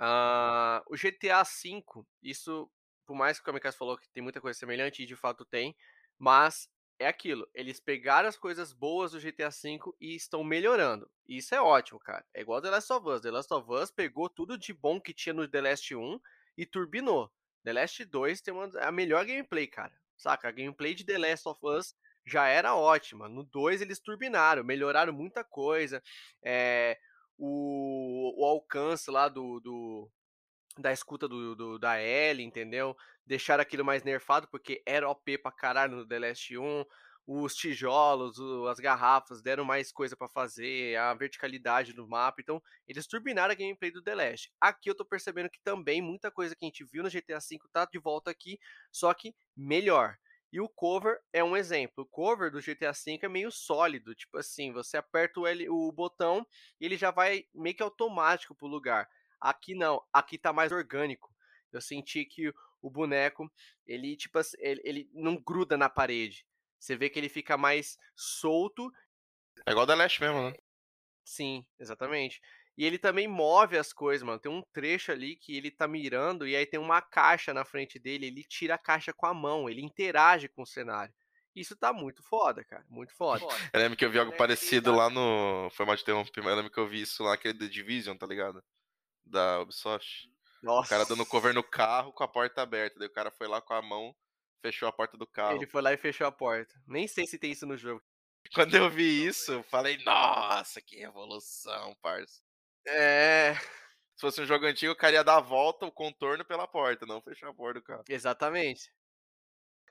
Uh, 0.00 0.80
o 0.86 0.96
GTA 0.96 1.42
V, 1.42 1.84
isso, 2.22 2.70
por 3.04 3.16
mais 3.16 3.36
que 3.36 3.42
o 3.42 3.44
Kamikaze 3.44 3.76
falou 3.76 3.98
que 3.98 4.08
tem 4.10 4.22
muita 4.22 4.40
coisa 4.40 4.58
semelhante, 4.58 5.02
e 5.02 5.06
de 5.06 5.16
fato 5.16 5.44
tem, 5.44 5.76
mas 6.16 6.68
é 6.98 7.06
aquilo, 7.06 7.48
eles 7.54 7.78
pegaram 7.78 8.28
as 8.28 8.36
coisas 8.36 8.72
boas 8.72 9.12
do 9.12 9.20
GTA 9.20 9.50
V 9.50 9.78
e 10.00 10.16
estão 10.16 10.42
melhorando. 10.42 11.08
Isso 11.28 11.54
é 11.54 11.60
ótimo, 11.60 11.98
cara. 12.00 12.24
É 12.34 12.40
igual 12.40 12.60
The 12.60 12.70
Last 12.70 12.92
of 12.92 13.08
Us. 13.08 13.22
The 13.22 13.30
Last 13.30 13.54
of 13.54 13.72
Us 13.72 13.90
pegou 13.90 14.28
tudo 14.28 14.58
de 14.58 14.72
bom 14.72 15.00
que 15.00 15.14
tinha 15.14 15.32
no 15.32 15.46
The 15.46 15.60
Last 15.60 15.94
1 15.94 16.20
e 16.56 16.66
turbinou. 16.66 17.32
The 17.62 17.72
Last 17.72 18.04
2 18.04 18.40
tem 18.40 18.52
uma, 18.52 18.70
a 18.80 18.90
melhor 18.90 19.24
gameplay, 19.24 19.66
cara. 19.66 19.92
Saca? 20.16 20.48
A 20.48 20.52
gameplay 20.52 20.94
de 20.94 21.04
The 21.04 21.18
Last 21.18 21.48
of 21.48 21.60
Us 21.64 21.94
já 22.24 22.48
era 22.48 22.74
ótima. 22.74 23.28
No 23.28 23.44
2 23.44 23.80
eles 23.80 24.00
turbinaram, 24.00 24.64
melhoraram 24.64 25.12
muita 25.12 25.44
coisa. 25.44 26.02
É, 26.42 26.98
o, 27.36 28.42
o 28.42 28.44
alcance 28.44 29.10
lá 29.10 29.28
do, 29.28 29.60
do 29.60 30.10
da 30.78 30.92
escuta 30.92 31.28
do, 31.28 31.54
do, 31.54 31.78
da 31.78 32.00
Ellie, 32.00 32.44
entendeu? 32.44 32.96
Deixar 33.26 33.60
aquilo 33.60 33.84
mais 33.84 34.02
nerfado, 34.02 34.48
porque 34.50 34.82
era 34.86 35.08
OP 35.08 35.38
pra 35.38 35.52
caralho 35.52 35.96
no 35.96 36.06
The 36.06 36.18
Last 36.18 36.56
1. 36.56 36.84
Os 37.30 37.54
tijolos, 37.54 38.40
as 38.70 38.80
garrafas 38.80 39.42
deram 39.42 39.62
mais 39.62 39.92
coisa 39.92 40.16
para 40.16 40.28
fazer, 40.28 40.96
a 40.96 41.12
verticalidade 41.12 41.92
do 41.92 42.08
mapa. 42.08 42.40
Então, 42.40 42.62
eles 42.86 43.06
turbinaram 43.06 43.52
a 43.52 43.54
gameplay 43.54 43.90
do 43.90 44.02
The 44.02 44.14
Last. 44.14 44.50
Aqui 44.58 44.88
eu 44.88 44.94
tô 44.94 45.04
percebendo 45.04 45.50
que 45.50 45.60
também 45.62 46.00
muita 46.00 46.30
coisa 46.30 46.56
que 46.56 46.64
a 46.64 46.68
gente 46.68 46.84
viu 46.84 47.02
no 47.02 47.10
GTA 47.10 47.38
V 47.38 47.58
tá 47.70 47.84
de 47.84 47.98
volta 47.98 48.30
aqui, 48.30 48.58
só 48.90 49.12
que 49.12 49.34
melhor. 49.54 50.16
E 50.50 50.60
o 50.60 50.68
cover 50.68 51.18
é 51.30 51.44
um 51.44 51.54
exemplo. 51.54 52.04
O 52.04 52.06
cover 52.06 52.50
do 52.50 52.60
GTA 52.60 52.92
V 52.92 53.18
é 53.22 53.28
meio 53.28 53.50
sólido, 53.50 54.14
tipo 54.14 54.38
assim, 54.38 54.72
você 54.72 54.96
aperta 54.96 55.40
o, 55.40 55.46
L, 55.46 55.68
o 55.68 55.92
botão 55.92 56.46
e 56.80 56.86
ele 56.86 56.96
já 56.96 57.10
vai 57.10 57.44
meio 57.54 57.76
que 57.76 57.82
automático 57.82 58.54
pro 58.54 58.66
lugar. 58.66 59.06
Aqui 59.40 59.74
não, 59.74 60.02
aqui 60.12 60.38
tá 60.38 60.52
mais 60.52 60.72
orgânico. 60.72 61.34
Eu 61.72 61.80
senti 61.80 62.24
que 62.24 62.52
o 62.80 62.90
boneco, 62.90 63.50
ele 63.86 64.16
tipo 64.16 64.38
ele, 64.58 64.80
ele 64.84 65.10
não 65.12 65.36
gruda 65.36 65.76
na 65.76 65.88
parede. 65.88 66.46
Você 66.78 66.96
vê 66.96 67.10
que 67.10 67.18
ele 67.18 67.28
fica 67.28 67.56
mais 67.56 67.98
solto. 68.14 68.90
É 69.66 69.72
igual 69.72 69.86
da 69.86 69.94
Leste 69.94 70.20
mesmo, 70.20 70.50
né? 70.50 70.56
Sim, 71.24 71.66
exatamente. 71.78 72.40
E 72.76 72.84
ele 72.84 72.96
também 72.96 73.26
move 73.26 73.76
as 73.76 73.92
coisas, 73.92 74.24
mano. 74.24 74.38
Tem 74.38 74.50
um 74.50 74.62
trecho 74.72 75.10
ali 75.10 75.34
que 75.34 75.56
ele 75.56 75.70
tá 75.70 75.88
mirando 75.88 76.46
e 76.46 76.54
aí 76.54 76.64
tem 76.64 76.78
uma 76.78 77.02
caixa 77.02 77.52
na 77.52 77.64
frente 77.64 77.98
dele. 77.98 78.26
Ele 78.26 78.44
tira 78.44 78.76
a 78.76 78.78
caixa 78.78 79.12
com 79.12 79.26
a 79.26 79.34
mão, 79.34 79.68
ele 79.68 79.82
interage 79.82 80.48
com 80.48 80.62
o 80.62 80.66
cenário. 80.66 81.12
Isso 81.56 81.76
tá 81.76 81.92
muito 81.92 82.22
foda, 82.22 82.64
cara. 82.64 82.84
Muito 82.88 83.12
foda. 83.16 83.44
Eu 83.72 83.80
lembro 83.80 83.98
que 83.98 84.04
eu 84.04 84.10
vi 84.10 84.20
algo 84.20 84.36
parecido 84.36 84.94
lá 84.94 85.10
no. 85.10 85.68
Foi 85.72 85.84
mal 85.84 85.96
de 85.96 86.02
interromper, 86.02 86.40
mas 86.40 86.50
eu 86.50 86.56
lembro 86.56 86.70
que 86.70 86.78
eu 86.78 86.86
vi 86.86 87.02
isso 87.02 87.24
lá, 87.24 87.34
aquele 87.34 87.58
The 87.58 87.66
Division, 87.66 88.16
tá 88.16 88.26
ligado? 88.26 88.62
Da 89.28 89.60
Ubisoft. 89.60 90.30
Nossa. 90.62 90.86
O 90.86 90.88
cara 90.88 91.04
dando 91.04 91.26
cover 91.26 91.54
no 91.54 91.62
carro 91.62 92.12
com 92.12 92.24
a 92.24 92.28
porta 92.28 92.62
aberta. 92.62 92.98
Daí 92.98 93.08
o 93.08 93.12
cara 93.12 93.30
foi 93.30 93.46
lá 93.46 93.60
com 93.60 93.74
a 93.74 93.82
mão, 93.82 94.14
fechou 94.60 94.88
a 94.88 94.92
porta 94.92 95.16
do 95.16 95.26
carro. 95.26 95.56
Ele 95.56 95.66
foi 95.66 95.82
lá 95.82 95.92
e 95.92 95.96
fechou 95.96 96.26
a 96.26 96.32
porta. 96.32 96.74
Nem 96.86 97.06
sei 97.06 97.26
se 97.26 97.38
tem 97.38 97.52
isso 97.52 97.66
no 97.66 97.76
jogo. 97.76 98.02
Quando 98.54 98.74
eu 98.76 98.90
vi 98.90 99.26
isso, 99.26 99.52
eu 99.52 99.62
falei, 99.62 99.98
nossa, 100.04 100.80
que 100.80 100.96
revolução, 100.96 101.94
parça. 102.02 102.42
É. 102.86 103.54
Se 104.14 104.22
fosse 104.22 104.40
um 104.40 104.46
jogo 104.46 104.66
antigo, 104.66 104.92
o 104.92 104.96
cara 104.96 105.14
ia 105.14 105.24
dar 105.24 105.36
a 105.36 105.40
volta, 105.40 105.86
o 105.86 105.92
contorno 105.92 106.44
pela 106.44 106.66
porta, 106.66 107.06
não 107.06 107.22
fechar 107.22 107.50
a 107.50 107.54
porta 107.54 107.78
do 107.78 107.84
carro. 107.84 108.04
Exatamente. 108.08 108.92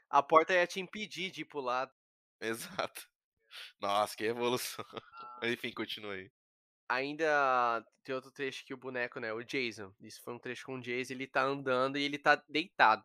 A 0.09 0.21
porta 0.23 0.53
ia 0.53 0.67
te 0.67 0.79
impedir 0.79 1.31
de 1.31 1.41
ir 1.41 1.45
pro 1.45 1.61
lado. 1.61 1.93
Exato. 2.41 3.07
Nossa, 3.79 4.15
que 4.15 4.25
revolução. 4.25 4.83
Ah. 5.39 5.47
Enfim, 5.47 5.71
continue 5.71 6.21
aí. 6.21 6.31
Ainda 6.89 7.85
tem 8.03 8.15
outro 8.15 8.31
trecho 8.31 8.65
que 8.65 8.73
o 8.73 8.77
boneco, 8.77 9.19
né? 9.19 9.33
O 9.33 9.43
Jason. 9.43 9.93
Isso 10.01 10.21
foi 10.23 10.33
um 10.33 10.39
trecho 10.39 10.65
com 10.65 10.75
o 10.75 10.81
Jason. 10.81 11.13
Ele 11.13 11.27
tá 11.27 11.43
andando 11.43 11.97
e 11.97 12.03
ele 12.03 12.17
tá 12.17 12.41
deitado. 12.47 13.03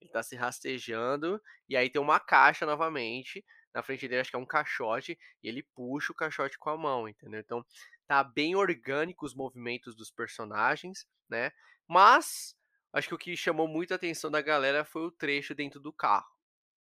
Ele 0.00 0.10
tá 0.10 0.22
se 0.22 0.36
rastejando. 0.36 1.40
E 1.68 1.76
aí 1.76 1.90
tem 1.90 2.00
uma 2.00 2.20
caixa 2.20 2.64
novamente. 2.66 3.44
Na 3.74 3.82
frente 3.82 4.06
dele, 4.06 4.20
acho 4.20 4.30
que 4.30 4.36
é 4.36 4.38
um 4.38 4.46
caixote. 4.46 5.18
E 5.42 5.48
ele 5.48 5.62
puxa 5.74 6.12
o 6.12 6.16
caixote 6.16 6.58
com 6.58 6.70
a 6.70 6.76
mão, 6.76 7.08
entendeu? 7.08 7.40
Então 7.40 7.64
tá 8.06 8.22
bem 8.22 8.54
orgânico 8.54 9.26
os 9.26 9.34
movimentos 9.34 9.96
dos 9.96 10.10
personagens, 10.10 11.06
né? 11.28 11.50
Mas 11.88 12.54
Acho 12.94 13.08
que 13.08 13.14
o 13.14 13.18
que 13.18 13.36
chamou 13.36 13.66
muita 13.66 13.96
atenção 13.96 14.30
da 14.30 14.40
galera 14.40 14.84
foi 14.84 15.02
o 15.02 15.10
trecho 15.10 15.52
dentro 15.52 15.80
do 15.80 15.92
carro. 15.92 16.30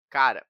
Cara, 0.08 0.46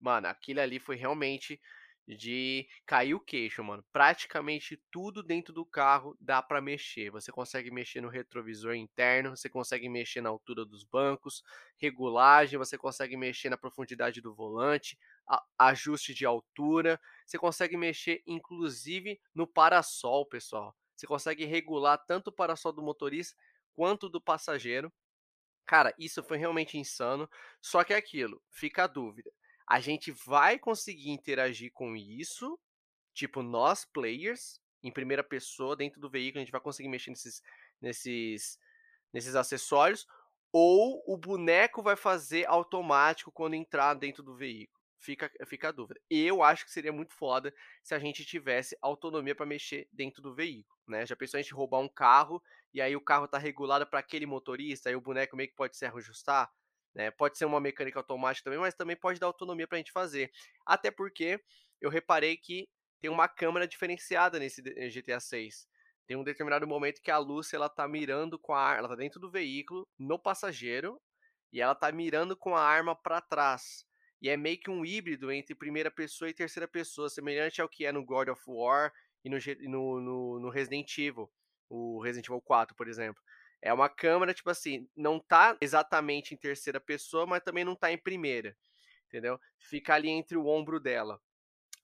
mano, 0.00 0.28
aquilo 0.28 0.60
ali 0.60 0.78
foi 0.78 0.94
realmente 0.94 1.60
de 2.06 2.66
cair 2.84 3.14
o 3.14 3.20
queixo, 3.20 3.62
mano. 3.62 3.84
Praticamente 3.92 4.80
tudo 4.90 5.22
dentro 5.22 5.52
do 5.52 5.64
carro 5.64 6.16
dá 6.20 6.42
para 6.42 6.60
mexer. 6.60 7.10
Você 7.10 7.30
consegue 7.30 7.70
mexer 7.70 8.00
no 8.00 8.08
retrovisor 8.08 8.74
interno, 8.74 9.36
você 9.36 9.48
consegue 9.48 9.88
mexer 9.88 10.20
na 10.20 10.28
altura 10.28 10.64
dos 10.64 10.84
bancos, 10.84 11.42
regulagem, 11.76 12.58
você 12.58 12.76
consegue 12.76 13.16
mexer 13.16 13.48
na 13.50 13.56
profundidade 13.56 14.20
do 14.20 14.34
volante, 14.34 14.98
ajuste 15.58 16.12
de 16.12 16.26
altura, 16.26 17.00
você 17.26 17.38
consegue 17.38 17.76
mexer 17.76 18.22
inclusive 18.26 19.20
no 19.34 19.46
parasol, 19.46 20.26
pessoal. 20.26 20.76
Você 20.96 21.06
consegue 21.06 21.44
regular 21.44 21.98
tanto 21.98 22.28
o 22.28 22.32
parasol 22.32 22.72
do 22.72 22.82
motorista 22.82 23.36
quanto 23.72 24.08
do 24.08 24.20
passageiro. 24.20 24.92
Cara, 25.64 25.94
isso 25.98 26.22
foi 26.22 26.38
realmente 26.38 26.76
insano. 26.76 27.28
Só 27.60 27.84
que 27.84 27.94
é 27.94 27.96
aquilo, 27.96 28.42
fica 28.50 28.84
a 28.84 28.86
dúvida 28.88 29.32
a 29.66 29.80
gente 29.80 30.12
vai 30.12 30.58
conseguir 30.58 31.10
interagir 31.10 31.72
com 31.72 31.96
isso, 31.96 32.58
tipo 33.14 33.42
nós 33.42 33.84
players, 33.84 34.60
em 34.82 34.90
primeira 34.92 35.22
pessoa 35.22 35.76
dentro 35.76 36.00
do 36.00 36.10
veículo, 36.10 36.40
a 36.40 36.44
gente 36.44 36.52
vai 36.52 36.60
conseguir 36.60 36.88
mexer 36.88 37.10
nesses 37.10 37.42
nesses 37.80 38.58
nesses 39.12 39.34
acessórios 39.34 40.06
ou 40.52 41.02
o 41.06 41.16
boneco 41.16 41.82
vai 41.82 41.96
fazer 41.96 42.46
automático 42.46 43.32
quando 43.32 43.54
entrar 43.54 43.94
dentro 43.94 44.22
do 44.22 44.36
veículo. 44.36 44.80
Fica, 44.98 45.30
fica 45.46 45.68
a 45.68 45.72
dúvida. 45.72 46.00
Eu 46.08 46.42
acho 46.44 46.64
que 46.64 46.70
seria 46.70 46.92
muito 46.92 47.12
foda 47.14 47.52
se 47.82 47.94
a 47.94 47.98
gente 47.98 48.24
tivesse 48.24 48.76
autonomia 48.80 49.34
para 49.34 49.46
mexer 49.46 49.88
dentro 49.92 50.22
do 50.22 50.32
veículo, 50.32 50.78
né? 50.86 51.04
Já 51.04 51.16
pensou 51.16 51.38
a 51.38 51.42
gente 51.42 51.54
roubar 51.54 51.80
um 51.80 51.88
carro 51.88 52.40
e 52.72 52.80
aí 52.80 52.94
o 52.94 53.00
carro 53.00 53.26
tá 53.26 53.36
regulado 53.36 53.84
para 53.86 53.98
aquele 53.98 54.26
motorista, 54.26 54.88
aí 54.88 54.94
o 54.94 55.00
boneco 55.00 55.36
meio 55.36 55.48
que 55.48 55.56
pode 55.56 55.76
se 55.76 55.84
ajustar? 55.84 56.52
Né? 56.94 57.10
Pode 57.10 57.38
ser 57.38 57.44
uma 57.44 57.60
mecânica 57.60 57.98
automática 57.98 58.44
também, 58.44 58.60
mas 58.60 58.74
também 58.74 58.96
pode 58.96 59.18
dar 59.18 59.26
autonomia 59.26 59.66
para 59.66 59.76
a 59.76 59.78
gente 59.78 59.92
fazer. 59.92 60.30
Até 60.66 60.90
porque 60.90 61.40
eu 61.80 61.90
reparei 61.90 62.36
que 62.36 62.68
tem 63.00 63.10
uma 63.10 63.28
câmera 63.28 63.66
diferenciada 63.66 64.38
nesse 64.38 64.62
GTA 64.62 65.18
6. 65.18 65.66
Tem 66.06 66.16
um 66.16 66.24
determinado 66.24 66.66
momento 66.66 67.00
que 67.00 67.10
a 67.10 67.18
Lucy 67.18 67.56
ela 67.56 67.68
tá 67.68 67.86
mirando 67.88 68.38
com 68.38 68.52
a 68.52 68.60
arma, 68.60 68.78
ela 68.80 68.88
tá 68.88 68.96
dentro 68.96 69.20
do 69.20 69.30
veículo, 69.30 69.88
no 69.98 70.18
passageiro, 70.18 71.00
e 71.52 71.60
ela 71.60 71.74
tá 71.74 71.90
mirando 71.90 72.36
com 72.36 72.54
a 72.54 72.62
arma 72.62 72.94
para 72.94 73.20
trás. 73.20 73.84
E 74.20 74.28
é 74.28 74.36
meio 74.36 74.58
que 74.58 74.70
um 74.70 74.84
híbrido 74.84 75.32
entre 75.32 75.54
primeira 75.54 75.90
pessoa 75.90 76.28
e 76.30 76.34
terceira 76.34 76.68
pessoa, 76.68 77.08
semelhante 77.08 77.60
ao 77.60 77.68
que 77.68 77.84
é 77.84 77.92
no 77.92 78.04
God 78.04 78.28
of 78.28 78.40
War 78.46 78.92
e 79.24 79.28
no, 79.68 80.00
no, 80.00 80.40
no 80.40 80.48
Resident 80.48 80.96
Evil, 80.96 81.30
o 81.68 82.00
Resident 82.00 82.26
Evil 82.26 82.40
4, 82.40 82.76
por 82.76 82.88
exemplo. 82.88 83.20
É 83.62 83.72
uma 83.72 83.88
câmera, 83.88 84.34
tipo 84.34 84.50
assim, 84.50 84.88
não 84.96 85.20
tá 85.20 85.56
exatamente 85.60 86.34
em 86.34 86.36
terceira 86.36 86.80
pessoa, 86.80 87.24
mas 87.24 87.42
também 87.42 87.64
não 87.64 87.76
tá 87.76 87.92
em 87.92 87.96
primeira. 87.96 88.56
Entendeu? 89.06 89.38
Fica 89.58 89.94
ali 89.94 90.08
entre 90.08 90.36
o 90.36 90.46
ombro 90.46 90.80
dela, 90.80 91.20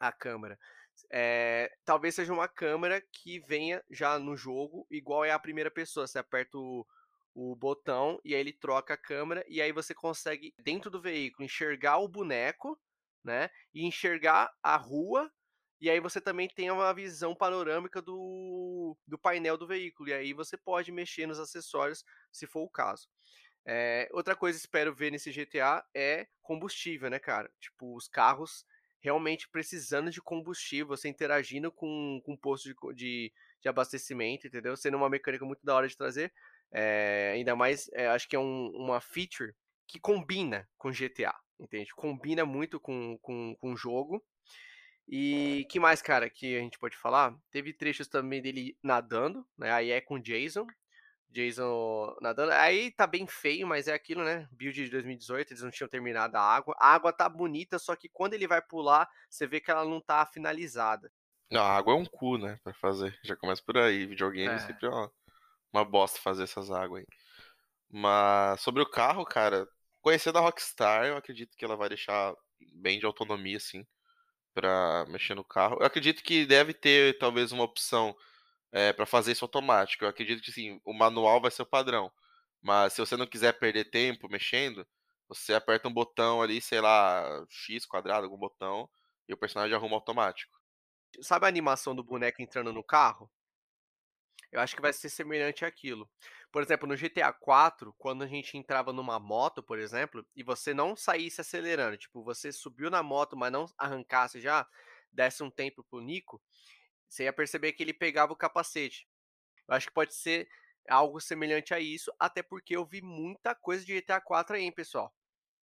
a 0.01 0.11
câmera. 0.11 0.59
É, 1.11 1.73
talvez 1.85 2.17
seja 2.17 2.33
uma 2.33 2.49
câmera 2.49 3.01
que 3.13 3.39
venha 3.41 3.83
já 3.89 4.19
no 4.19 4.37
jogo, 4.37 4.87
igual 4.91 5.25
é 5.25 5.31
a 5.31 5.39
primeira 5.39 5.71
pessoa. 5.71 6.07
Você 6.07 6.19
aperta 6.19 6.59
o, 6.59 6.85
o 7.35 7.55
botão 7.55 8.21
e 8.25 8.35
aí 8.35 8.41
ele 8.41 8.53
troca 8.53 8.95
a 8.95 8.99
câmera 8.99 9.45
e 9.49 9.63
aí 9.63 9.71
você 9.71 9.95
consegue, 9.95 10.53
dentro 10.59 10.91
do 10.91 11.01
veículo, 11.01 11.45
enxergar 11.45 11.99
o 11.99 12.09
boneco, 12.09 12.77
né? 13.23 13.51
E 13.73 13.87
enxergar 13.87 14.53
a 14.63 14.77
rua 14.77 15.31
e 15.81 15.89
aí 15.89 16.01
você 16.01 16.21
também 16.21 16.49
tem 16.49 16.71
uma 16.71 16.93
visão 16.93 17.35
panorâmica 17.35 18.03
do, 18.03 18.97
do 19.07 19.19
painel 19.19 19.57
do 19.57 19.67
veículo. 19.67 20.09
E 20.09 20.13
aí 20.13 20.33
você 20.33 20.57
pode 20.57 20.91
mexer 20.91 21.27
nos 21.27 21.39
acessórios, 21.39 22.05
se 22.33 22.47
for 22.47 22.63
o 22.63 22.69
caso. 22.69 23.09
É, 23.65 24.09
outra 24.13 24.35
coisa 24.35 24.59
que 24.59 24.65
espero 24.65 24.95
ver 24.95 25.11
nesse 25.11 25.31
GTA 25.31 25.85
é 25.95 26.27
combustível, 26.43 27.11
né, 27.11 27.19
cara? 27.19 27.51
Tipo, 27.61 27.95
os 27.95 28.09
carros 28.09 28.65
realmente 29.01 29.49
precisando 29.49 30.11
de 30.11 30.21
combustível, 30.21 30.89
você 30.89 31.09
interagindo 31.09 31.71
com, 31.71 32.21
com 32.25 32.37
posto 32.37 32.69
de, 32.69 32.95
de, 32.95 33.33
de 33.61 33.69
abastecimento, 33.69 34.47
entendeu? 34.47 34.77
Sendo 34.77 34.97
uma 34.97 35.09
mecânica 35.09 35.45
muito 35.45 35.65
da 35.65 35.75
hora 35.75 35.87
de 35.87 35.97
trazer. 35.97 36.33
É, 36.73 37.33
ainda 37.35 37.55
mais, 37.55 37.89
é, 37.93 38.09
acho 38.09 38.29
que 38.29 38.37
é 38.37 38.39
um, 38.39 38.69
uma 38.75 39.01
feature 39.01 39.55
que 39.87 39.99
combina 39.99 40.69
com 40.77 40.91
GTA, 40.91 41.35
entende? 41.59 41.91
Combina 41.95 42.45
muito 42.45 42.81
com, 42.81 43.19
com, 43.23 43.57
com 43.59 43.73
o 43.73 43.77
jogo. 43.77 44.25
E 45.11 45.67
que 45.71 45.81
mais, 45.81 46.03
cara, 46.03 46.29
que 46.29 46.55
a 46.55 46.61
gente 46.61 46.79
pode 46.79 46.95
falar? 46.95 47.35
Teve 47.51 47.73
trechos 47.73 48.07
também 48.07 48.43
dele 48.43 48.77
nadando, 48.83 49.47
né? 49.57 49.73
Aí 49.73 49.91
é 49.91 50.03
com 50.03 50.19
Jason. 50.19 50.67
Jason 51.31 52.15
nadando. 52.21 52.53
Aí 52.53 52.91
tá 52.91 53.07
bem 53.07 53.27
feio, 53.27 53.67
mas 53.67 53.89
é 53.89 53.95
aquilo, 53.95 54.23
né? 54.23 54.47
Build 54.53 54.85
de 54.85 54.91
2018, 54.91 55.53
eles 55.53 55.63
não 55.63 55.71
tinham 55.71 55.89
terminado 55.89 56.37
a 56.37 56.43
água. 56.43 56.77
A 56.79 56.93
água 56.93 57.11
tá 57.11 57.27
bonita, 57.27 57.79
só 57.79 57.97
que 57.97 58.07
quando 58.07 58.35
ele 58.35 58.47
vai 58.47 58.61
pular, 58.61 59.09
você 59.31 59.47
vê 59.47 59.61
que 59.61 59.71
ela 59.71 59.87
não 59.87 59.99
tá 59.99 60.27
finalizada. 60.27 61.11
Não, 61.51 61.63
a 61.63 61.75
água 61.75 61.95
é 61.95 61.97
um 61.97 62.05
cu, 62.05 62.37
né? 62.37 62.59
Pra 62.63 62.75
fazer. 62.75 63.19
Já 63.25 63.35
começa 63.35 63.63
por 63.65 63.79
aí. 63.79 64.05
Videogame 64.05 64.57
é. 64.57 64.59
sempre 64.59 64.87
é 64.87 64.91
uma, 64.91 65.11
uma 65.73 65.85
bosta 65.87 66.21
fazer 66.21 66.43
essas 66.43 66.71
águas 66.71 67.01
aí. 67.01 67.07
Mas 67.91 68.61
sobre 68.61 68.83
o 68.83 68.91
carro, 68.91 69.25
cara, 69.25 69.67
conhecendo 70.03 70.37
a 70.37 70.43
Rockstar, 70.43 71.07
eu 71.07 71.17
acredito 71.17 71.57
que 71.57 71.65
ela 71.65 71.77
vai 71.77 71.89
deixar 71.89 72.35
bem 72.75 72.99
de 72.99 73.07
autonomia, 73.07 73.57
assim 73.57 73.87
para 74.59 75.07
mexer 75.09 75.37
no 75.37 75.45
carro. 75.45 75.77
Eu 75.79 75.87
acredito 75.87 76.21
que 76.21 76.45
deve 76.45 76.75
ter 76.75 77.17
talvez 77.19 77.53
uma 77.53 77.63
opção 77.63 78.17
é, 78.73 78.89
eh, 78.89 78.93
para 78.93 79.07
fazer 79.07 79.31
isso 79.31 79.45
automático. 79.45 80.05
Eu 80.05 80.09
acredito 80.09 80.43
que 80.43 80.51
sim, 80.51 80.81
o 80.85 80.93
manual 80.93 81.41
vai 81.41 81.51
ser 81.53 81.63
o 81.63 81.67
padrão. 81.67 82.11
Mas 82.61 82.93
se 82.93 83.01
você 83.01 83.17
não 83.17 83.27
quiser 83.27 83.53
perder 83.53 83.85
tempo 83.85 84.29
mexendo, 84.29 84.85
você 85.29 85.55
aperta 85.55 85.87
um 85.87 85.93
botão 85.93 86.43
ali, 86.43 86.61
sei 86.61 86.81
lá, 86.81 87.47
X 87.49 87.87
quadrado, 87.87 88.25
algum 88.25 88.37
botão, 88.37 88.91
e 89.29 89.33
o 89.33 89.37
personagem 89.37 89.77
arruma 89.77 89.95
automático. 89.95 90.59
Sabe 91.23 91.47
a 91.47 91.49
animação 91.49 91.95
do 91.95 92.03
boneco 92.03 92.43
entrando 92.43 92.73
no 92.73 92.83
carro? 92.83 93.31
Eu 94.51 94.61
acho 94.61 94.75
que 94.75 94.83
vai 94.83 94.93
ser 94.93 95.09
semelhante 95.09 95.65
àquilo. 95.65 96.11
Por 96.51 96.63
exemplo, 96.63 96.89
no 96.89 96.97
GTA 96.97 97.33
4, 97.33 97.95
quando 97.99 98.25
a 98.25 98.27
gente 98.27 98.57
entrava 98.57 98.93
numa 98.93 99.19
moto, 99.19 99.63
por 99.63 99.79
exemplo, 99.79 100.27
e 100.35 100.43
você 100.43 100.73
não 100.73 100.97
saísse 100.97 101.41
acelerando, 101.41 101.99
tipo, 101.99 102.25
você 102.25 102.51
subiu 102.51 102.91
na 102.91 103.03
moto, 103.03 103.37
mas 103.37 103.53
não 103.53 103.67
arrancasse 103.77 104.41
já, 104.41 104.67
desse 105.13 105.43
um 105.43 105.51
tempo 105.51 105.85
pro 105.85 106.01
Nico, 106.01 106.43
você 107.09 107.25
ia 107.25 107.33
perceber 107.33 107.73
que 107.73 107.83
ele 107.83 107.93
pegava 107.93 108.33
o 108.33 108.37
capacete. 108.37 109.07
Eu 109.69 109.75
acho 109.75 109.89
que 109.89 109.95
pode 109.95 110.15
ser 110.15 110.49
algo 110.89 111.21
semelhante 111.21 111.75
a 111.75 111.81
isso, 111.81 112.13
até 112.19 112.43
porque 112.43 112.77
eu 112.77 112.87
vi 112.87 113.03
muita 113.03 113.55
coisa 113.55 113.85
de 113.85 113.95
GTA 113.95 114.21
4 114.21 114.57
aí, 114.57 114.63
hein, 114.65 114.73
pessoal. 114.73 115.15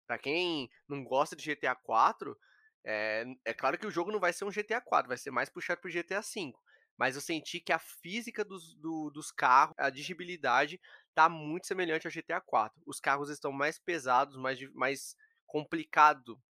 Pra 0.06 0.18
quem 0.18 0.70
não 0.88 1.04
gosta 1.04 1.34
de 1.36 1.44
GTA 1.44 1.74
4, 1.74 2.38
é, 2.84 3.24
é 3.44 3.54
claro 3.54 3.78
que 3.78 3.86
o 3.86 3.90
jogo 3.90 4.12
não 4.12 4.20
vai 4.20 4.32
ser 4.32 4.44
um 4.44 4.52
GTA 4.52 4.80
4, 4.82 5.08
vai 5.08 5.16
ser 5.16 5.30
mais 5.30 5.48
puxado 5.48 5.80
pro 5.80 5.90
GTA 5.90 6.22
5 6.22 6.60
mas 6.96 7.14
eu 7.14 7.20
senti 7.20 7.60
que 7.60 7.72
a 7.72 7.78
física 7.78 8.44
dos, 8.44 8.74
do, 8.76 9.10
dos 9.10 9.30
carros, 9.30 9.74
a 9.78 9.90
dirigibilidade, 9.90 10.80
tá 11.14 11.28
muito 11.28 11.66
semelhante 11.66 12.06
ao 12.06 12.10
GTA 12.10 12.40
4. 12.40 12.80
Os 12.86 13.00
carros 13.00 13.30
estão 13.30 13.52
mais 13.52 13.78
pesados, 13.78 14.36
mais, 14.36 14.58
mais 14.72 15.16
complicado 15.46 16.40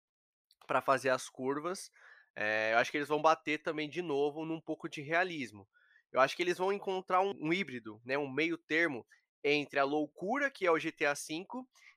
para 0.67 0.83
fazer 0.83 1.11
as 1.11 1.29
curvas. 1.29 1.91
É, 2.37 2.73
eu 2.73 2.79
acho 2.79 2.91
que 2.91 2.97
eles 2.97 3.09
vão 3.09 3.23
bater 3.23 3.63
também 3.63 3.89
de 3.89 4.03
novo 4.03 4.45
num 4.45 4.61
pouco 4.61 4.89
de 4.89 5.01
realismo. 5.01 5.69
Eu 6.13 6.21
acho 6.21 6.37
que 6.37 6.43
eles 6.43 6.59
vão 6.59 6.73
encontrar 6.73 7.21
um, 7.21 7.35
um 7.41 7.53
híbrido, 7.53 8.01
né, 8.05 8.17
um 8.17 8.31
meio 8.31 8.57
termo 8.57 9.07
entre 9.43 9.79
a 9.79 9.85
loucura 9.85 10.51
que 10.51 10.67
é 10.67 10.71
o 10.71 10.79
GTA 10.79 11.15
V 11.15 11.45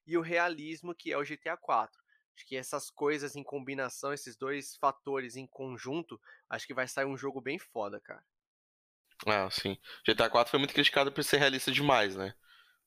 e 0.05 0.17
o 0.17 0.21
realismo 0.21 0.93
que 0.93 1.11
é 1.11 1.17
o 1.17 1.23
GTA 1.23 1.55
4. 1.57 2.01
Acho 2.35 2.45
que 2.45 2.55
essas 2.55 2.89
coisas 2.91 3.35
em 3.35 3.43
combinação, 3.43 4.13
esses 4.13 4.37
dois 4.37 4.75
fatores 4.75 5.35
em 5.35 5.47
conjunto, 5.47 6.19
acho 6.49 6.67
que 6.67 6.73
vai 6.73 6.87
sair 6.87 7.05
um 7.05 7.17
jogo 7.17 7.41
bem 7.41 7.57
foda, 7.57 7.99
cara. 7.99 8.23
Ah, 9.25 9.49
sim. 9.49 9.77
GTA 10.05 10.29
4 10.29 10.51
foi 10.51 10.59
muito 10.59 10.73
criticado 10.73 11.11
por 11.11 11.23
ser 11.23 11.37
realista 11.37 11.71
demais, 11.71 12.15
né? 12.15 12.33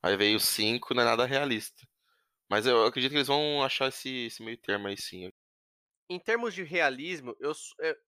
Aí 0.03 0.17
veio 0.17 0.37
o 0.37 0.41
5, 0.41 0.95
não 0.95 1.03
é 1.03 1.07
nada 1.07 1.27
realista. 1.27 1.87
Mas 2.51 2.67
eu 2.67 2.85
acredito 2.87 3.13
que 3.13 3.19
eles 3.19 3.29
vão 3.29 3.63
achar 3.65 3.89
esse, 3.89 4.27
esse 4.27 4.43
meio 4.43 4.59
termo 4.59 4.89
aí 4.89 4.97
sim. 4.99 5.31
Em 6.09 6.19
termos 6.19 6.55
de 6.55 6.65
realismo, 6.65 7.37
eu, 7.39 7.53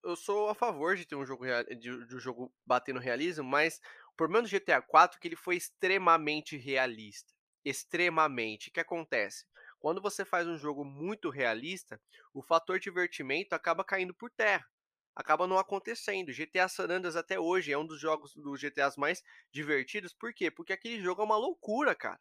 eu 0.03 0.15
sou 0.15 0.49
a 0.49 0.55
favor 0.55 0.95
de 0.95 1.05
ter 1.05 1.15
um 1.15 1.25
jogo 1.25 1.45
de, 1.77 2.05
de 2.05 2.15
um 2.15 2.19
jogo 2.19 2.53
bater 2.65 2.93
no 2.93 2.99
realismo, 2.99 3.45
mas 3.45 3.79
problema 4.17 4.41
do 4.43 4.49
GTA 4.49 4.81
4 4.81 5.17
é 5.17 5.21
que 5.21 5.27
ele 5.27 5.35
foi 5.37 5.55
extremamente 5.55 6.57
realista. 6.57 7.33
Extremamente. 7.63 8.69
O 8.69 8.73
que 8.73 8.81
acontece? 8.81 9.45
Quando 9.79 10.01
você 10.01 10.25
faz 10.25 10.47
um 10.47 10.57
jogo 10.57 10.83
muito 10.83 11.29
realista, 11.29 11.99
o 12.33 12.41
fator 12.41 12.77
divertimento 12.79 13.53
acaba 13.55 13.85
caindo 13.85 14.13
por 14.13 14.29
terra 14.29 14.65
acaba 15.15 15.47
não 15.47 15.57
acontecendo. 15.57 16.33
GTA 16.33 16.67
San 16.67 16.85
Andreas 16.85 17.15
até 17.15 17.39
hoje 17.39 17.71
é 17.71 17.77
um 17.77 17.85
dos 17.85 17.99
jogos 17.99 18.33
dos 18.35 18.59
GTAs 18.59 18.97
mais 18.97 19.23
divertidos. 19.51 20.13
Por 20.13 20.33
quê? 20.33 20.49
Porque 20.51 20.73
aquele 20.73 21.01
jogo 21.01 21.21
é 21.21 21.25
uma 21.25 21.37
loucura, 21.37 21.95
cara. 21.95 22.19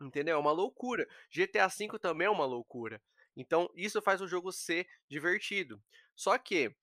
Entendeu? 0.00 0.36
É 0.36 0.38
uma 0.38 0.52
loucura. 0.52 1.06
GTA 1.30 1.68
V 1.68 1.98
também 1.98 2.26
é 2.26 2.30
uma 2.30 2.44
loucura. 2.44 3.00
Então, 3.36 3.70
isso 3.74 4.00
faz 4.02 4.20
o 4.20 4.28
jogo 4.28 4.52
ser 4.52 4.86
divertido. 5.08 5.82
Só 6.14 6.38
que 6.38 6.74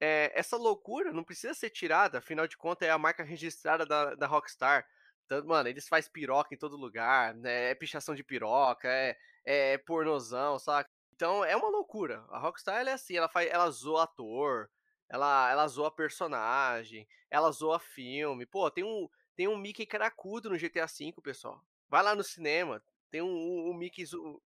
é, 0.00 0.32
essa 0.34 0.56
loucura 0.56 1.12
não 1.12 1.24
precisa 1.24 1.54
ser 1.54 1.70
tirada, 1.70 2.18
afinal 2.18 2.46
de 2.46 2.56
contas, 2.56 2.88
é 2.88 2.90
a 2.90 2.98
marca 2.98 3.24
registrada 3.24 3.84
da, 3.86 4.14
da 4.14 4.26
Rockstar. 4.26 4.86
Então, 5.24 5.44
mano, 5.44 5.68
eles 5.68 5.88
fazem 5.88 6.10
piroca 6.12 6.54
em 6.54 6.58
todo 6.58 6.76
lugar, 6.76 7.34
né? 7.34 7.70
É 7.70 7.74
pichação 7.74 8.14
de 8.14 8.22
piroca, 8.22 8.88
é, 8.88 9.16
é 9.44 9.78
pornozão, 9.78 10.58
saca? 10.58 10.90
Então 11.16 11.44
é 11.44 11.56
uma 11.56 11.68
loucura. 11.68 12.24
A 12.28 12.38
Rockstar 12.38 12.78
ela 12.78 12.90
é 12.90 12.92
assim, 12.92 13.16
ela 13.16 13.28
faz, 13.28 13.50
ela 13.50 13.70
zoa 13.70 14.04
ator, 14.04 14.70
ela, 15.08 15.50
ela 15.50 15.66
zoa 15.66 15.90
personagem, 15.90 17.08
ela 17.30 17.50
zoa 17.50 17.78
filme. 17.78 18.46
Pô, 18.46 18.70
tem 18.70 18.84
um, 18.84 19.08
tem 19.34 19.48
um 19.48 19.56
Mickey 19.56 19.86
caracudo 19.86 20.50
no 20.50 20.58
GTA 20.58 20.86
V, 20.86 21.14
pessoal. 21.22 21.60
Vai 21.88 22.02
lá 22.02 22.14
no 22.14 22.22
cinema, 22.22 22.82
tem 23.10 23.22
um, 23.22 23.26
um, 23.26 23.70
um 23.70 23.74
Mickey. 23.74 24.04
Zo... 24.04 24.42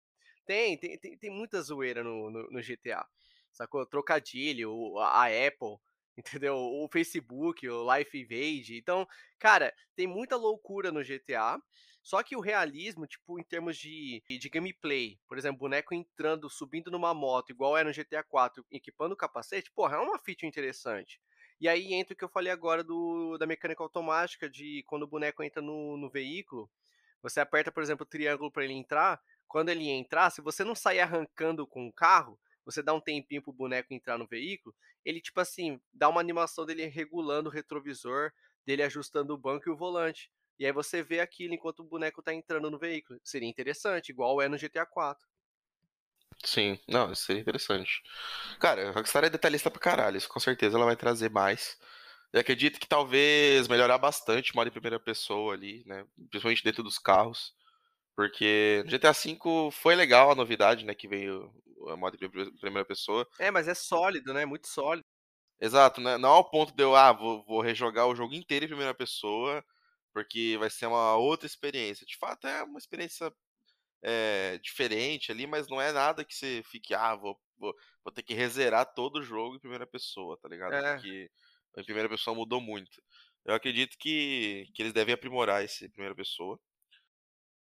Tem, 0.46 0.78
tem, 0.78 0.98
tem, 0.98 1.18
tem 1.18 1.30
muita 1.30 1.60
zoeira 1.60 2.04
no, 2.04 2.30
no, 2.30 2.50
no 2.50 2.62
GTA. 2.62 3.06
Sacou? 3.52 3.84
Trocadilho, 3.84 4.98
a, 4.98 5.24
a 5.24 5.26
Apple 5.26 5.78
entendeu? 6.16 6.54
O 6.56 6.88
Facebook, 6.88 7.68
o 7.68 7.96
Life 7.96 8.16
Invade. 8.16 8.76
Então, 8.76 9.06
cara, 9.38 9.74
tem 9.96 10.06
muita 10.06 10.36
loucura 10.36 10.92
no 10.92 11.02
GTA. 11.02 11.60
Só 12.10 12.24
que 12.24 12.34
o 12.34 12.40
realismo, 12.40 13.06
tipo, 13.06 13.38
em 13.38 13.44
termos 13.44 13.76
de, 13.76 14.20
de 14.28 14.48
gameplay, 14.48 15.16
por 15.28 15.38
exemplo, 15.38 15.60
boneco 15.60 15.94
entrando, 15.94 16.50
subindo 16.50 16.90
numa 16.90 17.14
moto, 17.14 17.50
igual 17.50 17.78
é 17.78 17.84
no 17.84 17.92
GTA 17.92 18.24
4, 18.24 18.66
equipando 18.68 19.14
o 19.14 19.16
capacete, 19.16 19.70
porra, 19.70 19.94
é 19.94 20.00
uma 20.00 20.18
feature 20.18 20.48
interessante. 20.48 21.20
E 21.60 21.68
aí 21.68 21.94
entra 21.94 22.12
o 22.12 22.16
que 22.16 22.24
eu 22.24 22.28
falei 22.28 22.50
agora 22.50 22.82
do, 22.82 23.38
da 23.38 23.46
mecânica 23.46 23.80
automática, 23.80 24.50
de 24.50 24.82
quando 24.88 25.04
o 25.04 25.06
boneco 25.06 25.40
entra 25.44 25.62
no, 25.62 25.96
no 25.96 26.10
veículo, 26.10 26.68
você 27.22 27.38
aperta, 27.38 27.70
por 27.70 27.80
exemplo, 27.80 28.02
o 28.02 28.10
triângulo 28.10 28.50
para 28.50 28.64
ele 28.64 28.74
entrar. 28.74 29.22
Quando 29.46 29.68
ele 29.68 29.88
entrar, 29.88 30.30
se 30.30 30.42
você 30.42 30.64
não 30.64 30.74
sair 30.74 30.98
arrancando 30.98 31.64
com 31.64 31.86
o 31.86 31.92
carro, 31.92 32.36
você 32.64 32.82
dá 32.82 32.92
um 32.92 33.00
tempinho 33.00 33.40
pro 33.40 33.52
boneco 33.52 33.94
entrar 33.94 34.18
no 34.18 34.26
veículo, 34.26 34.74
ele, 35.04 35.20
tipo 35.20 35.40
assim, 35.40 35.80
dá 35.92 36.08
uma 36.08 36.20
animação 36.20 36.66
dele 36.66 36.86
regulando 36.86 37.48
o 37.48 37.52
retrovisor, 37.52 38.32
dele 38.66 38.82
ajustando 38.82 39.32
o 39.32 39.38
banco 39.38 39.68
e 39.68 39.72
o 39.72 39.76
volante. 39.76 40.28
E 40.60 40.66
aí 40.66 40.72
você 40.72 41.02
vê 41.02 41.20
aquilo 41.20 41.54
enquanto 41.54 41.80
o 41.80 41.84
boneco 41.84 42.22
tá 42.22 42.34
entrando 42.34 42.70
no 42.70 42.78
veículo. 42.78 43.18
Seria 43.24 43.48
interessante, 43.48 44.10
igual 44.10 44.42
é 44.42 44.46
no 44.46 44.58
GTA 44.58 44.84
4. 44.84 45.26
Sim, 46.44 46.78
não, 46.86 47.10
isso 47.10 47.22
seria 47.22 47.40
interessante. 47.40 48.02
Cara, 48.58 48.90
a 48.90 48.92
Rockstar 48.92 49.24
é 49.24 49.30
detalhista 49.30 49.70
pra 49.70 49.80
caralho, 49.80 50.18
isso 50.18 50.28
com 50.28 50.38
certeza 50.38 50.76
ela 50.76 50.84
vai 50.84 50.96
trazer 50.96 51.30
mais. 51.30 51.78
Eu 52.30 52.40
acredito 52.40 52.78
que 52.78 52.86
talvez 52.86 53.68
melhorar 53.68 53.96
bastante 53.96 54.52
o 54.52 54.56
modo 54.56 54.68
em 54.68 54.72
primeira 54.72 55.00
pessoa 55.00 55.54
ali, 55.54 55.82
né? 55.86 56.04
Principalmente 56.28 56.62
dentro 56.62 56.82
dos 56.82 56.98
carros. 56.98 57.54
Porque 58.14 58.82
no 58.84 58.90
GTA 58.90 59.12
V 59.12 59.38
foi 59.72 59.94
legal 59.94 60.30
a 60.30 60.34
novidade, 60.34 60.84
né? 60.84 60.94
Que 60.94 61.08
veio 61.08 61.50
a 61.88 61.96
modo 61.96 62.18
em 62.22 62.58
primeira 62.58 62.84
pessoa. 62.84 63.26
É, 63.38 63.50
mas 63.50 63.66
é 63.66 63.74
sólido, 63.74 64.34
né? 64.34 64.44
Muito 64.44 64.68
sólido. 64.68 65.06
Exato, 65.58 66.02
né? 66.02 66.18
Não 66.18 66.30
ao 66.30 66.50
ponto 66.50 66.74
de 66.74 66.82
eu, 66.82 66.94
ah, 66.94 67.12
vou, 67.12 67.42
vou 67.46 67.62
rejogar 67.62 68.06
o 68.06 68.14
jogo 68.14 68.34
inteiro 68.34 68.66
em 68.66 68.68
primeira 68.68 68.94
pessoa, 68.94 69.64
porque 70.12 70.56
vai 70.58 70.70
ser 70.70 70.86
uma 70.86 71.16
outra 71.16 71.46
experiência. 71.46 72.06
De 72.06 72.16
fato, 72.16 72.46
é 72.46 72.62
uma 72.62 72.78
experiência 72.78 73.32
é, 74.02 74.58
diferente 74.58 75.30
ali, 75.30 75.46
mas 75.46 75.68
não 75.68 75.80
é 75.80 75.92
nada 75.92 76.24
que 76.24 76.34
você 76.34 76.62
fique, 76.64 76.94
ah, 76.94 77.14
vou, 77.14 77.38
vou, 77.58 77.74
vou 78.04 78.12
ter 78.12 78.22
que 78.22 78.34
rezerar 78.34 78.86
todo 78.94 79.16
o 79.16 79.22
jogo 79.22 79.56
em 79.56 79.60
primeira 79.60 79.86
pessoa, 79.86 80.38
tá 80.40 80.48
ligado? 80.48 80.74
É. 80.74 80.94
Porque 80.94 81.30
em 81.76 81.84
primeira 81.84 82.08
pessoa 82.08 82.34
mudou 82.34 82.60
muito. 82.60 83.02
Eu 83.44 83.54
acredito 83.54 83.96
que, 83.98 84.66
que 84.74 84.82
eles 84.82 84.92
devem 84.92 85.14
aprimorar 85.14 85.64
esse 85.64 85.88
primeira 85.88 86.14
pessoa. 86.14 86.58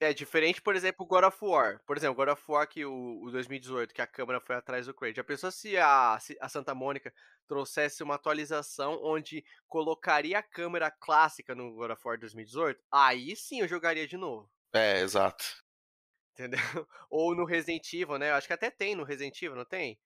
É 0.04 0.14
diferente, 0.14 0.62
por 0.62 0.76
exemplo, 0.76 1.06
God 1.06 1.24
of 1.24 1.38
War. 1.42 1.82
Por 1.86 1.96
exemplo, 1.96 2.16
God 2.16 2.30
of 2.30 2.44
War 2.48 2.68
que 2.68 2.86
o, 2.86 3.22
o 3.24 3.32
2018, 3.32 3.94
que 3.94 4.02
a 4.02 4.08
câmera 4.08 4.42
foi 4.42 4.56
atrás 4.56 4.86
do 4.86 4.94
Kratos. 4.94 5.16
Já 5.16 5.24
pensou 5.24 5.52
se 5.52 5.78
a, 5.78 6.18
se 6.20 6.38
a 6.42 6.50
Santa 6.50 6.76
Mônica 6.76 7.14
trouxesse 7.48 8.04
uma 8.04 8.16
atualização 8.16 9.00
onde 9.02 9.46
colocaria 9.68 10.40
a 10.40 10.44
câmera 10.44 10.92
clássica 10.92 11.56
no 11.56 11.74
God 11.74 11.92
of 11.92 12.02
War 12.06 12.20
2018? 12.20 12.84
Aí 12.92 13.36
sim 13.36 13.62
eu 13.62 13.68
jogaria 13.68 14.06
de 14.06 14.18
novo. 14.18 14.50
É, 14.74 15.00
exato. 15.00 15.64
Entendeu? 16.34 16.60
Ou 17.10 17.36
no 17.36 17.46
Resident 17.46 17.94
Evil, 17.94 18.18
né? 18.18 18.32
Acho 18.32 18.48
que 18.48 18.54
até 18.54 18.70
tem 18.70 18.96
no 18.96 19.04
Resident 19.04 19.42
Evil, 19.42 19.56
não 19.56 19.66
tem? 19.66 20.00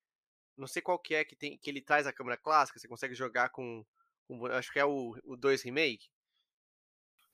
Não 0.56 0.66
sei 0.66 0.82
qual 0.82 0.98
que 0.98 1.14
é 1.14 1.24
que, 1.24 1.34
tem, 1.34 1.58
que 1.58 1.70
ele 1.70 1.80
traz 1.80 2.06
a 2.06 2.12
câmera 2.12 2.36
clássica. 2.36 2.78
Você 2.78 2.86
consegue 2.86 3.14
jogar 3.14 3.48
com. 3.48 3.84
com 4.26 4.46
acho 4.46 4.72
que 4.72 4.78
é 4.78 4.84
o, 4.84 5.16
o 5.24 5.36
2 5.36 5.62
Remake. 5.62 6.08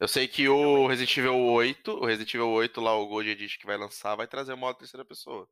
Eu 0.05 0.09
sei 0.09 0.29
que 0.29 0.47
o 0.47 0.87
Resident 0.87 1.17
Evil 1.17 1.35
8, 1.35 1.91
o 1.91 2.05
Resident 2.05 2.35
Evil 2.35 2.51
8 2.51 2.79
lá, 2.79 2.95
o 2.95 3.07
Gold 3.07 3.27
Edition 3.27 3.59
que 3.59 3.65
vai 3.65 3.79
lançar, 3.79 4.15
vai 4.15 4.27
trazer 4.27 4.53
o 4.53 4.57
modo 4.59 4.77
terceira 4.77 5.03
pessoa. 5.03 5.49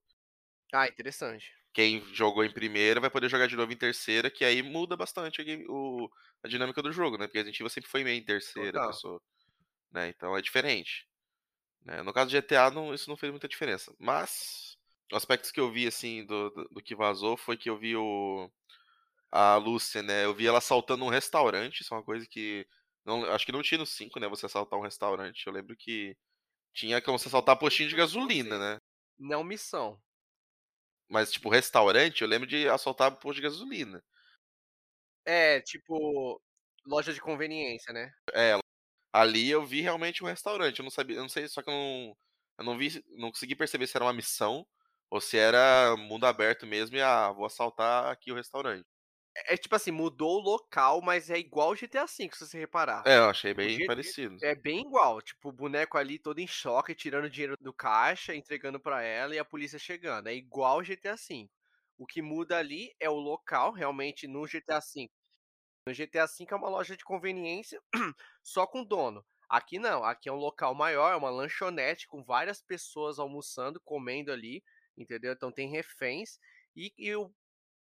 Ah, 0.70 0.86
interessante. 0.86 1.50
Quem 1.72 2.04
jogou 2.12 2.44
em 2.44 2.52
primeira 2.52 3.00
vai 3.00 3.08
poder 3.08 3.30
jogar 3.30 3.46
de 3.46 3.56
novo 3.56 3.72
em 3.72 3.76
terceira, 3.78 4.30
que 4.30 4.44
aí 4.44 4.62
muda 4.62 4.94
bastante 4.94 5.40
a, 5.40 5.72
o, 5.72 6.06
a 6.44 6.48
dinâmica 6.48 6.82
do 6.82 6.92
jogo, 6.92 7.16
né? 7.16 7.26
Porque 7.26 7.38
Resident 7.38 7.58
Evil 7.58 7.70
sempre 7.70 7.88
foi 7.88 8.04
meio 8.04 8.18
em 8.18 8.22
terceira 8.22 8.72
Total. 8.72 8.88
pessoa. 8.88 9.22
Né? 9.90 10.08
Então 10.10 10.36
é 10.36 10.42
diferente. 10.42 11.08
Né? 11.82 12.02
No 12.02 12.12
caso 12.12 12.30
do 12.30 12.38
GTA, 12.38 12.70
não, 12.70 12.92
isso 12.92 13.08
não 13.08 13.16
fez 13.16 13.32
muita 13.32 13.48
diferença. 13.48 13.90
Mas, 13.98 14.76
aspectos 15.14 15.50
que 15.50 15.60
eu 15.60 15.72
vi, 15.72 15.86
assim, 15.86 16.26
do, 16.26 16.50
do, 16.50 16.68
do 16.72 16.82
que 16.82 16.94
vazou 16.94 17.38
foi 17.38 17.56
que 17.56 17.70
eu 17.70 17.78
vi 17.78 17.96
o. 17.96 18.50
A 19.30 19.56
Lucy, 19.56 20.02
né? 20.02 20.26
Eu 20.26 20.34
vi 20.34 20.46
ela 20.46 20.60
saltando 20.60 21.06
um 21.06 21.08
restaurante, 21.08 21.80
isso 21.80 21.94
é 21.94 21.96
uma 21.96 22.04
coisa 22.04 22.26
que 22.26 22.66
não, 23.04 23.24
acho 23.26 23.44
que 23.46 23.52
não 23.52 23.62
tinha 23.62 23.78
no 23.78 23.86
5, 23.86 24.20
né? 24.20 24.28
Você 24.28 24.46
assaltar 24.46 24.78
um 24.78 24.82
restaurante. 24.82 25.46
Eu 25.46 25.52
lembro 25.52 25.76
que 25.76 26.16
tinha 26.74 27.00
como 27.02 27.18
você 27.18 27.28
assaltar 27.28 27.58
postinho 27.58 27.88
de 27.88 27.96
gasolina, 27.96 28.58
né? 28.58 28.78
Não 29.18 29.44
missão. 29.44 30.00
Mas, 31.08 31.30
tipo, 31.30 31.50
restaurante, 31.50 32.22
eu 32.22 32.28
lembro 32.28 32.46
de 32.48 32.68
assaltar 32.68 33.18
posto 33.18 33.36
de 33.36 33.42
gasolina. 33.42 34.02
É, 35.24 35.60
tipo, 35.60 36.40
loja 36.86 37.12
de 37.12 37.20
conveniência, 37.20 37.92
né? 37.92 38.12
É, 38.34 38.58
ali 39.12 39.50
eu 39.50 39.64
vi 39.64 39.80
realmente 39.80 40.24
um 40.24 40.26
restaurante. 40.26 40.78
Eu 40.78 40.84
não 40.84 40.90
sabia, 40.90 41.16
eu 41.16 41.22
não 41.22 41.28
sei, 41.28 41.48
só 41.48 41.62
que 41.62 41.70
eu 41.70 41.74
não, 41.74 42.16
eu 42.58 42.64
não 42.64 42.78
vi, 42.78 43.04
não 43.10 43.30
consegui 43.30 43.54
perceber 43.54 43.86
se 43.86 43.96
era 43.96 44.04
uma 44.04 44.12
missão 44.12 44.66
ou 45.10 45.20
se 45.20 45.36
era 45.36 45.96
mundo 45.96 46.26
aberto 46.26 46.66
mesmo 46.66 46.96
e 46.96 47.02
ah, 47.02 47.30
vou 47.32 47.44
assaltar 47.46 48.06
aqui 48.10 48.32
o 48.32 48.34
restaurante. 48.34 48.86
É, 49.36 49.54
é 49.54 49.56
tipo 49.56 49.74
assim, 49.74 49.90
mudou 49.90 50.38
o 50.38 50.42
local, 50.42 51.00
mas 51.02 51.30
é 51.30 51.38
igual 51.38 51.70
o 51.70 51.76
GTA 51.76 52.06
V, 52.06 52.30
se 52.32 52.46
você 52.46 52.58
reparar. 52.58 53.02
É, 53.06 53.18
eu 53.18 53.24
achei 53.24 53.54
bem 53.54 53.86
parecido. 53.86 54.36
É 54.42 54.54
bem 54.54 54.80
igual, 54.80 55.20
tipo, 55.20 55.48
o 55.48 55.52
boneco 55.52 55.96
ali 55.98 56.18
todo 56.18 56.38
em 56.38 56.46
choque, 56.46 56.94
tirando 56.94 57.30
dinheiro 57.30 57.56
do 57.60 57.72
caixa, 57.72 58.34
entregando 58.34 58.78
para 58.80 59.02
ela 59.02 59.34
e 59.34 59.38
a 59.38 59.44
polícia 59.44 59.78
chegando. 59.78 60.28
É 60.28 60.34
igual 60.34 60.78
o 60.78 60.82
GTA 60.82 61.16
V. 61.16 61.48
O 61.98 62.06
que 62.06 62.20
muda 62.20 62.58
ali 62.58 62.94
é 62.98 63.08
o 63.08 63.14
local, 63.14 63.72
realmente, 63.72 64.26
no 64.26 64.46
GTA 64.46 64.80
V. 64.80 65.10
No 65.86 65.92
GTA 65.92 66.26
V 66.26 66.46
é 66.48 66.54
uma 66.54 66.68
loja 66.68 66.96
de 66.96 67.04
conveniência 67.04 67.80
só 68.42 68.66
com 68.66 68.84
dono. 68.84 69.24
Aqui 69.48 69.78
não, 69.78 70.02
aqui 70.02 70.28
é 70.28 70.32
um 70.32 70.36
local 70.36 70.74
maior, 70.74 71.12
é 71.12 71.16
uma 71.16 71.28
lanchonete 71.28 72.06
com 72.08 72.24
várias 72.24 72.62
pessoas 72.62 73.18
almoçando, 73.18 73.80
comendo 73.84 74.32
ali, 74.32 74.62
entendeu? 74.96 75.32
Então 75.32 75.52
tem 75.52 75.68
reféns 75.68 76.38
e, 76.74 76.92
e 76.96 77.14
o 77.14 77.30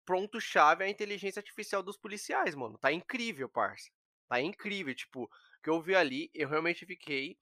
pronto-chave 0.04 0.84
é 0.84 0.86
a 0.86 0.90
inteligência 0.90 1.40
artificial 1.40 1.82
dos 1.82 1.96
policiais, 1.96 2.54
mano. 2.54 2.78
Tá 2.78 2.92
incrível, 2.92 3.48
parça. 3.48 3.90
Tá 4.28 4.40
incrível. 4.40 4.94
Tipo, 4.94 5.24
o 5.24 5.30
que 5.62 5.70
eu 5.70 5.80
vi 5.80 5.94
ali, 5.94 6.30
eu 6.34 6.48
realmente 6.48 6.86
fiquei 6.86 7.36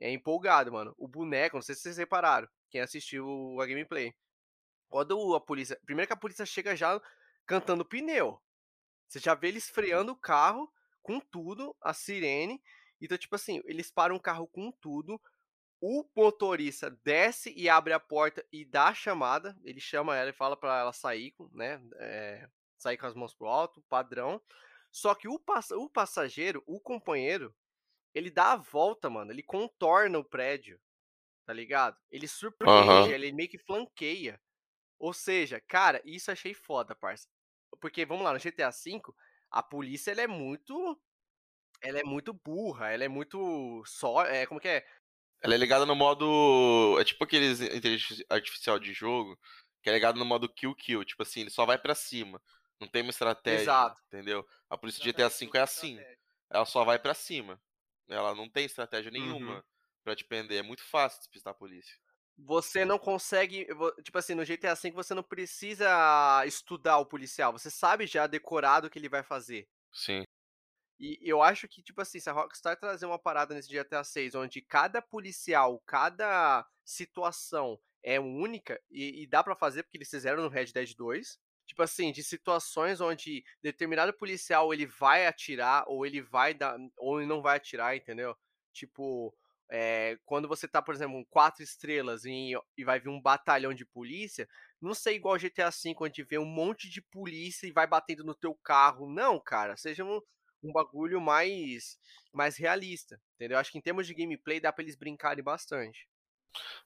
é, 0.00 0.10
empolgado, 0.10 0.72
mano. 0.72 0.94
O 0.98 1.08
boneco, 1.08 1.56
não 1.56 1.62
sei 1.62 1.74
se 1.74 1.82
vocês 1.82 1.96
repararam, 1.96 2.48
quem 2.70 2.80
assistiu 2.80 3.60
a 3.60 3.66
gameplay. 3.66 4.14
Quando 4.88 5.34
a 5.34 5.40
polícia. 5.40 5.78
Primeiro 5.84 6.06
que 6.06 6.12
a 6.12 6.16
polícia 6.16 6.46
chega 6.46 6.76
já 6.76 7.00
cantando 7.44 7.84
pneu. 7.84 8.40
Você 9.08 9.18
já 9.18 9.34
vê 9.34 9.48
eles 9.48 9.68
freando 9.68 10.12
o 10.12 10.16
carro 10.16 10.72
com 11.02 11.20
tudo, 11.20 11.76
a 11.80 11.92
sirene. 11.92 12.60
Então, 13.00 13.16
tipo 13.16 13.34
assim, 13.34 13.60
eles 13.64 13.90
param 13.90 14.16
o 14.16 14.20
carro 14.20 14.46
com 14.48 14.72
tudo, 14.72 15.20
o 15.80 16.04
motorista 16.16 16.90
desce 17.04 17.52
e 17.56 17.68
abre 17.68 17.92
a 17.92 18.00
porta 18.00 18.44
e 18.52 18.64
dá 18.64 18.88
a 18.88 18.94
chamada. 18.94 19.56
Ele 19.62 19.80
chama 19.80 20.16
ela 20.16 20.30
e 20.30 20.34
fala 20.34 20.56
para 20.56 20.80
ela 20.80 20.92
sair, 20.92 21.34
né? 21.52 21.80
É, 21.96 22.48
sair 22.78 22.96
com 22.96 23.06
as 23.06 23.14
mãos 23.14 23.34
pro 23.34 23.46
alto, 23.46 23.82
padrão. 23.88 24.40
Só 24.90 25.14
que 25.14 25.28
o, 25.28 25.38
pass 25.38 25.70
o 25.72 25.88
passageiro, 25.90 26.62
o 26.66 26.80
companheiro, 26.80 27.54
ele 28.14 28.30
dá 28.30 28.52
a 28.52 28.56
volta, 28.56 29.10
mano. 29.10 29.30
Ele 29.30 29.42
contorna 29.42 30.18
o 30.18 30.24
prédio, 30.24 30.80
tá 31.44 31.52
ligado? 31.52 31.98
Ele 32.10 32.26
surpreende, 32.26 33.08
uhum. 33.08 33.14
ele 33.14 33.32
meio 33.32 33.48
que 33.48 33.58
flanqueia. 33.58 34.40
Ou 34.98 35.12
seja, 35.12 35.60
cara, 35.60 36.00
isso 36.04 36.30
achei 36.30 36.54
foda, 36.54 36.94
parça. 36.94 37.28
Porque, 37.80 38.06
vamos 38.06 38.24
lá, 38.24 38.32
no 38.32 38.38
GTA 38.38 38.70
V, 38.70 39.02
a 39.50 39.62
polícia, 39.62 40.10
ela 40.10 40.22
é 40.22 40.26
muito... 40.26 40.98
Ela 41.82 42.00
é 42.00 42.04
muito 42.04 42.32
burra, 42.32 42.90
ela 42.90 43.04
é 43.04 43.08
muito 43.08 43.82
só... 43.84 44.24
É, 44.24 44.46
como 44.46 44.58
que 44.58 44.68
é? 44.68 44.86
Ela 45.46 45.54
é 45.54 45.58
ligada 45.58 45.86
no 45.86 45.94
modo. 45.94 46.96
É 47.00 47.04
tipo 47.04 47.22
aqueles 47.22 47.60
inteligência 47.60 48.26
artificial 48.28 48.80
de 48.80 48.92
jogo, 48.92 49.38
que 49.80 49.88
é 49.88 49.92
ligado 49.92 50.18
no 50.18 50.24
modo 50.24 50.48
kill-kill. 50.48 51.04
Tipo 51.04 51.22
assim, 51.22 51.42
ele 51.42 51.50
só 51.50 51.64
vai 51.64 51.78
para 51.78 51.94
cima. 51.94 52.42
Não 52.80 52.88
tem 52.88 53.02
uma 53.02 53.10
estratégia. 53.10 53.62
Exato. 53.62 54.02
Entendeu? 54.08 54.44
A 54.68 54.76
polícia 54.76 55.00
de 55.00 55.12
GTA 55.12 55.28
V 55.28 55.50
é 55.54 55.60
assim. 55.60 55.98
Ela 56.50 56.64
só 56.64 56.84
vai 56.84 56.98
para 56.98 57.14
cima. 57.14 57.60
Ela 58.08 58.34
não 58.34 58.48
tem 58.48 58.64
estratégia 58.64 59.10
nenhuma 59.10 59.54
uhum. 59.54 59.62
para 60.02 60.16
te 60.16 60.24
prender. 60.24 60.58
É 60.58 60.62
muito 60.62 60.82
fácil 60.82 61.20
despistar 61.20 61.52
a 61.52 61.56
polícia. 61.56 61.96
Você 62.36 62.84
não 62.84 62.98
consegue. 62.98 63.66
Tipo 64.02 64.18
assim, 64.18 64.34
no 64.34 64.44
GTA 64.44 64.74
V 64.74 64.90
você 64.90 65.14
não 65.14 65.22
precisa 65.22 66.44
estudar 66.44 66.98
o 66.98 67.06
policial. 67.06 67.52
Você 67.52 67.70
sabe 67.70 68.06
já 68.06 68.26
decorado 68.26 68.88
o 68.88 68.90
que 68.90 68.98
ele 68.98 69.08
vai 69.08 69.22
fazer. 69.22 69.68
Sim. 69.92 70.24
E 70.98 71.18
eu 71.22 71.42
acho 71.42 71.68
que, 71.68 71.82
tipo 71.82 72.00
assim, 72.00 72.18
se 72.18 72.30
a 72.30 72.32
Rockstar 72.32 72.78
trazer 72.78 73.06
uma 73.06 73.18
parada 73.18 73.54
nesse 73.54 73.68
GTA 73.68 74.02
6, 74.02 74.34
onde 74.34 74.62
cada 74.62 75.02
policial, 75.02 75.80
cada 75.86 76.66
situação 76.84 77.78
é 78.02 78.18
única, 78.18 78.80
e, 78.90 79.22
e 79.22 79.26
dá 79.26 79.42
para 79.42 79.56
fazer 79.56 79.82
porque 79.82 79.98
eles 79.98 80.08
fizeram 80.08 80.42
no 80.42 80.48
Red 80.48 80.66
Dead 80.66 80.94
2, 80.94 81.38
tipo 81.66 81.82
assim, 81.82 82.12
de 82.12 82.22
situações 82.22 83.00
onde 83.00 83.44
determinado 83.62 84.12
policial 84.14 84.72
ele 84.72 84.86
vai 84.86 85.26
atirar, 85.26 85.84
ou 85.86 86.06
ele 86.06 86.22
vai 86.22 86.54
dar, 86.54 86.76
ou 86.96 87.20
ele 87.20 87.28
não 87.28 87.42
vai 87.42 87.56
atirar, 87.56 87.96
entendeu? 87.96 88.34
Tipo, 88.72 89.34
é, 89.68 90.16
quando 90.24 90.46
você 90.48 90.68
tá, 90.68 90.80
por 90.80 90.94
exemplo, 90.94 91.26
quatro 91.28 91.62
estrelas 91.62 92.24
e, 92.24 92.52
e 92.76 92.84
vai 92.84 93.00
vir 93.00 93.08
um 93.08 93.20
batalhão 93.20 93.74
de 93.74 93.84
polícia, 93.84 94.48
não 94.80 94.94
sei 94.94 95.16
igual 95.16 95.38
GTA 95.38 95.70
V, 95.70 95.94
onde 96.00 96.22
vê 96.22 96.38
um 96.38 96.44
monte 96.44 96.88
de 96.88 97.02
polícia 97.02 97.66
e 97.66 97.72
vai 97.72 97.86
batendo 97.86 98.24
no 98.24 98.34
teu 98.34 98.54
carro. 98.54 99.10
Não, 99.12 99.40
cara, 99.40 99.76
seja 99.76 100.04
um, 100.04 100.20
um 100.66 100.72
bagulho 100.72 101.20
mais, 101.20 101.98
mais 102.32 102.56
realista, 102.56 103.20
entendeu? 103.34 103.58
Acho 103.58 103.72
que 103.72 103.78
em 103.78 103.82
termos 103.82 104.06
de 104.06 104.14
gameplay 104.14 104.60
dá 104.60 104.72
pra 104.72 104.82
eles 104.82 104.96
brincarem 104.96 105.42
bastante. 105.42 106.08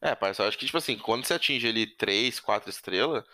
É, 0.01 0.14
parece, 0.14 0.43
eu 0.43 0.47
acho 0.47 0.59
que, 0.59 0.66
tipo 0.66 0.78
assim, 0.78 0.99
quando 0.99 1.24
você 1.24 1.35
atinge 1.35 1.68
ali 1.68 1.87
3, 1.87 2.41
4 2.41 2.70
estrelas, 2.70 3.24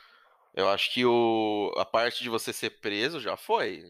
eu 0.55 0.69
acho 0.69 0.93
que 0.93 1.05
o, 1.05 1.73
a 1.77 1.85
parte 1.85 2.23
de 2.23 2.31
você 2.31 2.53
ser 2.53 2.71
preso 2.81 3.21
já 3.21 3.37
foi. 3.37 3.85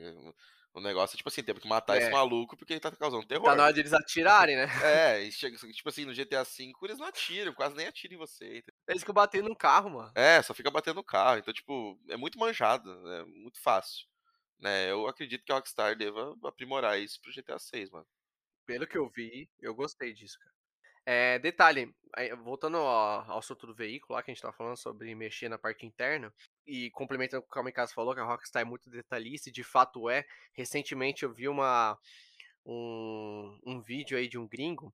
O 0.77 0.81
negócio 0.81 1.15
é, 1.15 1.17
tipo 1.17 1.29
assim, 1.31 1.43
teve 1.43 1.59
que 1.59 1.69
matar 1.69 1.97
é. 1.97 2.01
esse 2.03 2.11
maluco 2.11 2.55
porque 2.55 2.75
ele 2.75 2.81
tá 2.81 2.91
causando 2.91 3.27
terror. 3.27 3.47
Tá 3.47 3.55
na 3.55 3.65
hora 3.65 3.73
de 3.73 3.81
eles 3.81 3.95
atirarem, 3.95 4.57
né? 4.57 4.67
é, 4.85 5.23
e 5.23 5.33
chega, 5.33 5.57
tipo 5.57 5.89
assim, 5.89 6.05
no 6.05 6.13
GTA 6.13 6.45
V 6.45 6.73
eles 6.83 6.99
não 6.99 7.07
atiram, 7.07 7.55
quase 7.55 7.75
nem 7.75 7.87
atiram 7.87 8.15
em 8.15 8.19
você. 8.19 8.45
Entendeu? 8.45 8.75
Eles 8.87 9.01
ficam 9.01 9.15
batendo 9.15 9.49
no 9.49 9.57
carro, 9.57 9.89
mano. 9.89 10.13
É, 10.15 10.43
só 10.43 10.53
fica 10.53 10.71
batendo 10.71 10.97
no 10.97 11.05
carro. 11.05 11.39
Então, 11.39 11.55
tipo, 11.55 11.99
é 12.11 12.17
muito 12.19 12.39
manjado, 12.39 12.91
é 13.11 13.25
muito 13.25 13.59
fácil. 13.63 14.07
Né? 14.59 14.91
Eu 14.91 15.07
acredito 15.07 15.45
que 15.45 15.53
a 15.53 15.57
Rockstar 15.57 15.97
deva 15.97 16.37
aprimorar 16.45 16.99
isso 16.99 17.21
pro 17.21 17.33
GTA 17.33 17.59
6, 17.59 17.91
mano. 17.91 18.07
Pelo 18.65 18.87
que 18.87 18.99
eu 18.99 19.09
vi, 19.09 19.49
eu 19.61 19.75
gostei 19.75 20.13
disso, 20.13 20.39
cara. 20.39 20.57
É, 21.09 21.39
detalhe, 21.39 21.95
voltando 22.43 22.79
ao, 22.79 23.31
ao 23.31 23.39
assunto 23.39 23.65
do 23.65 23.75
veículo 23.75 24.17
lá 24.17 24.23
que 24.25 24.31
a 24.31 24.35
gente 24.35 24.43
tava 24.43 24.57
falando 24.57 24.77
sobre 24.77 25.15
mexer 25.15 25.49
na 25.49 25.57
parte 25.57 25.87
interna, 25.87 26.35
e 26.67 26.91
complementando 26.91 27.41
o 27.41 27.43
que 27.43 27.49
o 27.49 27.53
Kamikaze 27.53 27.95
falou, 27.95 28.13
que 28.13 28.21
a 28.21 28.25
Rockstar 28.25 28.63
é 28.63 28.65
muito 28.65 28.91
detalhista, 28.91 29.49
e 29.49 29.53
de 29.53 29.63
fato 29.63 30.11
é. 30.11 30.25
Recentemente 30.53 31.23
eu 31.23 31.33
vi 31.33 31.47
uma, 31.47 31.97
um, 32.65 33.57
um 33.65 33.81
vídeo 33.81 34.19
aí 34.19 34.27
de 34.27 34.37
um 34.37 34.49
gringo 34.49 34.93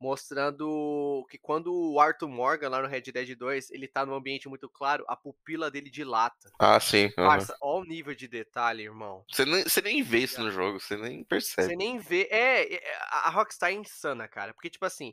mostrando 0.00 1.26
que 1.28 1.36
quando 1.36 1.72
o 1.74 2.00
Arthur 2.00 2.28
Morgan 2.28 2.70
lá 2.70 2.80
no 2.80 2.88
Red 2.88 3.02
Dead 3.02 3.36
2, 3.36 3.70
ele 3.70 3.86
tá 3.86 4.06
num 4.06 4.14
ambiente 4.14 4.48
muito 4.48 4.66
claro, 4.66 5.04
a 5.06 5.14
pupila 5.14 5.70
dele 5.70 5.90
dilata. 5.90 6.50
Ah, 6.58 6.80
sim. 6.80 7.04
Uhum. 7.18 7.26
Parça, 7.26 7.54
olha 7.60 7.82
o 7.82 7.84
nível 7.84 8.14
de 8.14 8.26
detalhe, 8.26 8.84
irmão. 8.84 9.22
Você 9.30 9.44
nem, 9.44 9.62
você 9.62 9.82
nem 9.82 10.02
vê 10.02 10.20
isso 10.20 10.42
no 10.42 10.50
jogo, 10.50 10.80
você 10.80 10.96
nem 10.96 11.22
percebe. 11.22 11.68
Você 11.68 11.76
nem 11.76 11.98
vê. 11.98 12.26
É, 12.30 12.74
é 12.76 12.98
a 13.10 13.28
Rockstar 13.28 13.70
é 13.70 13.74
insana, 13.74 14.26
cara. 14.26 14.54
Porque, 14.54 14.70
tipo 14.70 14.86
assim, 14.86 15.12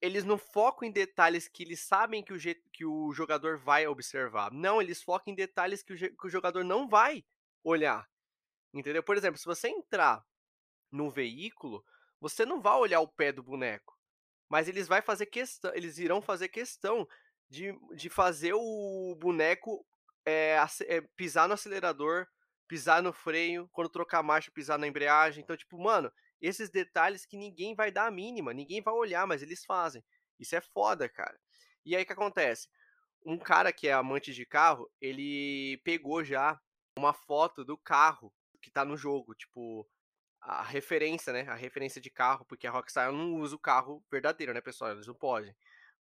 eles 0.00 0.24
não 0.24 0.38
focam 0.38 0.88
em 0.88 0.92
detalhes 0.92 1.46
que 1.46 1.62
eles 1.62 1.80
sabem 1.80 2.22
que 2.22 2.32
o, 2.32 2.38
que 2.72 2.86
o 2.86 3.12
jogador 3.12 3.58
vai 3.58 3.86
observar. 3.86 4.50
Não, 4.50 4.80
eles 4.80 5.02
focam 5.02 5.30
em 5.30 5.36
detalhes 5.36 5.82
que 5.82 5.92
o, 5.92 5.96
que 5.96 6.26
o 6.26 6.30
jogador 6.30 6.64
não 6.64 6.88
vai 6.88 7.22
olhar. 7.62 8.08
Entendeu? 8.72 9.02
Por 9.02 9.16
exemplo, 9.16 9.38
se 9.38 9.44
você 9.44 9.68
entrar 9.68 10.24
no 10.90 11.10
veículo, 11.10 11.84
você 12.18 12.46
não 12.46 12.62
vai 12.62 12.76
olhar 12.78 13.00
o 13.00 13.08
pé 13.08 13.30
do 13.30 13.42
boneco. 13.42 13.95
Mas 14.48 14.68
eles 14.68 14.86
vai 14.86 15.02
fazer 15.02 15.26
questão, 15.26 15.72
eles 15.74 15.98
irão 15.98 16.22
fazer 16.22 16.48
questão 16.48 17.06
de, 17.48 17.74
de 17.94 18.08
fazer 18.08 18.54
o 18.54 19.16
boneco 19.18 19.84
é, 20.24 20.56
é, 20.86 21.00
pisar 21.16 21.48
no 21.48 21.54
acelerador, 21.54 22.26
pisar 22.68 23.02
no 23.02 23.12
freio, 23.12 23.68
quando 23.72 23.88
trocar 23.88 24.22
marcha, 24.22 24.50
pisar 24.50 24.78
na 24.78 24.86
embreagem. 24.86 25.42
Então, 25.42 25.56
tipo, 25.56 25.80
mano, 25.80 26.12
esses 26.40 26.70
detalhes 26.70 27.24
que 27.24 27.36
ninguém 27.36 27.74
vai 27.74 27.90
dar 27.90 28.06
a 28.06 28.10
mínima, 28.10 28.52
ninguém 28.52 28.82
vai 28.82 28.94
olhar, 28.94 29.26
mas 29.26 29.42
eles 29.42 29.64
fazem. 29.64 30.04
Isso 30.38 30.54
é 30.54 30.60
foda, 30.60 31.08
cara. 31.08 31.38
E 31.84 31.96
aí 31.96 32.02
o 32.02 32.06
que 32.06 32.12
acontece? 32.12 32.68
Um 33.24 33.38
cara 33.38 33.72
que 33.72 33.88
é 33.88 33.92
amante 33.92 34.32
de 34.32 34.44
carro, 34.44 34.90
ele 35.00 35.80
pegou 35.84 36.22
já 36.24 36.60
uma 36.98 37.12
foto 37.12 37.64
do 37.64 37.76
carro 37.76 38.32
que 38.60 38.70
tá 38.70 38.84
no 38.84 38.96
jogo, 38.96 39.34
tipo, 39.34 39.88
a 40.46 40.62
referência, 40.62 41.32
né? 41.32 41.42
A 41.48 41.56
referência 41.56 42.00
de 42.00 42.08
carro, 42.08 42.44
porque 42.44 42.68
a 42.68 42.70
Rockstar 42.70 43.10
não 43.10 43.34
usa 43.34 43.56
o 43.56 43.58
carro 43.58 44.02
verdadeiro, 44.08 44.54
né, 44.54 44.60
pessoal? 44.60 44.92
Eles 44.92 45.06
não 45.06 45.14
podem 45.14 45.54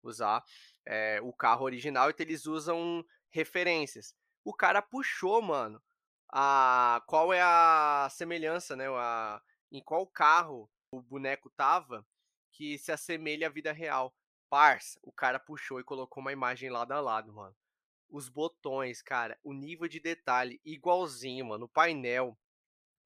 usar 0.04 0.44
é, 0.86 1.20
o 1.24 1.34
carro 1.34 1.66
original, 1.66 2.12
então 2.12 2.24
eles 2.24 2.46
usam 2.46 3.04
referências. 3.32 4.16
O 4.44 4.54
cara 4.54 4.84
puxou, 4.84 5.42
mano, 5.42 5.82
a 6.32 7.02
qual 7.08 7.34
é 7.34 7.42
a 7.42 8.08
semelhança, 8.12 8.76
né? 8.76 8.88
A, 8.88 9.42
em 9.72 9.82
qual 9.82 10.06
carro 10.06 10.70
o 10.92 11.02
boneco 11.02 11.50
tava 11.50 12.06
que 12.52 12.78
se 12.78 12.92
assemelha 12.92 13.48
à 13.48 13.50
vida 13.50 13.72
real. 13.72 14.16
Parça, 14.48 15.00
o 15.02 15.12
cara 15.12 15.40
puxou 15.40 15.80
e 15.80 15.84
colocou 15.84 16.22
uma 16.22 16.32
imagem 16.32 16.70
lado 16.70 16.92
a 16.92 17.02
lado, 17.02 17.34
mano. 17.34 17.56
Os 18.08 18.30
botões, 18.30 19.02
cara, 19.02 19.40
o 19.44 19.54
nível 19.54 19.88
de 19.88 20.00
detalhe 20.00 20.62
igualzinho, 20.64 21.48
mano. 21.48 21.66
O 21.66 21.70
painel, 21.70 22.38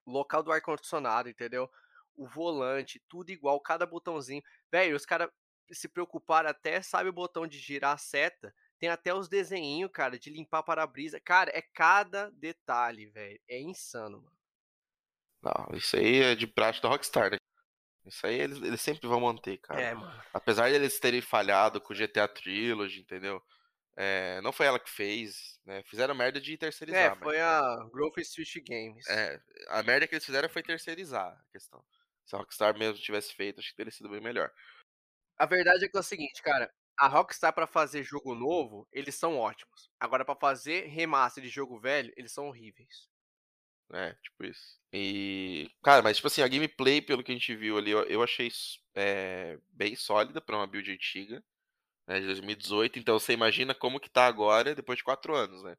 local 0.06 0.44
do 0.44 0.52
ar-condicionado, 0.52 1.30
entendeu? 1.30 1.70
O 2.16 2.28
volante, 2.28 3.02
tudo 3.08 3.30
igual, 3.30 3.60
cada 3.60 3.86
botãozinho. 3.86 4.44
Velho, 4.72 4.96
os 4.96 5.06
caras 5.06 5.30
se 5.72 5.88
preocuparam 5.88 6.50
até, 6.50 6.82
sabe 6.82 7.10
o 7.10 7.14
botão 7.14 7.48
de 7.48 7.58
girar 7.60 7.94
a 7.94 7.98
seta? 7.98 8.54
Tem 8.78 8.90
até 8.90 9.14
os 9.14 9.28
desenhinhos, 9.28 9.92
cara, 9.92 10.18
de 10.18 10.30
limpar 10.30 10.64
para-brisa. 10.64 11.20
Cara, 11.20 11.52
é 11.54 11.62
cada 11.62 12.30
detalhe, 12.32 13.08
velho. 13.08 13.40
É 13.48 13.60
insano, 13.60 14.22
mano. 14.22 14.38
Não, 15.42 15.78
isso 15.78 15.96
aí 15.96 16.22
é 16.22 16.36
de 16.36 16.48
prática 16.48 16.88
da 16.88 16.94
Rockstar, 16.94 17.32
né? 17.32 17.38
Isso 18.06 18.26
aí 18.26 18.40
eles, 18.40 18.58
eles 18.62 18.82
sempre 18.82 19.08
vão 19.08 19.20
manter, 19.22 19.58
cara. 19.58 19.82
É, 19.82 19.94
mano. 19.94 20.24
Apesar 20.34 20.70
de 20.70 20.76
eles 20.76 21.00
terem 21.00 21.22
falhado 21.22 21.80
com 21.80 21.94
o 21.94 21.96
GTA 21.96 22.28
Trilogy, 22.28 23.02
entendeu? 23.02 23.42
É, 24.02 24.40
não 24.40 24.54
foi 24.54 24.66
ela 24.66 24.80
que 24.80 24.90
fez, 24.90 25.60
né? 25.66 25.84
Fizeram 25.84 26.16
merda 26.16 26.40
de 26.40 26.58
terceirizar. 26.58 27.12
É, 27.12 27.16
foi 27.18 27.38
mas... 27.38 27.46
a 27.46 27.90
Growth 27.92 28.18
Street 28.20 28.66
Games. 28.66 29.06
É, 29.10 29.42
a 29.68 29.84
merda 29.84 30.08
que 30.08 30.16
eles 30.16 30.26
fizeram 30.26 30.48
foi 30.48 30.64
terceirizar 30.64 31.28
a 31.28 31.52
questão. 31.52 31.84
Se 32.26 32.34
a 32.34 32.40
Rockstar 32.40 32.80
mesmo 32.80 32.98
tivesse 32.98 33.34
feito, 33.34 33.60
acho 33.60 33.72
que 33.72 33.76
teria 33.76 33.92
sido 33.92 34.08
bem 34.08 34.22
melhor. 34.22 34.50
A 35.38 35.46
verdade 35.46 35.84
é 35.84 35.90
que 35.90 35.98
é 35.98 36.00
o 36.00 36.04
seguinte, 36.04 36.42
cara. 36.42 36.74
A 36.98 37.10
Rockstar 37.10 37.52
para 37.52 37.68
fazer 37.68 38.02
jogo 38.04 38.34
novo, 38.34 38.88
eles 38.90 39.16
são 39.16 39.38
ótimos. 39.38 39.92
Agora 40.00 40.24
para 40.24 40.40
fazer 40.40 40.86
remaster 40.86 41.44
de 41.44 41.50
jogo 41.50 41.78
velho, 41.78 42.14
eles 42.16 42.32
são 42.32 42.48
horríveis. 42.48 43.10
É, 43.92 44.14
tipo 44.24 44.46
isso. 44.46 44.80
E, 44.94 45.70
cara, 45.84 46.02
mas 46.02 46.16
tipo 46.16 46.28
assim, 46.28 46.42
a 46.42 46.48
gameplay, 46.48 47.02
pelo 47.02 47.22
que 47.22 47.34
a 47.34 47.36
gente 47.36 47.54
viu 47.54 47.78
ali, 47.78 47.92
eu, 47.92 48.04
eu 48.04 48.24
achei 48.24 48.50
é, 48.96 49.60
bem 49.72 49.94
sólida 49.98 50.40
para 50.40 50.56
uma 50.56 50.68
build 50.68 50.90
antiga, 50.90 51.44
né, 52.10 52.20
de 52.20 52.26
2018. 52.26 52.98
Então 52.98 53.20
você 53.20 53.34
imagina 53.34 53.76
como 53.76 54.00
que 54.00 54.10
tá 54.10 54.26
agora, 54.26 54.74
depois 54.74 54.98
de 54.98 55.04
4 55.04 55.36
anos, 55.36 55.62
né? 55.62 55.78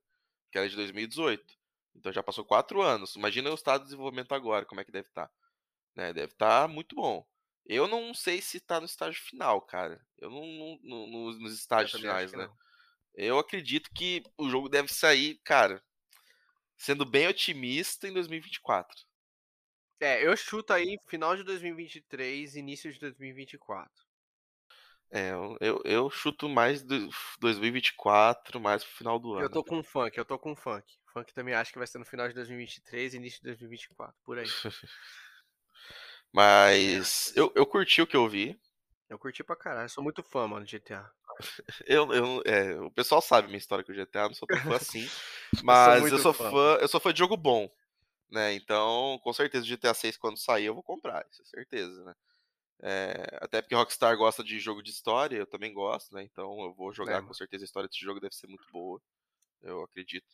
Que 0.52 0.58
era 0.58 0.68
de 0.68 0.76
2018. 0.76 1.44
Então 1.96 2.12
já 2.12 2.22
passou 2.22 2.44
4 2.44 2.80
anos. 2.80 3.16
Imagina 3.16 3.50
o 3.50 3.54
estado 3.54 3.80
de 3.80 3.86
desenvolvimento 3.86 4.32
agora, 4.32 4.64
como 4.64 4.80
é 4.80 4.84
que 4.84 4.92
deve 4.92 5.08
estar. 5.08 5.26
Tá, 5.26 5.34
né? 5.96 6.12
Deve 6.12 6.32
estar 6.32 6.62
tá 6.62 6.68
muito 6.68 6.94
bom. 6.94 7.26
Eu 7.66 7.88
não 7.88 8.14
sei 8.14 8.40
se 8.40 8.60
tá 8.60 8.78
no 8.78 8.86
estágio 8.86 9.20
final, 9.20 9.60
cara. 9.60 10.00
Eu 10.18 10.30
não, 10.30 10.46
não, 10.82 11.06
não 11.08 11.32
nos 11.32 11.52
estágios 11.52 12.00
finais, 12.00 12.32
né? 12.32 12.46
Não. 12.46 12.56
Eu 13.14 13.38
acredito 13.38 13.90
que 13.92 14.22
o 14.38 14.48
jogo 14.48 14.68
deve 14.68 14.88
sair, 14.88 15.40
cara, 15.44 15.82
sendo 16.78 17.04
bem 17.04 17.26
otimista 17.26 18.06
em 18.06 18.12
2024. 18.12 19.04
É, 19.98 20.24
eu 20.24 20.34
chuto 20.36 20.72
aí 20.72 20.96
final 21.08 21.36
de 21.36 21.42
2023, 21.42 22.54
início 22.54 22.90
de 22.92 23.00
2024. 23.00 24.09
É, 25.12 25.32
eu, 25.60 25.82
eu 25.84 26.08
chuto 26.08 26.48
mais 26.48 26.82
do 26.82 27.08
2024, 27.40 28.60
mais 28.60 28.84
pro 28.84 28.92
final 28.92 29.18
do 29.18 29.34
ano. 29.34 29.46
Eu 29.46 29.50
tô 29.50 29.64
com 29.64 29.82
funk, 29.82 30.16
eu 30.16 30.24
tô 30.24 30.38
com 30.38 30.54
funk. 30.54 30.84
Funk 31.12 31.34
também 31.34 31.52
acho 31.52 31.72
que 31.72 31.78
vai 31.78 31.86
ser 31.86 31.98
no 31.98 32.04
final 32.04 32.28
de 32.28 32.34
2023, 32.34 33.14
início 33.14 33.40
de 33.40 33.46
2024, 33.46 34.14
por 34.24 34.38
aí. 34.38 34.46
Mas 36.32 37.36
eu, 37.36 37.52
eu 37.56 37.66
curti 37.66 38.00
o 38.00 38.06
que 38.06 38.16
eu 38.16 38.28
vi. 38.28 38.56
Eu 39.08 39.18
curti 39.18 39.42
pra 39.42 39.56
caralho, 39.56 39.90
sou 39.90 40.04
muito 40.04 40.22
fã, 40.22 40.46
mano, 40.46 40.64
de 40.64 40.78
GTA. 40.78 41.10
Eu, 41.86 42.12
eu, 42.12 42.42
é, 42.44 42.78
o 42.80 42.90
pessoal 42.90 43.22
sabe 43.22 43.46
minha 43.46 43.58
história 43.58 43.82
com 43.82 43.90
o 43.90 43.94
GTA, 43.94 44.28
não 44.28 44.34
sou 44.34 44.46
tão 44.46 44.58
fã 44.58 44.76
assim. 44.76 45.08
Mas 45.64 46.02
eu 46.02 46.08
sou, 46.10 46.18
eu 46.18 46.22
sou 46.22 46.32
fã. 46.34 46.50
fã. 46.50 46.78
eu 46.80 46.88
sou 46.88 47.00
fã 47.00 47.12
de 47.12 47.18
jogo 47.18 47.36
bom. 47.36 47.70
Né? 48.30 48.54
Então, 48.54 49.18
com 49.24 49.32
certeza, 49.32 49.64
o 49.64 49.68
GTA 49.68 49.94
6 49.94 50.16
quando 50.18 50.38
sair 50.38 50.66
eu 50.66 50.74
vou 50.74 50.82
comprar, 50.82 51.26
isso 51.30 51.42
é 51.42 51.44
certeza, 51.46 52.04
né? 52.04 52.14
É, 52.82 53.38
até 53.40 53.60
porque 53.60 53.74
Rockstar 53.74 54.16
gosta 54.16 54.42
de 54.42 54.58
jogo 54.58 54.82
de 54.82 54.90
história, 54.90 55.36
eu 55.36 55.46
também 55.46 55.72
gosto, 55.72 56.14
né? 56.14 56.22
Então 56.22 56.62
eu 56.62 56.74
vou 56.74 56.92
jogar 56.92 57.18
é, 57.18 57.22
com 57.22 57.34
certeza 57.34 57.64
a 57.64 57.66
história 57.66 57.88
desse 57.88 58.00
jogo 58.00 58.20
deve 58.20 58.34
ser 58.34 58.46
muito 58.46 58.64
boa. 58.72 59.00
Eu 59.62 59.82
acredito. 59.82 60.26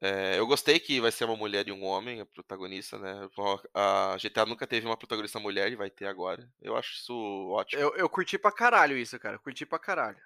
É, 0.00 0.38
eu 0.38 0.46
gostei 0.46 0.78
que 0.78 1.00
vai 1.00 1.10
ser 1.10 1.24
uma 1.24 1.36
mulher 1.36 1.66
e 1.66 1.72
um 1.72 1.82
homem, 1.82 2.20
a 2.20 2.26
protagonista, 2.26 2.98
né? 2.98 3.26
A 3.72 4.16
GTA 4.18 4.44
nunca 4.44 4.66
teve 4.66 4.86
uma 4.86 4.98
protagonista 4.98 5.40
mulher 5.40 5.72
e 5.72 5.76
vai 5.76 5.88
ter 5.88 6.04
agora. 6.06 6.46
Eu 6.60 6.76
acho 6.76 6.92
isso 6.92 7.14
ótimo. 7.50 7.80
Eu, 7.80 7.96
eu 7.96 8.08
curti 8.08 8.36
pra 8.36 8.52
caralho 8.52 8.98
isso, 8.98 9.18
cara. 9.18 9.38
Curti 9.38 9.64
pra 9.64 9.78
caralho. 9.78 10.20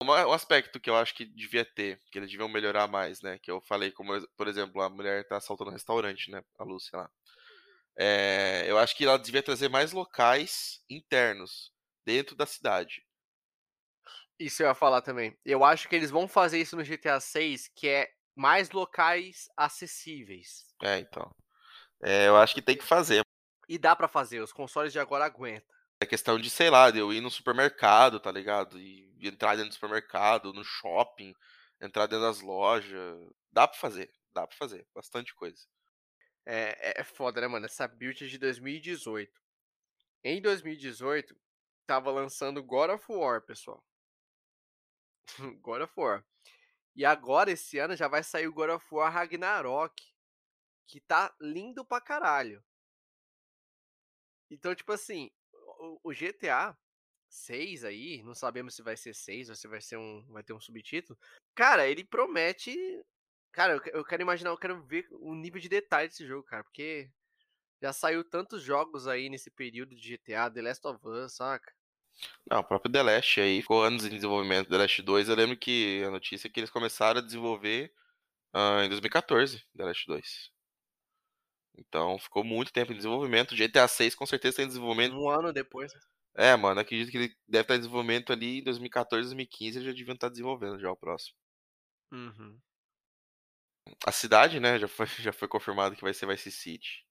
Um 0.00 0.32
aspecto 0.32 0.78
que 0.78 0.88
eu 0.88 0.94
acho 0.94 1.12
que 1.12 1.24
devia 1.24 1.64
ter, 1.64 2.00
que 2.12 2.18
eles 2.20 2.30
deviam 2.30 2.48
melhorar 2.48 2.86
mais, 2.86 3.20
né? 3.20 3.36
Que 3.42 3.50
eu 3.50 3.60
falei, 3.62 3.90
como, 3.90 4.12
por 4.36 4.46
exemplo, 4.46 4.80
a 4.80 4.88
mulher 4.88 5.26
tá 5.26 5.38
assaltando 5.38 5.70
um 5.70 5.72
restaurante, 5.72 6.30
né? 6.30 6.40
A 6.56 6.62
Lúcia 6.62 6.96
lá. 6.96 7.10
É, 8.00 8.64
eu 8.68 8.78
acho 8.78 8.96
que 8.96 9.04
ela 9.04 9.18
devia 9.18 9.42
trazer 9.42 9.68
mais 9.68 9.90
locais 9.90 10.80
internos 10.88 11.72
dentro 12.06 12.36
da 12.36 12.46
cidade. 12.46 13.02
Isso 14.38 14.62
eu 14.62 14.68
ia 14.68 14.74
falar 14.74 15.02
também. 15.02 15.36
Eu 15.44 15.64
acho 15.64 15.88
que 15.88 15.96
eles 15.96 16.10
vão 16.10 16.28
fazer 16.28 16.60
isso 16.60 16.76
no 16.76 16.84
GTA 16.84 17.18
6, 17.18 17.68
que 17.74 17.88
é 17.88 18.08
mais 18.36 18.70
locais 18.70 19.48
acessíveis. 19.56 20.64
É, 20.80 20.98
então. 20.98 21.28
É, 22.00 22.28
eu 22.28 22.36
acho 22.36 22.54
que 22.54 22.62
tem 22.62 22.76
que 22.76 22.84
fazer. 22.84 23.22
E 23.68 23.76
dá 23.76 23.96
pra 23.96 24.06
fazer, 24.06 24.40
os 24.40 24.52
consoles 24.52 24.92
de 24.92 25.00
agora 25.00 25.24
aguentam. 25.24 25.74
É 26.00 26.06
questão 26.06 26.38
de, 26.38 26.48
sei 26.48 26.70
lá, 26.70 26.92
de 26.92 27.00
eu 27.00 27.12
ir 27.12 27.20
no 27.20 27.30
supermercado, 27.30 28.20
tá 28.20 28.30
ligado? 28.30 28.78
E 28.78 29.12
entrar 29.20 29.56
dentro 29.56 29.70
do 29.70 29.74
supermercado, 29.74 30.52
no 30.52 30.62
shopping, 30.62 31.34
entrar 31.82 32.06
dentro 32.06 32.24
das 32.24 32.40
lojas. 32.40 33.18
Dá 33.50 33.66
pra 33.66 33.76
fazer, 33.76 34.08
dá 34.32 34.46
pra 34.46 34.56
fazer. 34.56 34.86
Bastante 34.94 35.34
coisa. 35.34 35.58
É, 36.50 36.92
é, 36.98 37.00
é 37.02 37.04
foda, 37.04 37.42
né, 37.42 37.46
mano? 37.46 37.66
Essa 37.66 37.86
build 37.86 38.24
é 38.24 38.26
de 38.26 38.38
2018. 38.38 39.38
Em 40.24 40.40
2018, 40.40 41.38
tava 41.86 42.10
lançando 42.10 42.64
God 42.64 42.88
of 42.88 43.04
War, 43.12 43.42
pessoal. 43.42 43.84
God 45.60 45.82
of 45.82 45.92
War. 45.94 46.24
E 46.96 47.04
agora, 47.04 47.50
esse 47.50 47.78
ano, 47.78 47.94
já 47.94 48.08
vai 48.08 48.22
sair 48.22 48.48
o 48.48 48.52
God 48.54 48.70
of 48.70 48.86
War 48.90 49.12
Ragnarok. 49.12 50.02
Que 50.86 51.00
tá 51.02 51.36
lindo 51.38 51.84
pra 51.84 52.00
caralho. 52.00 52.64
Então, 54.50 54.74
tipo 54.74 54.90
assim, 54.90 55.30
o, 55.52 56.00
o 56.02 56.14
GTA 56.14 56.74
6 57.28 57.84
aí, 57.84 58.22
não 58.22 58.34
sabemos 58.34 58.74
se 58.74 58.82
vai 58.82 58.96
ser 58.96 59.14
6 59.14 59.50
ou 59.50 59.54
se 59.54 59.68
vai 59.68 59.82
ser 59.82 59.98
um. 59.98 60.24
Vai 60.32 60.42
ter 60.42 60.54
um 60.54 60.60
subtítulo. 60.60 61.18
Cara, 61.54 61.86
ele 61.86 62.04
promete. 62.04 62.74
Cara, 63.58 63.72
eu, 63.72 63.82
eu 63.92 64.04
quero 64.04 64.22
imaginar, 64.22 64.50
eu 64.50 64.56
quero 64.56 64.80
ver 64.84 65.08
o 65.10 65.34
nível 65.34 65.60
de 65.60 65.68
detalhe 65.68 66.06
desse 66.06 66.24
jogo, 66.24 66.44
cara. 66.44 66.62
Porque 66.62 67.10
já 67.82 67.92
saiu 67.92 68.22
tantos 68.22 68.62
jogos 68.62 69.08
aí 69.08 69.28
nesse 69.28 69.50
período 69.50 69.96
de 69.96 70.16
GTA, 70.16 70.48
The 70.48 70.62
Last 70.62 70.86
of 70.86 71.00
Us, 71.04 71.34
saca? 71.34 71.74
Não, 72.48 72.60
o 72.60 72.64
próprio 72.64 72.92
The 72.92 73.02
Last 73.02 73.40
aí 73.40 73.60
ficou 73.60 73.82
anos 73.82 74.06
em 74.06 74.10
desenvolvimento. 74.10 74.68
The 74.68 74.78
Last 74.78 75.02
2, 75.02 75.28
eu 75.28 75.34
lembro 75.34 75.56
que 75.56 76.04
a 76.06 76.10
notícia 76.12 76.46
é 76.46 76.50
que 76.52 76.60
eles 76.60 76.70
começaram 76.70 77.18
a 77.18 77.24
desenvolver 77.24 77.92
uh, 78.54 78.84
em 78.84 78.88
2014, 78.90 79.66
The 79.76 79.84
Last 79.84 80.06
2. 80.06 80.52
Então 81.78 82.16
ficou 82.16 82.44
muito 82.44 82.72
tempo 82.72 82.92
em 82.92 82.96
desenvolvimento. 82.96 83.56
GTA 83.56 83.88
6 83.88 84.14
com 84.14 84.24
certeza 84.24 84.58
tem 84.58 84.68
desenvolvimento. 84.68 85.16
Um 85.16 85.28
ano 85.28 85.52
depois. 85.52 85.90
É, 86.36 86.54
mano, 86.54 86.78
acredito 86.78 87.10
que 87.10 87.16
ele 87.16 87.36
deve 87.48 87.62
estar 87.62 87.74
em 87.74 87.78
desenvolvimento 87.78 88.32
ali 88.32 88.60
em 88.60 88.62
2014, 88.62 89.30
2015, 89.30 89.78
eles 89.78 89.86
já 89.88 89.92
deviam 89.92 90.14
estar 90.14 90.28
desenvolvendo 90.28 90.78
já 90.78 90.92
o 90.92 90.96
próximo. 90.96 91.36
Uhum. 92.12 92.56
A 94.06 94.12
cidade, 94.12 94.60
né, 94.60 94.78
já 94.78 94.88
foi, 94.88 95.06
já 95.20 95.32
foi 95.32 95.48
confirmado 95.48 95.96
que 95.96 96.02
vai 96.02 96.14
ser 96.14 96.26
Vice 96.26 96.50
City, 96.50 97.04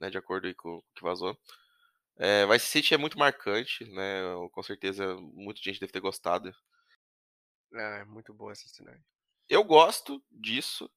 né, 0.00 0.10
de 0.10 0.18
acordo 0.18 0.54
com 0.56 0.76
o 0.78 0.84
que 0.94 1.02
vazou. 1.02 1.38
É, 2.18 2.46
Vice 2.46 2.66
City 2.66 2.94
é 2.94 2.98
muito 2.98 3.18
marcante, 3.18 3.84
né? 3.84 4.22
Com 4.52 4.62
certeza 4.62 5.16
muita 5.34 5.60
gente 5.62 5.80
deve 5.80 5.92
ter 5.92 6.00
gostado. 6.00 6.54
É, 7.72 8.04
muito 8.04 8.32
boa 8.32 8.52
essa 8.52 8.68
cidade. 8.68 9.04
Eu 9.48 9.62
gosto 9.64 10.22
disso, 10.30 10.90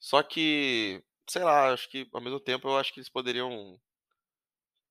só 0.00 0.22
que, 0.22 1.02
sei 1.28 1.42
lá, 1.44 1.72
acho 1.72 1.90
que 1.90 2.08
ao 2.12 2.20
mesmo 2.20 2.40
tempo 2.40 2.68
eu 2.68 2.78
acho 2.78 2.92
que 2.92 3.00
eles 3.00 3.08
poderiam 3.10 3.80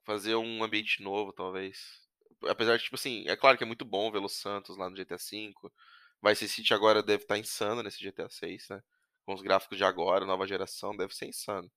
fazer 0.03 0.35
um 0.35 0.63
ambiente 0.63 1.01
novo, 1.01 1.33
talvez. 1.33 2.01
Apesar 2.47 2.77
de, 2.77 2.83
tipo 2.83 2.95
assim, 2.95 3.27
é 3.27 3.35
claro 3.35 3.57
que 3.57 3.63
é 3.63 3.67
muito 3.67 3.85
bom 3.85 4.11
ver 4.11 4.19
Los 4.19 4.33
Santos 4.39 4.77
lá 4.77 4.89
no 4.89 4.95
GTA 4.95 5.17
V. 5.17 5.53
Vice 6.23 6.49
City 6.49 6.73
agora 6.73 7.03
deve 7.03 7.23
estar 7.23 7.38
insano 7.38 7.83
nesse 7.83 8.03
GTA 8.03 8.29
6, 8.29 8.67
né? 8.69 8.81
Com 9.28 9.34
os 9.34 9.41
gráficos 9.41 9.78
de 9.78 9.84
agora, 9.84 10.25
nova 10.25 10.47
geração, 10.47 10.95
deve 10.95 11.13
ser 11.13 11.28
insano. 11.28 11.69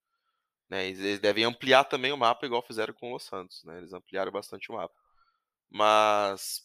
Né? 0.69 0.87
Eles 0.87 1.19
devem 1.19 1.43
ampliar 1.45 1.83
também 1.83 2.13
o 2.13 2.17
mapa, 2.17 2.47
igual 2.47 2.63
fizeram 2.63 2.95
com 2.95 3.11
o 3.11 3.15
Los 3.15 3.25
Santos. 3.25 3.65
Né? 3.65 3.79
Eles 3.79 3.93
ampliaram 3.93 4.31
bastante 4.31 4.71
o 4.71 4.77
mapa. 4.77 4.95
Mas, 5.69 6.63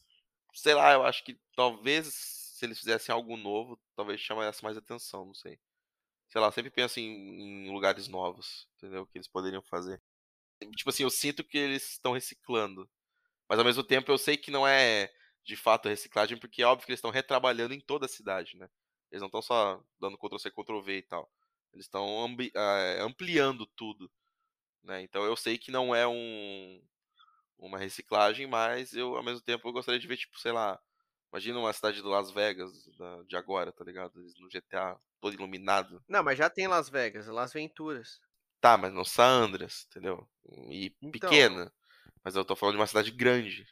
sei 0.53 0.75
lá, 0.75 0.93
eu 0.93 1.03
acho 1.03 1.23
que 1.23 1.39
talvez 1.55 2.13
se 2.13 2.65
eles 2.65 2.77
fizessem 2.77 3.11
algo 3.13 3.35
novo, 3.35 3.81
talvez 3.95 4.21
chamasse 4.21 4.63
mais 4.63 4.77
atenção, 4.77 5.25
não 5.25 5.33
sei. 5.33 5.59
Sei 6.29 6.39
lá, 6.39 6.51
sempre 6.51 6.69
penso 6.69 6.99
em, 6.99 7.65
em 7.67 7.71
lugares 7.71 8.07
novos, 8.07 8.67
entendeu? 8.77 9.07
Que 9.07 9.17
eles 9.17 9.27
poderiam 9.27 9.63
fazer. 9.63 9.99
Tipo 10.75 10.91
assim, 10.91 11.03
eu 11.03 11.09
sinto 11.09 11.43
que 11.43 11.57
eles 11.57 11.93
estão 11.93 12.13
reciclando. 12.13 12.87
Mas 13.49 13.57
ao 13.57 13.65
mesmo 13.65 13.83
tempo 13.83 14.11
eu 14.11 14.17
sei 14.19 14.37
que 14.37 14.51
não 14.51 14.67
é 14.67 15.11
de 15.43 15.55
fato 15.55 15.89
reciclagem, 15.89 16.37
porque 16.37 16.61
é 16.61 16.65
óbvio 16.65 16.85
que 16.85 16.91
eles 16.91 16.99
estão 16.99 17.11
retrabalhando 17.11 17.73
em 17.73 17.79
toda 17.79 18.05
a 18.05 18.09
cidade, 18.09 18.55
né? 18.57 18.69
Eles 19.15 19.21
não 19.21 19.27
estão 19.27 19.41
só 19.41 19.81
dando 19.97 20.17
Ctrl-C, 20.17 20.51
Ctrl-V 20.51 20.97
e 20.97 21.01
tal. 21.03 21.31
Eles 21.71 21.85
estão 21.85 22.05
uh, 22.05 23.01
ampliando 23.01 23.65
tudo. 23.65 24.11
Né? 24.83 25.03
Então 25.03 25.23
eu 25.23 25.37
sei 25.37 25.57
que 25.57 25.71
não 25.71 25.95
é 25.95 26.05
um, 26.05 26.83
uma 27.57 27.77
reciclagem, 27.77 28.45
mas 28.45 28.93
eu 28.93 29.15
ao 29.15 29.23
mesmo 29.23 29.39
tempo 29.39 29.65
eu 29.65 29.71
gostaria 29.71 29.99
de 29.99 30.05
ver, 30.05 30.17
tipo, 30.17 30.37
sei 30.37 30.51
lá, 30.51 30.77
imagina 31.31 31.57
uma 31.57 31.71
cidade 31.71 32.01
de 32.01 32.07
Las 32.07 32.29
Vegas 32.29 32.71
de 33.25 33.37
agora, 33.37 33.71
tá 33.71 33.85
ligado? 33.85 34.19
No 34.37 34.49
GTA, 34.49 34.99
todo 35.21 35.33
iluminado. 35.33 36.03
Não, 36.09 36.21
mas 36.21 36.37
já 36.37 36.49
tem 36.49 36.67
Las 36.67 36.89
Vegas, 36.89 37.27
Las 37.27 37.53
Venturas. 37.53 38.19
Tá, 38.59 38.77
mas 38.77 38.93
não 38.93 39.05
San 39.05 39.45
Andreas, 39.45 39.87
entendeu? 39.89 40.27
E 40.69 40.93
então, 41.01 41.29
pequena. 41.29 41.71
Mas 42.21 42.35
eu 42.35 42.43
tô 42.43 42.53
falando 42.53 42.75
de 42.75 42.81
uma 42.81 42.87
cidade 42.87 43.11
grande. 43.11 43.65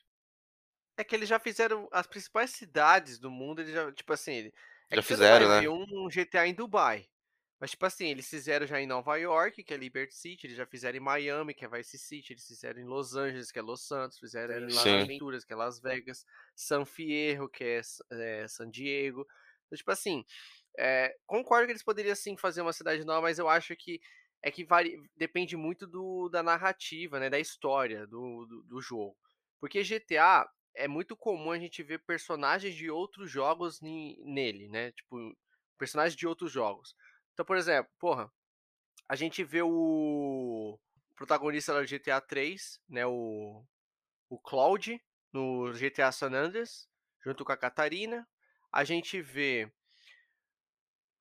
É 0.96 1.04
que 1.04 1.14
eles 1.14 1.28
já 1.28 1.38
fizeram 1.38 1.90
as 1.92 2.08
principais 2.08 2.52
cidades 2.52 3.20
do 3.20 3.30
mundo, 3.30 3.60
eles 3.60 3.74
já, 3.74 3.92
tipo 3.92 4.14
assim, 4.14 4.50
é 4.94 5.02
já 5.02 5.02
fizeram, 5.02 5.50
né? 5.50 5.70
um 5.70 6.08
GTA 6.08 6.48
em 6.48 6.54
Dubai. 6.54 7.08
Mas, 7.60 7.72
tipo 7.72 7.86
assim, 7.86 8.08
eles 8.08 8.30
fizeram 8.30 8.68
já 8.68 8.82
em 8.82 8.86
Nova 8.86 9.16
York, 9.16 9.64
que 9.64 9.74
é 9.74 9.78
Liberty 9.78 10.14
City, 10.14 10.48
eles 10.48 10.58
já 10.58 10.66
fizeram 10.66 10.98
em 10.98 11.02
Miami, 11.02 11.54
que 11.54 11.64
é 11.64 11.70
Vice 11.70 11.98
City, 11.98 12.34
eles 12.34 12.46
fizeram 12.46 12.82
em 12.82 12.84
Los 12.84 13.16
Angeles, 13.16 13.54
que 13.54 13.60
é 13.60 13.62
Los 13.62 13.88
Santos, 13.88 14.20
fizeram 14.20 14.68
em 14.68 14.74
Las 14.74 14.84
Venturas, 14.84 15.46
que 15.46 15.54
é 15.54 15.56
Las 15.56 15.80
Vegas, 15.80 16.26
San 16.54 16.84
Fierro, 16.84 17.48
que 17.48 17.64
é, 17.64 17.82
é 18.12 18.48
San 18.50 18.70
Diego. 18.70 19.26
Então, 19.66 19.78
tipo 19.78 19.92
assim, 19.92 20.26
é, 20.78 21.16
concordo 21.26 21.66
que 21.66 21.72
eles 21.72 21.84
poderiam 21.84 22.16
sim 22.16 22.36
fazer 22.36 22.62
uma 22.62 22.74
cidade 22.74 23.06
nova, 23.06 23.22
mas 23.22 23.40
eu 23.40 23.48
acho 23.48 23.76
que 23.78 24.02
é 24.42 24.52
que 24.52 24.66
vari, 24.66 25.02
depende 25.16 25.56
muito 25.56 25.88
do, 25.88 26.28
da 26.28 26.44
narrativa, 26.44 27.18
né, 27.18 27.30
da 27.30 27.40
história 27.40 28.06
do, 28.06 28.46
do, 28.46 28.64
do 28.64 28.82
jogo. 28.82 29.16
Porque 29.58 29.84
GTA 29.84 30.46
é 30.76 30.88
muito 30.88 31.16
comum 31.16 31.52
a 31.52 31.60
gente 31.60 31.84
ver 31.84 32.00
personagens 32.00 32.76
de 32.76 32.90
outros 32.90 33.30
jogos 33.30 33.80
nele, 33.82 34.68
né? 34.70 34.92
Tipo, 34.92 35.36
personagens 35.78 36.16
de 36.16 36.28
outros 36.28 36.52
jogos. 36.52 36.96
Então, 37.34 37.46
por 37.46 37.58
exemplo, 37.58 37.92
porra, 38.00 38.32
a 39.08 39.16
gente 39.16 39.44
vê 39.44 39.62
o 39.62 40.80
protagonista 41.16 41.74
do 41.74 41.88
GTA 41.88 42.20
3, 42.22 42.80
né, 42.90 43.06
o, 43.06 43.64
o 44.30 44.40
Cloud, 44.40 45.02
no 45.32 45.72
GTA 45.74 46.12
San 46.12 46.32
Andreas, 46.34 46.88
junto 47.24 47.44
com 47.44 47.52
a 47.52 47.58
Catarina. 47.58 48.28
A 48.72 48.84
gente 48.84 49.22
vê. 49.22 49.72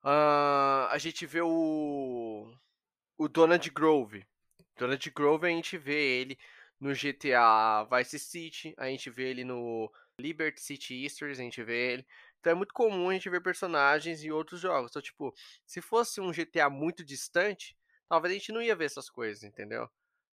Uh, 0.05 0.88
a 0.90 0.96
gente 0.98 1.26
vê 1.26 1.40
o. 1.40 2.53
O 3.16 3.28
Donald 3.28 3.70
Grove. 3.70 4.26
Donald 4.76 5.11
Grove 5.11 5.46
a 5.46 5.50
gente 5.50 5.76
vê 5.78 6.20
ele 6.20 6.38
no 6.83 6.93
GTA 6.95 7.85
Vice 7.85 8.18
City, 8.18 8.74
a 8.76 8.87
gente 8.87 9.09
vê 9.09 9.30
ele 9.30 9.45
no 9.45 9.89
Liberty 10.18 10.61
City 10.61 11.05
Easters, 11.05 11.39
a 11.39 11.43
gente 11.43 11.62
vê 11.62 11.93
ele. 11.93 12.07
Então 12.41 12.51
é 12.51 12.55
muito 12.57 12.74
comum 12.74 13.09
a 13.09 13.12
gente 13.12 13.30
ver 13.30 13.41
personagens 13.41 14.24
em 14.24 14.33
outros 14.33 14.61
jogos. 14.61 14.91
Então, 14.91 15.01
tipo, 15.01 15.33
se 15.64 15.80
fosse 15.80 16.20
um 16.20 16.33
GTA 16.33 16.68
muito 16.68 17.05
distante, 17.05 17.78
talvez 18.09 18.35
a 18.35 18.37
gente 18.37 18.51
não 18.51 18.61
ia 18.61 18.74
ver 18.74 18.87
essas 18.87 19.09
coisas, 19.09 19.45
entendeu? 19.45 19.89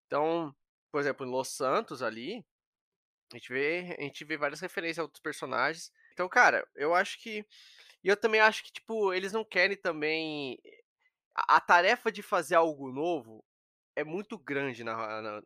Então, 0.06 0.56
por 0.90 1.02
exemplo, 1.02 1.28
em 1.28 1.30
Los 1.30 1.50
Santos 1.50 2.02
ali, 2.02 2.46
a 3.34 3.38
gente 3.38 3.52
vê, 3.52 3.98
a 4.00 4.04
gente 4.04 4.24
vê 4.24 4.38
várias 4.38 4.62
referências 4.62 5.00
a 5.00 5.04
outros 5.04 5.22
personagens. 5.22 5.92
Então, 6.14 6.30
cara, 6.30 6.66
eu 6.76 6.96
acho 6.96 7.20
que. 7.22 7.46
E 8.02 8.08
eu 8.08 8.16
também 8.16 8.40
acho 8.40 8.64
que, 8.64 8.72
tipo, 8.72 9.14
eles 9.14 9.34
não 9.34 9.44
querem 9.44 9.76
também. 9.76 10.58
A, 11.36 11.58
a 11.58 11.60
tarefa 11.60 12.10
de 12.10 12.22
fazer 12.22 12.56
algo 12.56 12.90
novo 12.90 13.44
é 13.98 14.04
muito 14.06 14.38
grande 14.40 14.82
na, 14.86 15.22
na, 15.22 15.44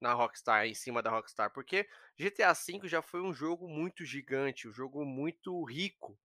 na 0.00 0.12
Rockstar, 0.12 0.66
em 0.66 0.74
cima 0.74 1.02
da 1.02 1.10
Rockstar, 1.10 1.52
porque 1.52 1.88
GTA 2.18 2.52
V 2.52 2.88
já 2.88 3.02
foi 3.02 3.20
um 3.20 3.32
jogo 3.32 3.68
muito 3.68 4.04
gigante, 4.04 4.68
um 4.68 4.72
jogo 4.72 5.04
muito 5.04 5.64
rico. 5.64 6.18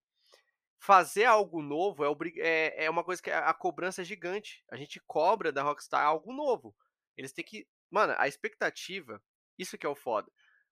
Fazer 0.80 1.26
algo 1.26 1.62
novo 1.62 2.04
é, 2.04 2.10
é, 2.38 2.86
é 2.86 2.90
uma 2.90 3.04
coisa 3.04 3.22
que 3.22 3.32
a, 3.32 3.54
cobrança 3.54 4.02
é 4.02 4.06
gigante. 4.06 4.64
A 4.70 4.76
gente 4.76 5.00
cobra 5.08 5.52
da 5.52 5.64
Rockstar 5.64 6.04
algo 6.04 6.34
novo. 6.34 6.76
Eles 7.16 7.32
têm 7.32 7.46
que. 7.46 7.68
Mano, 7.90 8.14
a 8.18 8.28
expectativa, 8.28 9.22
isso 9.58 9.78
que 9.78 9.86
é 9.86 9.90
o 9.90 9.96
foda. 9.96 10.30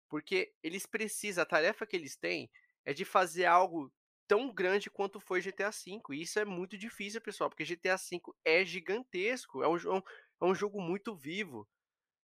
Porque 0.09 0.53
eles 0.61 0.85
precisam, 0.85 1.43
a 1.43 1.45
tarefa 1.45 1.85
que 1.85 1.95
eles 1.95 2.17
têm 2.17 2.51
é 2.83 2.93
de 2.93 3.05
fazer 3.05 3.45
algo 3.45 3.91
tão 4.27 4.53
grande 4.53 4.89
quanto 4.89 5.19
foi 5.19 5.41
GTA 5.41 5.71
V. 5.71 6.01
E 6.11 6.21
isso 6.21 6.39
é 6.39 6.45
muito 6.45 6.77
difícil, 6.77 7.21
pessoal, 7.21 7.49
porque 7.49 7.63
GTA 7.63 7.95
V 7.95 8.21
é 8.43 8.65
gigantesco. 8.65 9.63
É 9.63 9.67
um, 9.67 9.77
é 9.77 10.45
um 10.45 10.55
jogo 10.55 10.81
muito 10.81 11.15
vivo. 11.15 11.67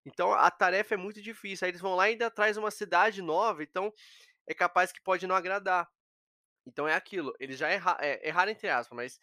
Então 0.07 0.33
a 0.33 0.51
tarefa 0.51 0.95
é 0.95 0.97
muito 0.97 1.21
difícil. 1.21 1.65
Aí 1.65 1.71
eles 1.73 1.81
vão 1.81 1.97
lá 1.97 2.09
e 2.09 2.13
ainda 2.13 2.31
traz 2.31 2.57
uma 2.57 2.71
cidade 2.71 3.21
nova, 3.21 3.63
então 3.63 3.93
é 4.47 4.55
capaz 4.55 4.93
que 4.93 5.03
pode 5.03 5.27
não 5.27 5.35
agradar. 5.35 5.91
Então 6.67 6.87
é 6.89 6.95
aquilo. 6.95 7.35
Eles 7.41 7.59
já 7.59 7.69
erra, 7.69 7.97
é, 8.01 8.29
erraram 8.29 8.53
entre 8.53 8.69
aspas, 8.69 8.97
mas 8.97 9.21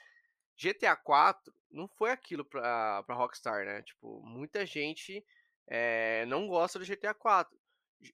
GTA 0.57 0.95
4 0.95 1.53
não 1.71 1.87
foi 1.87 2.11
aquilo 2.11 2.45
pra, 2.45 3.01
pra 3.03 3.15
Rockstar, 3.15 3.65
né? 3.65 3.81
Tipo, 3.81 4.21
muita 4.23 4.65
gente 4.65 5.25
é, 5.67 6.25
não 6.25 6.47
gosta 6.47 6.77
do 6.77 6.85
GTA 6.85 7.13
4. 7.13 7.57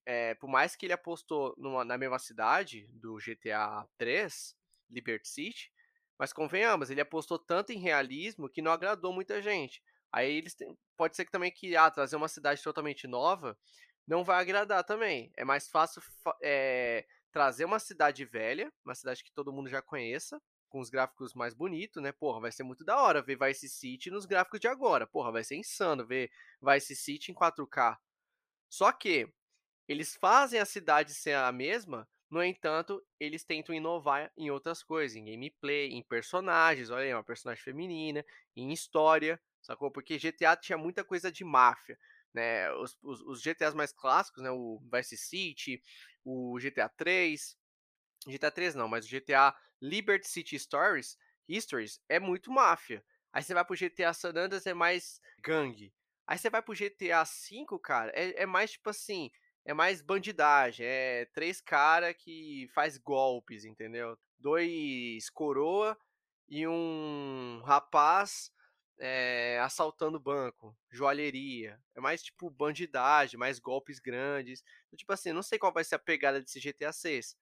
É, 0.05 0.35
por 0.35 0.47
mais 0.47 0.75
que 0.75 0.85
ele 0.85 0.93
apostou 0.93 1.55
numa, 1.57 1.83
na 1.83 1.97
mesma 1.97 2.19
cidade 2.19 2.87
do 2.91 3.17
GTA 3.17 3.87
3, 3.97 4.55
Liberty 4.89 5.27
City, 5.27 5.71
mas 6.17 6.31
convenhamos, 6.31 6.91
ele 6.91 7.01
apostou 7.01 7.39
tanto 7.39 7.71
em 7.71 7.79
realismo 7.79 8.49
que 8.49 8.61
não 8.61 8.71
agradou 8.71 9.11
muita 9.11 9.41
gente. 9.41 9.81
Aí 10.11 10.31
eles 10.31 10.55
pode 10.99 11.15
ser 11.15 11.23
que 11.23 11.31
também 11.31 11.49
que 11.49 11.77
ah, 11.77 11.89
trazer 11.89 12.17
uma 12.17 12.27
cidade 12.27 12.61
totalmente 12.61 13.07
nova 13.07 13.57
não 14.05 14.21
vai 14.21 14.41
agradar 14.41 14.83
também. 14.83 15.31
É 15.37 15.45
mais 15.45 15.69
fácil 15.69 16.01
é, 16.43 17.05
trazer 17.31 17.63
uma 17.63 17.79
cidade 17.79 18.25
velha, 18.25 18.69
uma 18.83 18.93
cidade 18.93 19.23
que 19.23 19.31
todo 19.31 19.53
mundo 19.53 19.69
já 19.69 19.81
conheça, 19.81 20.41
com 20.67 20.81
os 20.81 20.89
gráficos 20.89 21.33
mais 21.33 21.53
bonitos, 21.53 22.03
né? 22.03 22.11
Porra, 22.11 22.41
vai 22.41 22.51
ser 22.51 22.63
muito 22.63 22.83
da 22.83 23.01
hora 23.01 23.21
ver 23.21 23.39
Vice 23.39 23.69
City 23.69 24.11
nos 24.11 24.25
gráficos 24.25 24.59
de 24.59 24.67
agora. 24.67 25.07
Porra, 25.07 25.31
vai 25.31 25.41
ser 25.41 25.55
insano 25.55 26.05
ver 26.05 26.29
Vice 26.61 26.93
City 26.97 27.31
em 27.31 27.33
4K. 27.33 27.97
Só 28.67 28.91
que 28.91 29.31
eles 29.87 30.17
fazem 30.17 30.59
a 30.59 30.65
cidade 30.65 31.13
ser 31.13 31.35
a 31.35 31.51
mesma, 31.53 32.05
no 32.29 32.43
entanto, 32.43 33.01
eles 33.17 33.45
tentam 33.45 33.73
inovar 33.73 34.31
em 34.37 34.51
outras 34.51 34.83
coisas, 34.83 35.15
em 35.15 35.23
gameplay, 35.23 35.91
em 35.93 36.03
personagens, 36.03 36.89
olha 36.89 37.05
aí, 37.05 37.13
uma 37.13 37.23
personagem 37.23 37.63
feminina, 37.63 38.23
em 38.53 38.73
história, 38.73 39.41
sacou? 39.61 39.91
Porque 39.91 40.17
GTA 40.17 40.55
tinha 40.55 40.77
muita 40.77 41.03
coisa 41.03 41.31
de 41.31 41.43
máfia, 41.43 41.97
né? 42.33 42.71
Os, 42.73 42.97
os, 43.01 43.21
os 43.21 43.41
GTAs 43.41 43.73
mais 43.73 43.91
clássicos, 43.91 44.43
né? 44.43 44.51
O 44.51 44.81
Vice 44.93 45.17
City, 45.17 45.81
o 46.23 46.57
GTA 46.59 46.89
3, 46.89 47.57
GTA 48.27 48.51
3 48.51 48.75
não, 48.75 48.87
mas 48.87 49.05
o 49.05 49.09
GTA 49.09 49.55
Liberty 49.81 50.27
City 50.27 50.57
Stories, 50.59 51.17
Histories 51.47 51.99
é 52.07 52.19
muito 52.19 52.51
máfia. 52.51 53.03
Aí 53.33 53.43
você 53.43 53.53
vai 53.53 53.65
pro 53.65 53.75
GTA 53.75 54.13
San 54.13 54.29
Andreas 54.29 54.65
é 54.65 54.73
mais 54.73 55.19
gangue. 55.43 55.93
Aí 56.27 56.37
você 56.37 56.49
vai 56.49 56.61
pro 56.61 56.75
GTA 56.75 57.23
V, 57.23 57.79
cara, 57.81 58.11
é, 58.13 58.43
é 58.43 58.45
mais 58.45 58.71
tipo 58.71 58.89
assim, 58.89 59.31
é 59.65 59.73
mais 59.73 60.01
bandidagem, 60.01 60.85
é 60.85 61.25
três 61.33 61.59
cara 61.59 62.13
que 62.13 62.67
faz 62.73 62.97
golpes, 62.97 63.65
entendeu? 63.65 64.17
Dois 64.37 65.29
coroa 65.31 65.97
e 66.47 66.67
um 66.67 67.61
rapaz 67.65 68.51
é, 68.99 69.59
assaltando 69.61 70.19
banco, 70.19 70.75
joalheria. 70.89 71.79
É 71.95 72.01
mais 72.01 72.21
tipo 72.21 72.49
bandidagem, 72.49 73.39
mais 73.39 73.59
golpes 73.59 73.99
grandes. 73.99 74.63
Então, 74.87 74.97
tipo 74.97 75.11
assim, 75.13 75.31
não 75.31 75.41
sei 75.41 75.57
qual 75.57 75.73
vai 75.73 75.83
ser 75.83 75.95
a 75.95 75.99
pegada 75.99 76.41
desse 76.41 76.59
GTA 76.59 76.91
6. 76.91 77.35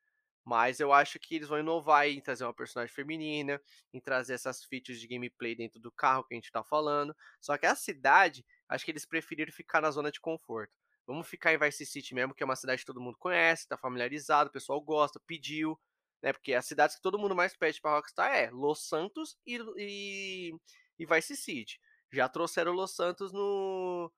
Mas 0.46 0.80
eu 0.80 0.94
acho 0.94 1.20
que 1.20 1.36
eles 1.36 1.50
vão 1.50 1.60
inovar 1.60 2.08
em 2.08 2.22
trazer 2.22 2.46
uma 2.46 2.54
personagem 2.54 2.94
feminina, 2.94 3.62
em 3.94 4.00
trazer 4.00 4.34
essas 4.34 4.64
features 4.64 5.00
de 5.00 5.08
gameplay 5.08 5.56
dentro 5.56 5.80
do 5.80 5.92
carro 5.92 6.24
que 6.24 6.34
a 6.34 6.38
gente 6.38 6.52
tá 6.52 6.64
falando. 6.64 7.16
Só 7.42 7.58
que 7.58 7.66
a 7.66 7.76
cidade, 7.76 8.46
acho 8.70 8.86
que 8.86 8.92
eles 8.92 9.06
preferiram 9.06 9.52
ficar 9.52 9.82
na 9.82 9.92
zona 9.92 10.12
de 10.12 10.22
conforto. 10.22 10.72
Vamos 11.06 11.28
ficar 11.28 11.54
em 11.54 11.58
Vice 11.58 11.86
City 11.86 12.14
mesmo, 12.14 12.34
que 12.34 12.44
é 12.44 12.46
uma 12.46 12.56
cidade 12.56 12.82
que 12.82 12.86
todo 12.86 13.02
mundo 13.02 13.18
conhece, 13.18 13.68
tá 13.68 13.78
familiarizado, 13.78 14.50
o 14.50 14.54
pessoal 14.54 14.80
gosta, 14.82 15.20
pediu, 15.26 15.80
né? 16.22 16.34
Porque 16.34 16.54
as 16.54 16.66
cidades 16.66 16.96
que 16.96 17.02
todo 17.02 17.20
mundo 17.20 17.36
mais 17.36 17.56
pede 17.56 17.82
pra 17.82 17.96
Rockstar 17.96 18.34
é 18.34 18.50
Los 18.52 18.88
Santos 18.88 19.38
e, 19.46 19.58
e, 19.78 20.56
e 20.98 21.06
Vice 21.06 21.36
City. 21.36 21.80
Já 22.12 22.30
trouxeram 22.30 22.72
Los 22.72 22.96
Santos 22.96 23.32
no, 23.32 24.12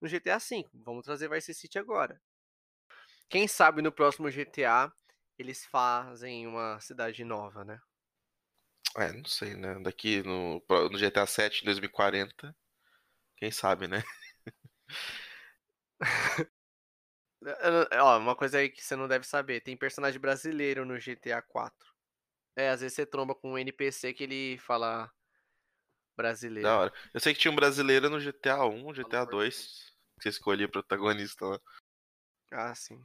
no 0.00 0.08
GTA 0.08 0.38
V. 0.38 0.68
Vamos 0.74 1.04
trazer 1.04 1.28
Vice 1.28 1.54
City 1.54 1.78
agora. 1.78 2.20
Quem 3.28 3.48
sabe 3.48 3.82
no 3.82 3.92
próximo 3.92 4.30
GTA 4.30 4.92
eles 5.38 5.66
fazem 5.66 6.46
uma 6.46 6.80
cidade 6.80 7.24
nova, 7.24 7.64
né? 7.64 7.80
É, 8.96 9.12
não 9.12 9.24
sei, 9.24 9.54
né? 9.54 9.78
Daqui 9.80 10.22
no, 10.22 10.64
no 10.68 10.98
GTA 10.98 11.26
7 11.26 11.60
em 11.62 11.64
2040, 11.66 12.56
quem 13.36 13.50
sabe, 13.50 13.86
né? 13.86 14.02
Ó, 18.00 18.18
uma 18.18 18.34
coisa 18.34 18.58
aí 18.58 18.70
que 18.70 18.82
você 18.82 18.96
não 18.96 19.06
deve 19.06 19.26
saber, 19.26 19.60
tem 19.60 19.76
personagem 19.76 20.18
brasileiro 20.18 20.86
no 20.86 20.98
GTA 20.98 21.42
4. 21.42 21.94
É, 22.56 22.70
às 22.70 22.80
vezes 22.80 22.96
você 22.96 23.04
tromba 23.04 23.34
com 23.34 23.52
um 23.52 23.58
NPC 23.58 24.14
que 24.14 24.24
ele 24.24 24.58
fala 24.58 25.12
brasileiro. 26.16 26.68
Da 26.68 26.78
hora. 26.78 26.92
Eu 27.12 27.20
sei 27.20 27.34
que 27.34 27.40
tinha 27.40 27.52
um 27.52 27.56
brasileiro 27.56 28.08
no 28.08 28.20
GTA 28.20 28.64
1, 28.64 28.94
GTA 28.94 29.24
2, 29.24 29.92
que 30.16 30.22
você 30.22 30.28
escolhia 30.30 30.68
protagonista 30.68 31.44
lá. 31.44 31.60
Ah, 32.50 32.74
sim. 32.74 33.02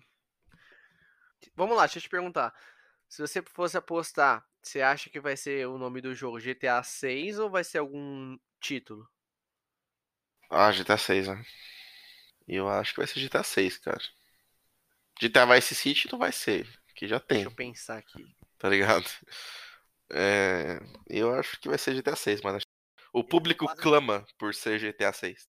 Vamos 1.56 1.76
lá, 1.76 1.84
deixa 1.84 1.98
eu 1.98 2.04
te 2.04 2.10
perguntar. 2.10 2.54
Se 3.10 3.22
você 3.22 3.42
fosse 3.42 3.78
apostar, 3.78 4.48
você 4.62 4.82
acha 4.82 5.10
que 5.10 5.20
vai 5.20 5.36
ser 5.36 5.68
o 5.68 5.78
nome 5.78 6.00
do 6.00 6.16
jogo 6.16 6.40
GTA 6.40 6.82
6 6.84 7.40
ou 7.40 7.50
vai 7.50 7.64
ser 7.64 7.80
algum 7.80 8.38
título? 8.60 9.08
Ah, 10.50 10.72
GTA 10.72 10.98
6, 10.98 11.28
né? 11.28 11.44
Eu 12.48 12.70
acho 12.70 12.94
que 12.94 13.00
vai 13.00 13.08
ser 13.08 13.20
GTA 13.20 13.44
6, 13.44 13.78
cara. 13.78 14.02
GTA 15.20 15.46
Vice 15.46 15.76
City 15.76 16.10
não 16.12 16.20
vai 16.20 16.32
ser, 16.32 16.68
que 16.96 17.08
já 17.08 17.20
tem. 17.20 17.40
Deixa 17.40 17.50
eu 17.50 17.56
pensar 17.56 17.98
aqui. 17.98 18.36
Tá 18.58 18.70
ligado? 18.70 19.06
É, 20.12 20.80
eu 21.08 21.34
acho 21.34 21.60
que 21.60 21.70
vai 21.70 21.78
ser 21.78 21.96
GTA 21.96 22.16
6, 22.16 22.42
mas 22.42 22.64
o 23.14 23.24
público 23.24 23.68
clama 23.70 24.26
por 24.38 24.54
ser 24.54 24.78
GTA 24.80 25.14
6. 25.14 25.48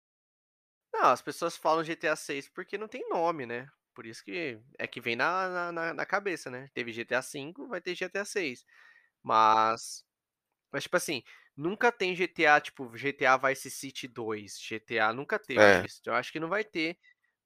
Não, 0.92 1.06
as 1.10 1.22
pessoas 1.22 1.56
falam 1.56 1.84
GTA 1.84 2.16
6 2.16 2.48
porque 2.48 2.78
não 2.78 2.88
tem 2.88 3.08
nome, 3.08 3.46
né? 3.46 3.68
Por 3.94 4.06
isso 4.06 4.24
que 4.24 4.58
é 4.78 4.86
que 4.86 5.00
vem 5.00 5.16
na, 5.16 5.72
na, 5.72 5.94
na 5.94 6.06
cabeça, 6.06 6.50
né? 6.50 6.68
Teve 6.74 6.92
GTA 6.92 7.20
V, 7.20 7.66
vai 7.68 7.80
ter 7.80 7.94
GTA 7.94 8.24
6. 8.24 8.64
Mas. 9.22 10.04
Mas, 10.72 10.84
tipo 10.84 10.96
assim, 10.96 11.22
nunca 11.56 11.92
tem 11.92 12.16
GTA, 12.16 12.60
tipo, 12.60 12.88
GTA 12.98 13.36
Vice 13.38 13.70
City 13.70 14.08
2. 14.08 14.58
GTA 14.60 15.12
nunca 15.14 15.38
teve 15.38 15.70
É. 15.70 15.86
isso. 15.86 16.02
Eu 16.06 16.14
acho 16.14 16.32
que 16.32 16.40
não 16.40 16.48
vai 16.50 16.64
ter 16.64 16.98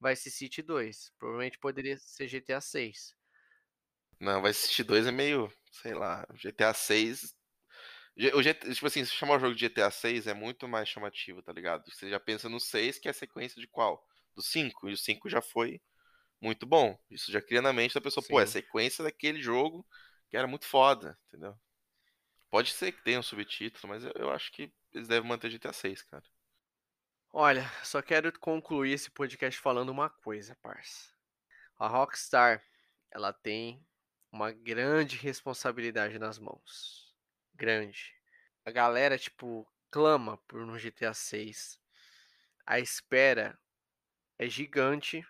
Vice 0.03 0.31
City 0.31 0.63
2. 0.63 1.13
Provavelmente 1.19 1.59
poderia 1.59 1.99
ser 1.99 2.29
GTA 2.29 2.61
6. 2.63 3.15
Não, 4.21 4.43
Vice 4.43 4.69
City 4.69 4.83
2 4.85 5.07
é 5.07 5.11
meio, 5.13 5.51
sei 5.73 5.95
lá, 5.95 6.27
GTA 6.35 6.75
6. 6.75 7.35
O 8.17 8.43
GTA, 8.43 8.73
tipo 8.73 8.87
assim, 8.87 9.05
se 9.05 9.13
chamar 9.13 9.37
o 9.37 9.39
jogo 9.39 9.55
de 9.55 9.61
GTA 9.61 9.91
6 9.91 10.27
é 10.27 10.33
muito 10.33 10.67
mais 10.67 10.89
chamativo, 10.89 11.43
tá 11.43 11.53
ligado? 11.53 11.85
Você 11.93 12.09
já 12.09 12.19
pensa 12.19 12.49
no 12.49 12.59
6, 12.59 12.99
que 12.99 13.09
é 13.09 13.11
a 13.11 13.15
sequência 13.15 13.61
de 13.61 13.67
qual? 13.67 14.03
Do 14.35 14.43
5. 14.43 14.89
E 14.89 14.95
o 14.95 14.97
5 14.97 15.29
já 15.29 15.43
foi 15.43 15.81
muito 16.41 16.65
bom. 16.67 16.99
Isso 17.11 17.31
já 17.31 17.43
cria 17.43 17.61
na 17.61 17.73
mente 17.73 17.95
da 17.95 18.01
pessoa, 18.01 18.25
Sim. 18.25 18.33
pô, 18.33 18.41
é 18.41 18.47
sequência 18.47 19.05
daquele 19.05 19.41
jogo 19.43 19.87
que 20.31 20.37
era 20.37 20.47
muito 20.47 20.67
foda, 20.67 21.19
entendeu? 21.29 21.55
Pode 22.51 22.73
ser 22.73 22.93
que 22.93 23.05
tenha 23.05 23.19
um 23.21 23.23
subtítulo, 23.23 23.89
mas 23.89 24.05
eu, 24.05 24.13
eu 24.17 24.31
acho 24.31 24.51
que 24.53 24.73
eles 24.95 25.09
devem 25.09 25.29
manter 25.29 25.51
GTA 25.51 25.73
6, 25.73 26.03
cara. 26.03 26.25
Olha, 27.33 27.71
só 27.85 28.01
quero 28.01 28.33
concluir 28.39 28.93
esse 28.93 29.11
podcast 29.11 29.61
falando 29.61 29.91
uma 29.91 30.09
coisa, 30.09 30.57
parça. 30.63 31.11
A 31.79 31.87
Rockstar, 31.87 32.65
ela 33.11 33.31
tem 33.31 33.85
uma 34.33 34.53
grande 34.53 35.17
responsabilidade 35.17 36.19
nas 36.19 36.39
mãos. 36.39 37.06
Grande. 37.57 38.15
A 38.67 38.71
galera, 38.71 39.17
tipo, 39.17 39.67
clama 39.91 40.37
por 40.47 40.61
um 40.61 40.79
GTA 40.79 41.15
6. 41.15 41.81
A 42.67 42.79
espera 42.79 43.59
é 44.39 44.47
gigante 44.47 45.27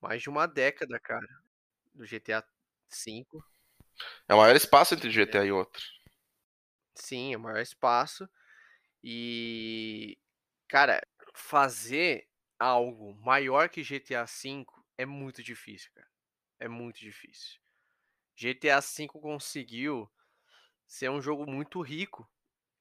mais 0.00 0.22
de 0.22 0.30
uma 0.30 0.46
década, 0.46 0.98
cara, 1.00 1.26
do 1.92 2.06
GTA 2.06 2.40
V. 2.88 3.26
É 4.28 4.34
o 4.34 4.38
maior 4.38 4.54
espaço 4.54 4.94
entre 4.94 5.10
GTA 5.10 5.44
e 5.44 5.50
outro. 5.50 5.82
Sim, 6.94 7.34
é 7.34 7.36
o 7.36 7.40
maior 7.40 7.60
espaço. 7.60 8.28
E, 9.02 10.16
cara, 10.68 11.02
fazer 11.34 12.28
algo 12.58 13.14
maior 13.16 13.68
que 13.68 13.82
GTA 13.82 14.24
V 14.24 14.64
é 14.96 15.04
muito 15.04 15.42
difícil, 15.42 15.90
cara. 15.94 16.08
É 16.60 16.68
muito 16.68 17.00
difícil. 17.00 17.60
GTA 18.36 18.80
V 18.80 19.08
conseguiu 19.08 20.10
ser 20.92 21.10
um 21.10 21.22
jogo 21.22 21.46
muito 21.46 21.80
rico 21.80 22.28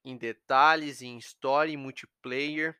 em 0.03 0.17
detalhes, 0.17 1.01
em 1.01 1.17
história, 1.17 1.71
em 1.71 1.77
multiplayer, 1.77 2.77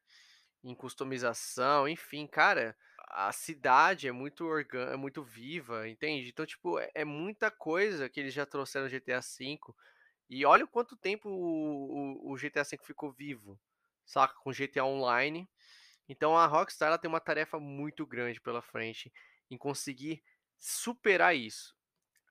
em 0.63 0.73
customização, 0.73 1.87
enfim, 1.87 2.27
cara 2.27 2.75
a 3.09 3.31
cidade 3.31 4.07
é 4.07 4.11
muito 4.11 4.45
orgânica, 4.45 4.93
é 4.93 4.95
muito 4.95 5.23
viva, 5.23 5.89
entende? 5.89 6.29
Então, 6.29 6.45
tipo, 6.45 6.79
é, 6.79 6.91
é 6.93 7.03
muita 7.03 7.49
coisa 7.49 8.07
que 8.07 8.19
eles 8.19 8.33
já 8.33 8.45
trouxeram 8.45 8.85
no 8.85 8.89
GTA 8.89 9.19
V. 9.19 9.59
E 10.29 10.45
olha 10.45 10.63
o 10.63 10.67
quanto 10.67 10.95
tempo 10.95 11.27
o, 11.27 12.29
o, 12.29 12.33
o 12.33 12.37
GTA 12.37 12.63
V 12.63 12.77
ficou 12.83 13.11
vivo, 13.11 13.59
saca? 14.05 14.35
Com 14.35 14.53
GTA 14.53 14.85
Online. 14.85 15.49
Então 16.07 16.37
a 16.37 16.45
Rockstar 16.45 16.89
ela 16.89 16.97
tem 16.99 17.09
uma 17.09 17.19
tarefa 17.19 17.59
muito 17.59 18.05
grande 18.05 18.39
pela 18.39 18.61
frente 18.61 19.11
em 19.49 19.57
conseguir 19.57 20.23
superar 20.59 21.35
isso. 21.35 21.75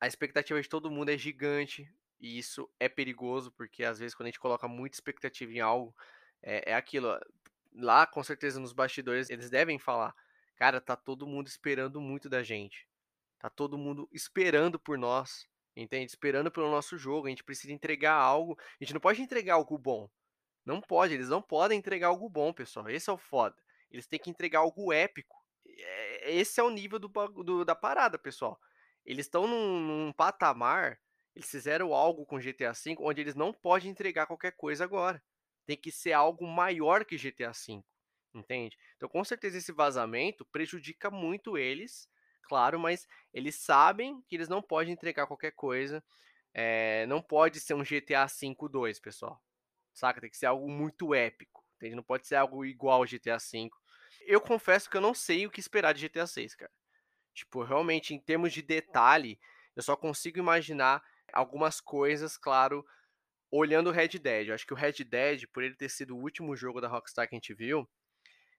A 0.01 0.07
expectativa 0.07 0.61
de 0.61 0.69
todo 0.69 0.91
mundo 0.91 1.11
é 1.11 1.19
gigante 1.19 1.93
e 2.21 2.39
isso 2.39 2.69
é 2.81 2.89
perigoso 2.89 3.53
porque 3.53 3.85
às 3.85 3.99
vezes 3.99 4.15
quando 4.15 4.27
a 4.27 4.31
gente 4.31 4.41
coloca 4.41 4.67
muita 4.67 4.97
expectativa 4.97 5.53
em 5.53 5.61
algo 5.61 5.95
é, 6.43 6.73
é 6.73 6.75
aquilo. 6.75 7.19
Lá 7.75 8.07
com 8.07 8.23
certeza 8.23 8.59
nos 8.59 8.73
bastidores 8.73 9.31
eles 9.31 9.51
devem 9.51 9.79
falar 9.79 10.15
Cara, 10.59 10.81
tá 10.81 10.97
todo 10.97 11.27
mundo 11.27 11.47
esperando 11.47 12.01
muito 12.01 12.29
da 12.29 12.43
gente. 12.43 12.85
Tá 13.39 13.49
todo 13.49 13.79
mundo 13.79 14.09
esperando 14.13 14.77
por 14.77 14.99
nós, 14.99 15.47
entende? 15.77 16.11
Esperando 16.11 16.51
pelo 16.51 16.69
nosso 16.69 16.99
jogo. 16.99 17.29
A 17.29 17.31
gente 17.31 17.45
precisa 17.45 17.73
entregar 17.73 18.15
algo. 18.15 18.59
A 18.61 18.85
gente 18.85 18.93
não 18.93 19.01
pode 19.01 19.23
entregar 19.23 19.55
algo 19.55 19.79
bom. 19.79 20.11
Não 20.67 20.81
pode, 20.81 21.15
eles 21.15 21.29
não 21.29 21.41
podem 21.41 21.79
entregar 21.79 22.09
algo 22.09 22.29
bom, 22.29 22.53
pessoal. 22.53 22.91
Esse 22.91 23.09
é 23.09 23.13
o 23.13 23.17
foda. 23.17 23.55
Eles 23.89 24.09
têm 24.09 24.19
que 24.19 24.31
entregar 24.31 24.59
algo 24.59 24.93
épico. 24.93 25.37
é, 25.65 26.35
esse 26.35 26.59
é 26.61 26.63
o 26.63 26.71
nível 26.71 26.99
do, 26.99 27.09
do 27.45 27.65
da 27.65 27.77
parada, 27.77 28.19
pessoal. 28.19 28.61
Eles 29.07 29.27
estão 29.27 29.47
num, 29.47 29.81
num, 29.81 30.13
patamar, 30.13 30.99
eles 31.39 31.49
fizeram 31.49 31.95
algo 31.95 32.27
com 32.27 32.41
GTA 32.41 32.73
V 32.73 32.97
onde 32.99 33.21
eles 33.21 33.37
não 33.37 33.53
podem 33.53 33.91
entregar 33.91 34.27
qualquer 34.27 34.53
coisa 34.57 34.83
agora. 34.83 35.23
Tem 35.65 35.77
que 35.77 35.93
ser 35.93 36.13
algo 36.13 36.45
maior 36.47 37.05
que 37.05 37.17
GTA 37.17 37.53
V, 37.53 37.81
entende? 38.35 38.77
Então, 38.97 39.09
com 39.09 39.23
certeza, 39.23 39.57
esse 39.57 39.71
vazamento 39.71 40.45
prejudica 40.47 41.11
muito 41.11 41.57
eles, 41.57 42.09
claro, 42.43 42.79
mas 42.79 43.07
eles 43.33 43.55
sabem 43.55 44.21
que 44.27 44.35
eles 44.35 44.49
não 44.49 44.61
podem 44.61 44.93
entregar 44.93 45.27
qualquer 45.29 45.53
coisa. 45.53 46.03
É, 46.53 47.07
não 47.07 47.23
pode 47.23 47.61
ser 47.61 47.75
um 47.75 47.85
GTA 47.85 48.27
V 48.27 48.57
2, 48.69 48.99
pessoal. 48.99 49.41
Saca? 49.95 50.21
Tem 50.21 50.31
que 50.31 50.37
ser 50.37 50.47
algo 50.47 50.69
muito 50.69 51.15
épico. 51.15 51.65
Entende? 51.77 51.95
Não 51.95 52.03
pode 52.03 52.27
ser 52.27 52.35
algo 52.35 52.65
igual 52.65 53.03
ao 53.03 53.07
GTA 53.07 53.39
V. 53.39 53.71
Eu 54.27 54.41
confesso 54.41 54.91
que 54.91 54.97
eu 54.97 55.01
não 55.01 55.15
sei 55.15 55.47
o 55.47 55.51
que 55.51 55.61
esperar 55.61 55.95
de 55.95 56.01
GTA 56.01 56.27
6, 56.27 56.57
cara. 56.57 56.73
Tipo, 57.33 57.63
realmente, 57.63 58.13
em 58.13 58.19
termos 58.19 58.53
de 58.53 58.63
detalhe, 58.63 59.39
eu 59.77 59.83
só 59.83 59.95
consigo 59.95 60.39
imaginar 60.41 61.01
algumas 61.33 61.81
coisas, 61.81 62.37
claro, 62.37 62.85
olhando 63.51 63.91
o 63.91 63.93
Red 63.93 64.19
Dead. 64.19 64.49
Eu 64.49 64.55
acho 64.55 64.67
que 64.67 64.73
o 64.73 64.77
Red 64.77 65.05
Dead, 65.05 65.47
por 65.53 65.63
ele 65.63 65.75
ter 65.75 65.89
sido 65.89 66.17
o 66.17 66.21
último 66.21 66.57
jogo 66.57 66.81
da 66.81 66.89
Rockstar 66.89 67.29
que 67.29 67.35
a 67.35 67.39
gente 67.39 67.55
viu, 67.55 67.89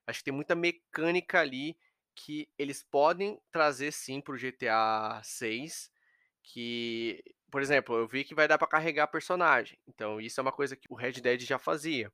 acho 0.07 0.19
que 0.19 0.25
tem 0.25 0.33
muita 0.33 0.55
mecânica 0.55 1.39
ali 1.39 1.77
que 2.15 2.49
eles 2.57 2.83
podem 2.83 3.39
trazer 3.51 3.91
sim 3.91 4.19
pro 4.19 4.37
GTA 4.37 5.21
6, 5.23 5.91
que, 6.43 7.23
por 7.49 7.61
exemplo, 7.61 7.95
eu 7.95 8.07
vi 8.07 8.23
que 8.23 8.35
vai 8.35 8.47
dar 8.47 8.57
para 8.57 8.67
carregar 8.67 9.07
personagem. 9.07 9.77
Então, 9.87 10.19
isso 10.19 10.39
é 10.39 10.41
uma 10.41 10.51
coisa 10.51 10.75
que 10.75 10.87
o 10.89 10.95
Red 10.95 11.13
Dead 11.13 11.41
já 11.41 11.57
fazia. 11.57 12.11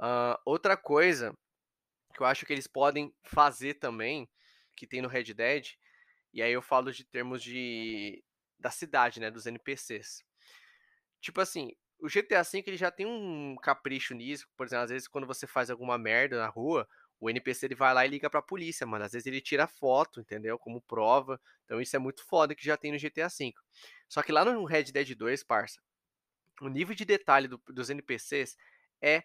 Uh, 0.00 0.38
outra 0.44 0.76
coisa 0.76 1.36
que 2.14 2.22
eu 2.22 2.26
acho 2.26 2.46
que 2.46 2.52
eles 2.52 2.66
podem 2.66 3.12
fazer 3.24 3.74
também, 3.74 4.28
que 4.76 4.86
tem 4.86 5.02
no 5.02 5.08
Red 5.08 5.34
Dead, 5.34 5.74
e 6.32 6.42
aí 6.42 6.52
eu 6.52 6.62
falo 6.62 6.92
de 6.92 7.04
termos 7.04 7.42
de 7.42 8.22
da 8.62 8.70
cidade, 8.70 9.20
né, 9.20 9.30
dos 9.30 9.46
NPCs. 9.46 10.24
Tipo 11.20 11.40
assim, 11.40 11.72
o 12.00 12.08
GTA 12.08 12.42
V 12.42 12.64
ele 12.66 12.76
já 12.76 12.90
tem 12.90 13.06
um 13.06 13.56
capricho 13.56 14.14
nisso, 14.14 14.48
por 14.56 14.66
exemplo, 14.66 14.84
às 14.84 14.90
vezes 14.90 15.08
quando 15.08 15.26
você 15.26 15.46
faz 15.46 15.70
alguma 15.70 15.98
merda 15.98 16.38
na 16.38 16.48
rua, 16.48 16.88
o 17.20 17.30
NPC 17.30 17.66
ele 17.66 17.74
vai 17.76 17.94
lá 17.94 18.04
e 18.04 18.08
liga 18.08 18.28
pra 18.28 18.42
polícia, 18.42 18.84
mano. 18.84 19.04
Às 19.04 19.12
vezes 19.12 19.26
ele 19.26 19.40
tira 19.40 19.68
foto, 19.68 20.20
entendeu? 20.20 20.58
Como 20.58 20.80
prova. 20.80 21.40
Então 21.64 21.80
isso 21.80 21.94
é 21.94 21.98
muito 21.98 22.24
foda 22.26 22.52
que 22.52 22.64
já 22.64 22.76
tem 22.76 22.90
no 22.90 22.98
GTA 22.98 23.28
V. 23.28 23.54
Só 24.08 24.22
que 24.22 24.32
lá 24.32 24.44
no 24.44 24.64
Red 24.64 24.84
Dead 24.84 25.14
2, 25.14 25.44
parça, 25.44 25.80
o 26.60 26.68
nível 26.68 26.96
de 26.96 27.04
detalhe 27.04 27.46
do, 27.46 27.62
dos 27.68 27.90
NPCs 27.90 28.56
é 29.00 29.22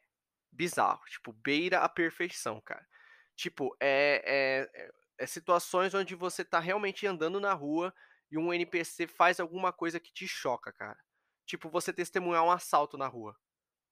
bizarro. 0.51 1.03
Tipo, 1.07 1.33
beira 1.33 1.79
a 1.79 1.89
perfeição, 1.89 2.61
cara. 2.61 2.88
Tipo, 3.35 3.75
é, 3.79 4.67
é, 4.77 4.91
é 5.17 5.25
situações 5.25 5.95
onde 5.95 6.13
você 6.13 6.45
tá 6.45 6.59
realmente 6.59 7.07
andando 7.07 7.39
na 7.39 7.53
rua 7.53 7.91
e 8.32 8.38
um 8.38 8.53
NPC 8.53 9.07
faz 9.07 9.39
alguma 9.39 9.71
coisa 9.71 9.99
que 9.99 10.11
te 10.11 10.28
choca, 10.28 10.71
cara. 10.71 10.99
Tipo, 11.45 11.69
você 11.69 11.93
testemunhar 11.93 12.43
um 12.43 12.51
assalto 12.51 12.97
na 12.97 13.07
rua. 13.07 13.38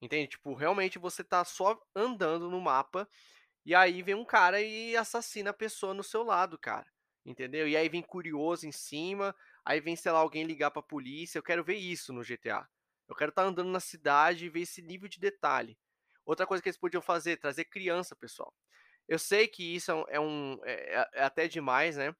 Entende? 0.01 0.29
Tipo, 0.29 0.53
realmente 0.53 0.99
você 0.99 1.23
tá 1.23 1.43
só 1.45 1.81
andando 1.95 2.49
no 2.49 2.59
mapa 2.59 3.07
e 3.65 3.73
aí 3.73 4.01
vem 4.03 4.15
um 4.15 4.25
cara 4.25 4.61
e 4.61 4.95
assassina 4.95 5.49
a 5.49 5.53
pessoa 5.53 5.93
no 5.93 6.03
seu 6.03 6.23
lado, 6.23 6.57
cara. 6.57 6.85
Entendeu? 7.25 7.67
E 7.67 7.75
aí 7.75 7.89
vem 7.89 8.03
curioso 8.03 8.67
em 8.67 8.71
cima, 8.71 9.35
aí 9.63 9.79
vem, 9.81 9.95
sei 9.95 10.11
lá, 10.11 10.19
alguém 10.19 10.43
ligar 10.43 10.69
pra 10.69 10.81
polícia. 10.81 11.39
Eu 11.39 11.43
quero 11.43 11.63
ver 11.63 11.75
isso 11.75 12.13
no 12.13 12.23
GTA. 12.23 12.67
Eu 13.07 13.15
quero 13.15 13.29
estar 13.29 13.43
tá 13.43 13.47
andando 13.47 13.69
na 13.69 13.79
cidade 13.79 14.45
e 14.45 14.49
ver 14.49 14.61
esse 14.61 14.81
nível 14.81 15.07
de 15.09 15.19
detalhe. 15.19 15.77
Outra 16.25 16.45
coisa 16.45 16.61
que 16.61 16.69
eles 16.69 16.77
podiam 16.77 17.01
fazer, 17.01 17.37
trazer 17.37 17.65
criança, 17.65 18.15
pessoal. 18.15 18.53
Eu 19.07 19.19
sei 19.19 19.47
que 19.47 19.75
isso 19.75 19.91
é, 20.09 20.19
um, 20.19 20.59
é, 20.63 20.73
é, 20.73 21.09
é 21.13 21.23
até 21.23 21.47
demais, 21.47 21.97
né? 21.97 22.15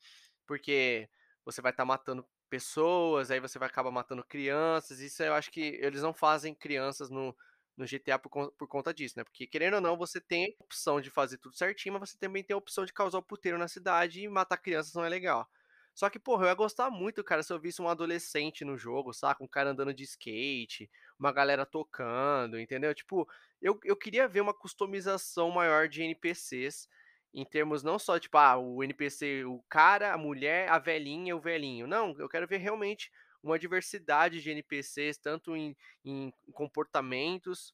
Porque 0.47 1.09
você 1.45 1.61
vai 1.61 1.71
estar 1.71 1.83
tá 1.83 1.87
matando 1.87 2.27
pessoas, 2.49 3.31
aí 3.31 3.39
você 3.39 3.59
vai 3.59 3.69
acabar 3.69 3.91
matando 3.91 4.23
crianças. 4.23 4.99
Isso 4.99 5.23
eu 5.23 5.33
acho 5.33 5.51
que 5.51 5.61
eles 5.81 6.01
não 6.01 6.13
fazem 6.13 6.53
crianças 6.55 7.09
no, 7.09 7.35
no 7.77 7.85
GTA 7.85 8.17
por, 8.19 8.51
por 8.53 8.67
conta 8.67 8.93
disso, 8.93 9.15
né? 9.17 9.23
Porque 9.23 9.45
querendo 9.47 9.75
ou 9.75 9.81
não, 9.81 9.97
você 9.97 10.19
tem 10.19 10.55
a 10.59 10.63
opção 10.63 10.99
de 10.99 11.09
fazer 11.09 11.37
tudo 11.37 11.55
certinho, 11.55 11.93
mas 11.99 12.09
você 12.09 12.17
também 12.17 12.43
tem 12.43 12.53
a 12.53 12.57
opção 12.57 12.85
de 12.85 12.93
causar 12.93 13.19
o 13.19 13.23
puteiro 13.23 13.57
na 13.57 13.67
cidade 13.67 14.21
e 14.21 14.27
matar 14.27 14.57
crianças 14.57 14.93
não 14.93 15.05
é 15.05 15.09
legal. 15.09 15.47
Só 15.93 16.09
que, 16.09 16.19
porra, 16.19 16.43
eu 16.45 16.49
ia 16.49 16.53
gostar 16.53 16.89
muito, 16.89 17.23
cara, 17.23 17.41
se 17.41 17.53
eu 17.53 17.59
visse 17.59 17.81
um 17.81 17.87
adolescente 17.87 18.65
no 18.65 18.77
jogo, 18.77 19.13
saca? 19.13 19.41
Um 19.41 19.47
cara 19.47 19.69
andando 19.69 19.93
de 19.93 20.03
skate, 20.03 20.91
uma 21.17 21.31
galera 21.31 21.65
tocando, 21.65 22.59
entendeu? 22.59 22.93
Tipo, 22.93 23.27
eu, 23.61 23.79
eu 23.85 23.95
queria 23.95 24.27
ver 24.27 24.41
uma 24.41 24.53
customização 24.53 25.49
maior 25.51 25.87
de 25.87 26.03
NPCs, 26.03 26.89
em 27.35 27.43
termos 27.43 27.83
não 27.83 27.99
só, 27.99 28.17
tipo, 28.17 28.37
ah, 28.37 28.57
o 28.57 28.81
NPC, 28.81 29.43
o 29.43 29.61
cara, 29.69 30.13
a 30.13 30.17
mulher, 30.17 30.69
a 30.69 30.79
velhinha, 30.79 31.35
o 31.35 31.41
velhinho. 31.41 31.85
Não, 31.85 32.15
eu 32.17 32.29
quero 32.29 32.47
ver 32.47 32.57
realmente 32.57 33.11
uma 33.43 33.59
diversidade 33.59 34.41
de 34.41 34.49
NPCs, 34.49 35.17
tanto 35.17 35.55
em, 35.55 35.75
em 36.03 36.31
comportamentos, 36.53 37.73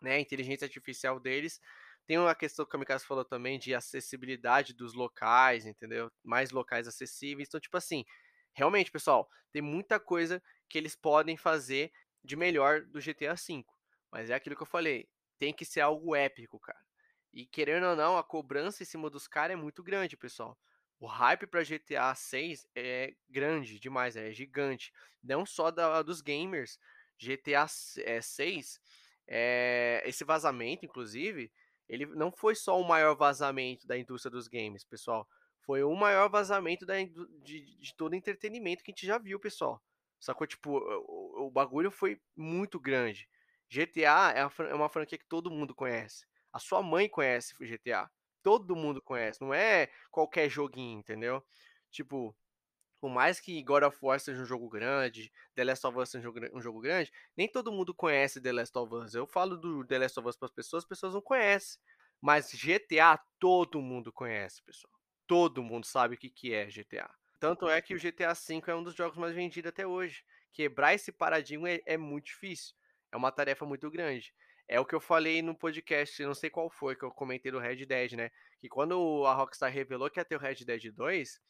né, 0.00 0.18
inteligência 0.18 0.64
artificial 0.64 1.20
deles, 1.20 1.60
tem 2.06 2.16
uma 2.16 2.34
questão 2.34 2.64
que 2.64 2.70
o 2.70 2.72
Kamikaze 2.72 3.04
falou 3.04 3.26
também 3.26 3.58
de 3.58 3.74
acessibilidade 3.74 4.72
dos 4.72 4.94
locais, 4.94 5.66
entendeu? 5.66 6.10
Mais 6.24 6.50
locais 6.50 6.88
acessíveis. 6.88 7.46
Então, 7.46 7.60
tipo 7.60 7.76
assim, 7.76 8.02
realmente, 8.54 8.90
pessoal, 8.90 9.28
tem 9.52 9.60
muita 9.60 10.00
coisa 10.00 10.42
que 10.70 10.78
eles 10.78 10.96
podem 10.96 11.36
fazer 11.36 11.92
de 12.24 12.34
melhor 12.34 12.80
do 12.86 12.98
GTA 12.98 13.34
V. 13.34 13.62
Mas 14.10 14.30
é 14.30 14.34
aquilo 14.34 14.56
que 14.56 14.62
eu 14.62 14.66
falei, 14.66 15.06
tem 15.38 15.52
que 15.52 15.66
ser 15.66 15.82
algo 15.82 16.16
épico, 16.16 16.58
cara. 16.58 16.78
E 17.32 17.46
querendo 17.46 17.86
ou 17.86 17.96
não, 17.96 18.16
a 18.16 18.24
cobrança 18.24 18.82
em 18.82 18.86
cima 18.86 19.10
dos 19.10 19.26
caras 19.28 19.54
é 19.54 19.60
muito 19.60 19.82
grande, 19.82 20.16
pessoal. 20.16 20.58
O 21.00 21.06
hype 21.06 21.46
para 21.46 21.62
GTA 21.62 22.14
6 22.14 22.66
é 22.74 23.14
grande 23.28 23.78
demais, 23.78 24.16
é 24.16 24.32
gigante. 24.32 24.92
Não 25.22 25.46
só 25.46 25.70
da, 25.70 26.02
dos 26.02 26.20
gamers. 26.20 26.78
GTA 27.18 27.66
6, 27.68 28.80
é, 29.26 30.02
esse 30.06 30.24
vazamento, 30.24 30.84
inclusive, 30.84 31.52
ele 31.88 32.06
não 32.06 32.32
foi 32.32 32.54
só 32.54 32.80
o 32.80 32.86
maior 32.86 33.14
vazamento 33.14 33.86
da 33.86 33.96
indústria 33.96 34.30
dos 34.30 34.48
games, 34.48 34.84
pessoal. 34.84 35.28
Foi 35.60 35.82
o 35.82 35.94
maior 35.94 36.28
vazamento 36.28 36.86
da, 36.86 36.94
de, 37.42 37.78
de 37.78 37.94
todo 37.94 38.14
entretenimento 38.14 38.82
que 38.82 38.90
a 38.90 38.92
gente 38.92 39.06
já 39.06 39.18
viu, 39.18 39.38
pessoal. 39.38 39.82
Sacou? 40.18 40.46
Tipo, 40.46 40.78
o, 40.78 41.46
o 41.46 41.50
bagulho 41.50 41.90
foi 41.90 42.20
muito 42.36 42.80
grande. 42.80 43.28
GTA 43.68 44.32
é, 44.34 44.70
é 44.70 44.74
uma 44.74 44.88
franquia 44.88 45.18
que 45.18 45.26
todo 45.26 45.50
mundo 45.50 45.74
conhece. 45.74 46.26
A 46.58 46.60
sua 46.60 46.82
mãe 46.82 47.08
conhece 47.08 47.54
o 47.60 47.64
GTA. 47.64 48.10
Todo 48.42 48.74
mundo 48.74 49.00
conhece. 49.00 49.40
Não 49.40 49.54
é 49.54 49.88
qualquer 50.10 50.50
joguinho, 50.50 50.98
entendeu? 50.98 51.40
Tipo, 51.88 52.36
por 53.00 53.08
mais 53.08 53.38
que 53.38 53.62
God 53.62 53.84
of 53.84 53.96
War 54.02 54.18
seja 54.18 54.42
um 54.42 54.44
jogo 54.44 54.68
grande, 54.68 55.32
The 55.54 55.62
Last 55.62 55.86
of 55.86 55.96
Us 55.96 56.10
seja 56.10 56.28
um 56.52 56.60
jogo 56.60 56.80
grande, 56.80 57.12
nem 57.36 57.46
todo 57.46 57.70
mundo 57.70 57.94
conhece 57.94 58.40
The 58.40 58.50
Last 58.50 58.76
of 58.76 58.92
Us. 58.92 59.14
Eu 59.14 59.24
falo 59.24 59.56
do 59.56 59.86
The 59.86 59.98
Last 60.00 60.18
of 60.18 60.28
Us 60.28 60.36
para 60.36 60.46
as 60.46 60.52
pessoas, 60.52 60.82
as 60.82 60.88
pessoas 60.88 61.14
não 61.14 61.22
conhecem. 61.22 61.80
Mas 62.20 62.52
GTA 62.52 63.16
todo 63.38 63.80
mundo 63.80 64.12
conhece, 64.12 64.60
pessoal. 64.64 64.92
Todo 65.28 65.62
mundo 65.62 65.86
sabe 65.86 66.16
o 66.16 66.18
que, 66.18 66.28
que 66.28 66.52
é 66.52 66.66
GTA. 66.66 67.08
Tanto 67.38 67.68
é 67.68 67.80
que 67.80 67.94
o 67.94 68.00
GTA 68.00 68.34
V 68.34 68.62
é 68.66 68.74
um 68.74 68.82
dos 68.82 68.96
jogos 68.96 69.16
mais 69.16 69.32
vendidos 69.32 69.68
até 69.68 69.86
hoje. 69.86 70.24
Quebrar 70.52 70.92
esse 70.92 71.12
paradigma 71.12 71.70
é, 71.70 71.80
é 71.86 71.96
muito 71.96 72.24
difícil. 72.26 72.74
É 73.12 73.16
uma 73.16 73.30
tarefa 73.30 73.64
muito 73.64 73.88
grande. 73.88 74.34
É 74.68 74.78
o 74.78 74.84
que 74.84 74.94
eu 74.94 75.00
falei 75.00 75.40
no 75.40 75.56
podcast, 75.56 76.22
não 76.22 76.34
sei 76.34 76.50
qual 76.50 76.68
foi, 76.68 76.94
que 76.94 77.02
eu 77.02 77.10
comentei 77.10 77.50
do 77.50 77.58
Red 77.58 77.86
Dead, 77.86 78.12
né? 78.12 78.30
Que 78.58 78.68
quando 78.68 79.24
a 79.24 79.32
Rockstar 79.32 79.72
revelou 79.72 80.10
que 80.10 80.20
ia 80.20 80.24
ter 80.24 80.36
o 80.36 80.38
Red 80.38 80.56
Dead 80.56 80.92
2, 80.92 81.40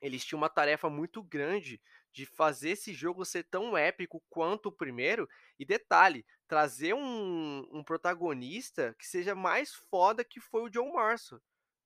eles 0.00 0.24
tinham 0.24 0.40
uma 0.40 0.48
tarefa 0.48 0.88
muito 0.88 1.22
grande 1.22 1.80
de 2.12 2.24
fazer 2.24 2.70
esse 2.70 2.94
jogo 2.94 3.24
ser 3.24 3.44
tão 3.44 3.76
épico 3.76 4.22
quanto 4.30 4.66
o 4.66 4.72
primeiro. 4.72 5.28
E 5.58 5.64
detalhe, 5.66 6.24
trazer 6.48 6.94
um, 6.94 7.68
um 7.70 7.84
protagonista 7.84 8.94
que 8.98 9.06
seja 9.06 9.34
mais 9.34 9.74
foda 9.74 10.24
que 10.24 10.40
foi 10.40 10.62
o 10.62 10.70
John 10.70 10.92
Marston. 10.94 11.38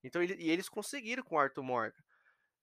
Então, 0.03 0.23
ele, 0.23 0.35
e 0.39 0.49
eles 0.49 0.69
conseguiram 0.69 1.23
com 1.23 1.35
o 1.35 1.39
Arthur 1.39 1.63
Morgan. 1.63 2.03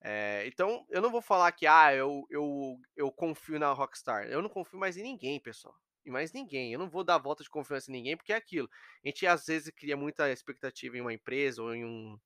É, 0.00 0.44
então, 0.46 0.84
eu 0.88 1.00
não 1.00 1.10
vou 1.10 1.20
falar 1.20 1.52
que 1.52 1.66
ah, 1.66 1.94
eu, 1.94 2.26
eu, 2.30 2.80
eu 2.96 3.12
confio 3.12 3.58
na 3.58 3.72
Rockstar. 3.72 4.24
Eu 4.24 4.40
não 4.40 4.48
confio 4.48 4.78
mais 4.78 4.96
em 4.96 5.02
ninguém, 5.02 5.38
pessoal. 5.38 5.76
E 6.04 6.10
mais 6.10 6.32
ninguém. 6.32 6.72
Eu 6.72 6.78
não 6.78 6.88
vou 6.88 7.04
dar 7.04 7.18
volta 7.18 7.42
de 7.42 7.50
confiança 7.50 7.90
em 7.90 7.94
ninguém, 7.94 8.16
porque 8.16 8.32
é 8.32 8.36
aquilo. 8.36 8.68
A 9.04 9.08
gente 9.08 9.26
às 9.26 9.46
vezes 9.46 9.72
cria 9.74 9.96
muita 9.96 10.30
expectativa 10.30 10.96
em 10.96 11.00
uma 11.00 11.12
empresa 11.12 11.62
ou 11.62 11.74
em 11.74 11.84
um, 11.84 12.18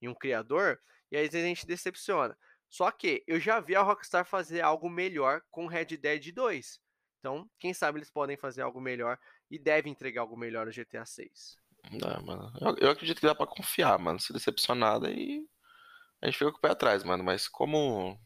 em 0.00 0.08
um 0.08 0.14
criador, 0.14 0.80
e 1.10 1.16
às 1.16 1.22
vezes 1.22 1.44
a 1.44 1.48
gente 1.48 1.66
decepciona. 1.66 2.36
Só 2.68 2.90
que 2.90 3.24
eu 3.26 3.40
já 3.40 3.60
vi 3.60 3.74
a 3.74 3.82
Rockstar 3.82 4.24
fazer 4.24 4.60
algo 4.60 4.90
melhor 4.90 5.42
com 5.50 5.66
Red 5.66 5.96
Dead 5.96 6.32
2. 6.32 6.80
Então, 7.18 7.50
quem 7.58 7.74
sabe 7.74 7.98
eles 7.98 8.10
podem 8.10 8.36
fazer 8.36 8.62
algo 8.62 8.80
melhor 8.80 9.18
e 9.50 9.58
devem 9.58 9.92
entregar 9.92 10.22
algo 10.22 10.36
melhor 10.36 10.66
no 10.66 10.72
GTA 10.72 11.04
6. 11.04 11.56
Não, 11.90 12.22
mano. 12.22 12.52
Eu, 12.60 12.76
eu, 12.78 12.90
acredito 12.90 13.20
que 13.20 13.26
dá 13.26 13.34
pra 13.34 13.46
confiar, 13.46 13.98
mano. 13.98 14.20
Se 14.20 14.32
decepcionar, 14.32 15.02
aí 15.02 15.44
a 16.20 16.26
gente 16.26 16.38
fica 16.38 16.52
com 16.52 16.58
o 16.58 16.60
pé 16.60 16.70
atrás, 16.70 17.02
mano. 17.02 17.24
Mas 17.24 17.48
como, 17.48 18.18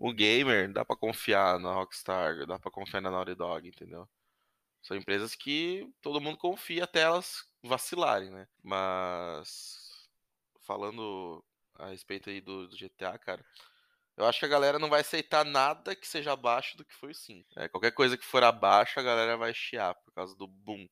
como 0.00 0.14
gamer, 0.14 0.72
dá 0.72 0.82
pra 0.82 0.96
confiar 0.96 1.60
na 1.60 1.74
Rockstar, 1.74 2.46
dá 2.46 2.58
pra 2.58 2.70
confiar 2.70 3.02
na 3.02 3.10
Naughty 3.10 3.34
Dog, 3.34 3.68
entendeu? 3.68 4.08
São 4.82 4.96
empresas 4.96 5.34
que 5.34 5.86
todo 6.00 6.22
mundo 6.22 6.38
confia 6.38 6.84
até 6.84 7.02
elas 7.02 7.46
vacilarem, 7.62 8.30
né? 8.30 8.48
Mas 8.62 10.08
falando 10.62 11.44
a 11.74 11.88
respeito 11.88 12.30
aí 12.30 12.40
do, 12.40 12.66
do 12.66 12.76
GTA, 12.76 13.18
cara. 13.18 13.44
Eu 14.16 14.24
acho 14.24 14.38
que 14.38 14.46
a 14.46 14.48
galera 14.48 14.78
não 14.78 14.88
vai 14.88 15.02
aceitar 15.02 15.44
nada 15.44 15.94
que 15.94 16.08
seja 16.08 16.32
abaixo 16.32 16.78
do 16.78 16.84
que 16.84 16.94
foi 16.94 17.10
o 17.10 17.14
5. 17.14 17.46
É, 17.56 17.68
qualquer 17.68 17.92
coisa 17.92 18.16
que 18.16 18.24
for 18.24 18.42
abaixo, 18.42 18.98
a 18.98 19.02
galera 19.02 19.36
vai 19.36 19.52
chiar 19.52 19.94
por 19.96 20.12
causa 20.12 20.34
do 20.34 20.46
boom 20.46 20.88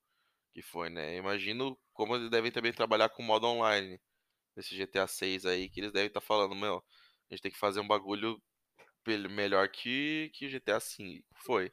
que 0.52 0.61
foi, 0.61 0.90
né? 0.90 1.16
Imagino 1.16 1.78
como 1.94 2.14
eles 2.14 2.30
devem 2.30 2.52
também 2.52 2.72
trabalhar 2.74 3.09
com 3.09 3.22
modo 3.22 3.46
online 3.46 3.98
nesse 4.56 4.76
GTA 4.76 5.06
6 5.06 5.46
aí, 5.46 5.70
que 5.70 5.80
eles 5.80 5.92
devem 5.92 6.09
estar 6.09 6.20
tá 6.20 6.26
falando, 6.26 6.54
meu, 6.54 6.84
a 7.30 7.34
gente 7.34 7.42
tem 7.42 7.52
que 7.52 7.59
fazer 7.59 7.80
um 7.80 7.88
bagulho 7.88 8.40
melhor 9.07 9.68
que, 9.68 10.30
que 10.34 10.49
GTA 10.49 10.80
5. 10.80 11.26
Foi, 11.44 11.70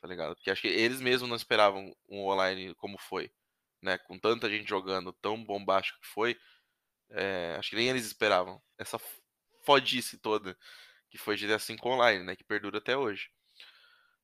tá 0.00 0.08
ligado? 0.08 0.34
Porque 0.36 0.50
acho 0.50 0.62
que 0.62 0.68
eles 0.68 1.00
mesmos 1.00 1.28
não 1.28 1.36
esperavam 1.36 1.94
um 2.08 2.20
online 2.26 2.74
como 2.76 2.98
foi, 2.98 3.30
né? 3.82 3.98
Com 3.98 4.18
tanta 4.18 4.48
gente 4.50 4.68
jogando, 4.68 5.12
tão 5.12 5.42
bombástico 5.44 6.00
que 6.00 6.08
foi, 6.08 6.38
é, 7.10 7.56
acho 7.58 7.70
que 7.70 7.76
nem 7.76 7.88
eles 7.88 8.06
esperavam. 8.06 8.62
Essa 8.78 8.98
fodice 9.64 10.18
toda 10.18 10.56
que 11.10 11.18
foi 11.18 11.36
GTA 11.36 11.58
V 11.58 11.76
Online, 11.84 12.24
né? 12.24 12.36
Que 12.36 12.44
perdura 12.44 12.78
até 12.78 12.96
hoje. 12.96 13.30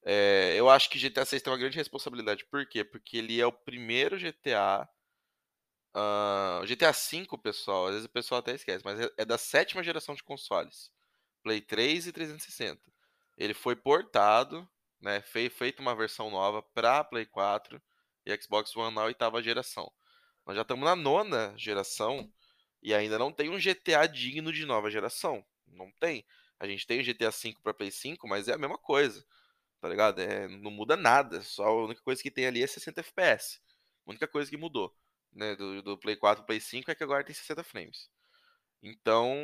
É, 0.04 0.54
eu 0.56 0.70
acho 0.70 0.88
que 0.88 0.98
GTA 1.00 1.24
6 1.24 1.42
tem 1.42 1.52
uma 1.52 1.58
grande 1.58 1.76
responsabilidade. 1.76 2.44
Por 2.46 2.66
quê? 2.68 2.84
Porque 2.84 3.18
ele 3.18 3.40
é 3.40 3.46
o 3.46 3.52
primeiro 3.52 4.16
GTA. 4.18 4.88
Uh, 5.96 6.64
GTA 6.66 6.92
V, 6.92 7.26
pessoal, 7.42 7.86
às 7.86 7.92
vezes 7.92 8.06
o 8.06 8.10
pessoal 8.10 8.38
até 8.40 8.54
esquece, 8.54 8.84
mas 8.84 9.00
é, 9.00 9.10
é 9.16 9.24
da 9.24 9.38
sétima 9.38 9.82
geração 9.82 10.14
de 10.14 10.22
consoles. 10.22 10.92
Play 11.46 11.60
3 11.60 12.08
e 12.08 12.12
360. 12.12 12.82
Ele 13.38 13.54
foi 13.54 13.76
portado, 13.76 14.68
né, 15.00 15.20
feito 15.20 15.78
uma 15.78 15.94
versão 15.94 16.28
nova 16.28 16.60
para 16.60 17.04
Play 17.04 17.24
4 17.24 17.80
e 18.24 18.36
Xbox 18.36 18.74
One 18.74 18.92
na 18.92 19.04
oitava 19.04 19.40
geração. 19.40 19.88
Nós 20.44 20.56
já 20.56 20.62
estamos 20.62 20.84
na 20.84 20.96
nona 20.96 21.54
geração 21.56 22.28
e 22.82 22.92
ainda 22.92 23.16
não 23.16 23.30
tem 23.30 23.48
um 23.48 23.60
GTA 23.60 24.08
digno 24.08 24.52
de 24.52 24.66
nova 24.66 24.90
geração. 24.90 25.46
Não 25.68 25.88
tem. 26.00 26.26
A 26.58 26.66
gente 26.66 26.84
tem 26.84 26.98
o 26.98 27.04
GTA 27.04 27.30
V 27.30 27.54
para 27.62 27.72
Play 27.72 27.92
5, 27.92 28.26
mas 28.26 28.48
é 28.48 28.54
a 28.54 28.58
mesma 28.58 28.76
coisa. 28.76 29.24
Tá 29.80 29.88
ligado? 29.88 30.20
É, 30.20 30.48
não 30.48 30.72
muda 30.72 30.96
nada. 30.96 31.42
Só 31.42 31.66
a 31.66 31.84
única 31.84 32.02
coisa 32.02 32.20
que 32.20 32.30
tem 32.30 32.46
ali 32.46 32.60
é 32.60 32.66
60 32.66 33.02
FPS. 33.02 33.60
A 34.04 34.10
única 34.10 34.26
coisa 34.26 34.50
que 34.50 34.56
mudou. 34.56 34.92
Né, 35.32 35.54
do, 35.54 35.80
do 35.80 35.96
Play 35.96 36.16
4 36.16 36.42
para 36.42 36.46
Play 36.46 36.60
5 36.60 36.90
é 36.90 36.94
que 36.96 37.04
agora 37.04 37.22
tem 37.22 37.34
60 37.36 37.62
frames. 37.62 38.10
Então, 38.82 39.34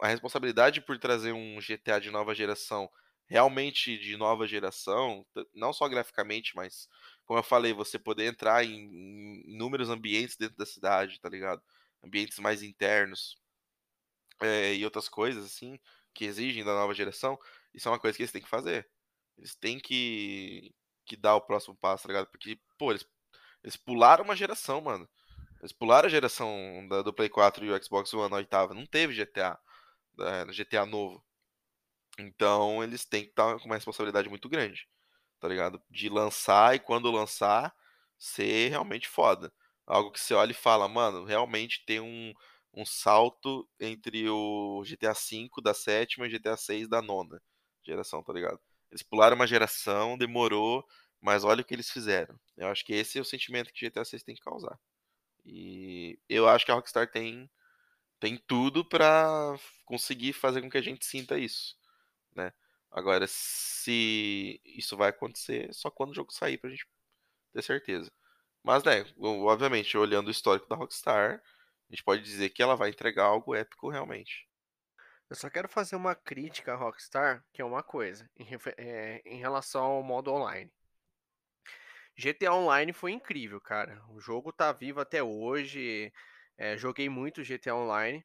a 0.00 0.08
responsabilidade 0.08 0.80
por 0.80 0.98
trazer 0.98 1.32
um 1.32 1.58
GTA 1.60 2.00
de 2.00 2.10
nova 2.10 2.34
geração, 2.34 2.90
realmente 3.26 3.98
de 3.98 4.16
nova 4.16 4.46
geração, 4.46 5.24
não 5.54 5.72
só 5.72 5.88
graficamente, 5.88 6.54
mas, 6.56 6.88
como 7.24 7.38
eu 7.38 7.44
falei, 7.44 7.72
você 7.72 7.98
poder 7.98 8.26
entrar 8.26 8.64
em, 8.64 9.42
inúmeros 9.46 9.88
ambientes 9.88 10.36
dentro 10.36 10.56
da 10.56 10.66
cidade, 10.66 11.20
tá 11.20 11.28
ligado? 11.28 11.62
ambientes 12.02 12.38
mais 12.38 12.62
internos 12.62 13.36
é, 14.40 14.74
e 14.74 14.84
outras 14.84 15.08
coisas 15.08 15.44
assim 15.44 15.78
que 16.14 16.24
exigem 16.24 16.64
da 16.64 16.74
nova 16.74 16.94
geração, 16.94 17.38
isso 17.72 17.88
é 17.88 17.92
uma 17.92 17.98
coisa 18.00 18.16
que 18.16 18.22
eles 18.22 18.32
têm 18.32 18.42
que 18.42 18.48
fazer. 18.48 18.88
Eles 19.38 19.54
têm 19.54 19.78
que, 19.78 20.74
que 21.06 21.16
dar 21.16 21.36
o 21.36 21.40
próximo 21.40 21.76
passo, 21.76 22.04
tá 22.04 22.08
ligado? 22.08 22.26
Porque, 22.28 22.58
pô, 22.76 22.90
eles, 22.90 23.06
eles 23.62 23.76
pularam 23.76 24.24
uma 24.24 24.34
geração, 24.34 24.80
mano. 24.80 25.08
Eles 25.60 25.72
pularam 25.72 26.06
a 26.06 26.10
geração 26.10 26.86
da, 26.88 27.02
do 27.02 27.12
Play 27.12 27.28
4 27.28 27.64
e 27.64 27.70
o 27.70 27.84
Xbox 27.84 28.12
One 28.14 28.30
na 28.30 28.36
oitava. 28.36 28.74
Não 28.74 28.86
teve 28.86 29.14
GTA, 29.14 29.58
da, 30.14 30.44
GTA 30.46 30.86
novo. 30.86 31.22
Então 32.18 32.82
eles 32.82 33.04
têm 33.04 33.24
que 33.24 33.30
estar 33.30 33.58
com 33.58 33.66
uma 33.66 33.76
responsabilidade 33.76 34.28
muito 34.28 34.48
grande, 34.48 34.88
tá 35.40 35.48
ligado? 35.48 35.82
De 35.90 36.08
lançar 36.08 36.74
e 36.74 36.80
quando 36.80 37.10
lançar, 37.10 37.74
ser 38.18 38.70
realmente 38.70 39.08
foda. 39.08 39.52
Algo 39.86 40.10
que 40.12 40.20
você 40.20 40.34
olha 40.34 40.52
e 40.52 40.54
fala, 40.54 40.88
mano, 40.88 41.24
realmente 41.24 41.84
tem 41.86 42.00
um, 42.00 42.32
um 42.74 42.84
salto 42.84 43.68
entre 43.80 44.28
o 44.28 44.82
GTA 44.84 45.12
V 45.14 45.48
da 45.62 45.74
sétima 45.74 46.26
e 46.26 46.30
GTA 46.30 46.56
6 46.56 46.88
da 46.88 47.02
nona 47.02 47.40
geração, 47.84 48.22
tá 48.22 48.32
ligado? 48.32 48.60
Eles 48.90 49.02
pularam 49.02 49.36
uma 49.36 49.46
geração, 49.46 50.18
demorou, 50.18 50.84
mas 51.20 51.44
olha 51.44 51.62
o 51.62 51.64
que 51.64 51.74
eles 51.74 51.90
fizeram. 51.90 52.38
Eu 52.56 52.68
acho 52.68 52.84
que 52.84 52.92
esse 52.92 53.18
é 53.18 53.20
o 53.20 53.24
sentimento 53.24 53.72
que 53.72 53.88
GTA 53.88 54.04
6 54.04 54.22
tem 54.22 54.34
que 54.34 54.42
causar. 54.42 54.78
E 55.44 56.18
eu 56.28 56.48
acho 56.48 56.64
que 56.64 56.72
a 56.72 56.74
Rockstar 56.74 57.10
tem 57.10 57.50
tem 58.20 58.36
tudo 58.36 58.84
para 58.84 59.56
conseguir 59.86 60.34
fazer 60.34 60.60
com 60.62 60.70
que 60.70 60.78
a 60.78 60.82
gente 60.82 61.06
sinta 61.06 61.38
isso, 61.38 61.76
né? 62.36 62.52
Agora, 62.90 63.26
se 63.28 64.60
isso 64.64 64.96
vai 64.96 65.10
acontecer 65.10 65.72
só 65.74 65.90
quando 65.90 66.10
o 66.10 66.14
jogo 66.14 66.32
sair 66.32 66.58
pra 66.58 66.70
gente 66.70 66.86
ter 67.52 67.62
certeza. 67.62 68.12
Mas, 68.62 68.84
né, 68.84 69.06
obviamente, 69.18 69.96
olhando 69.96 70.28
o 70.28 70.30
histórico 70.30 70.68
da 70.68 70.76
Rockstar, 70.76 71.42
a 71.88 71.92
gente 71.94 72.04
pode 72.04 72.22
dizer 72.22 72.50
que 72.50 72.62
ela 72.62 72.76
vai 72.76 72.90
entregar 72.90 73.24
algo 73.24 73.54
épico 73.54 73.88
realmente. 73.88 74.48
Eu 75.30 75.36
só 75.36 75.48
quero 75.48 75.68
fazer 75.68 75.96
uma 75.96 76.14
crítica 76.14 76.72
à 76.72 76.76
Rockstar, 76.76 77.44
que 77.52 77.62
é 77.62 77.64
uma 77.64 77.82
coisa, 77.82 78.28
em, 78.36 78.46
é, 78.76 79.22
em 79.24 79.38
relação 79.38 79.82
ao 79.82 80.02
modo 80.02 80.32
online. 80.32 80.70
GTA 82.20 82.52
Online 82.52 82.92
foi 82.92 83.12
incrível, 83.12 83.60
cara. 83.60 84.02
O 84.10 84.20
jogo 84.20 84.52
tá 84.52 84.70
vivo 84.72 85.00
até 85.00 85.22
hoje. 85.22 86.12
É, 86.58 86.76
joguei 86.76 87.08
muito 87.08 87.42
GTA 87.42 87.74
Online. 87.74 88.24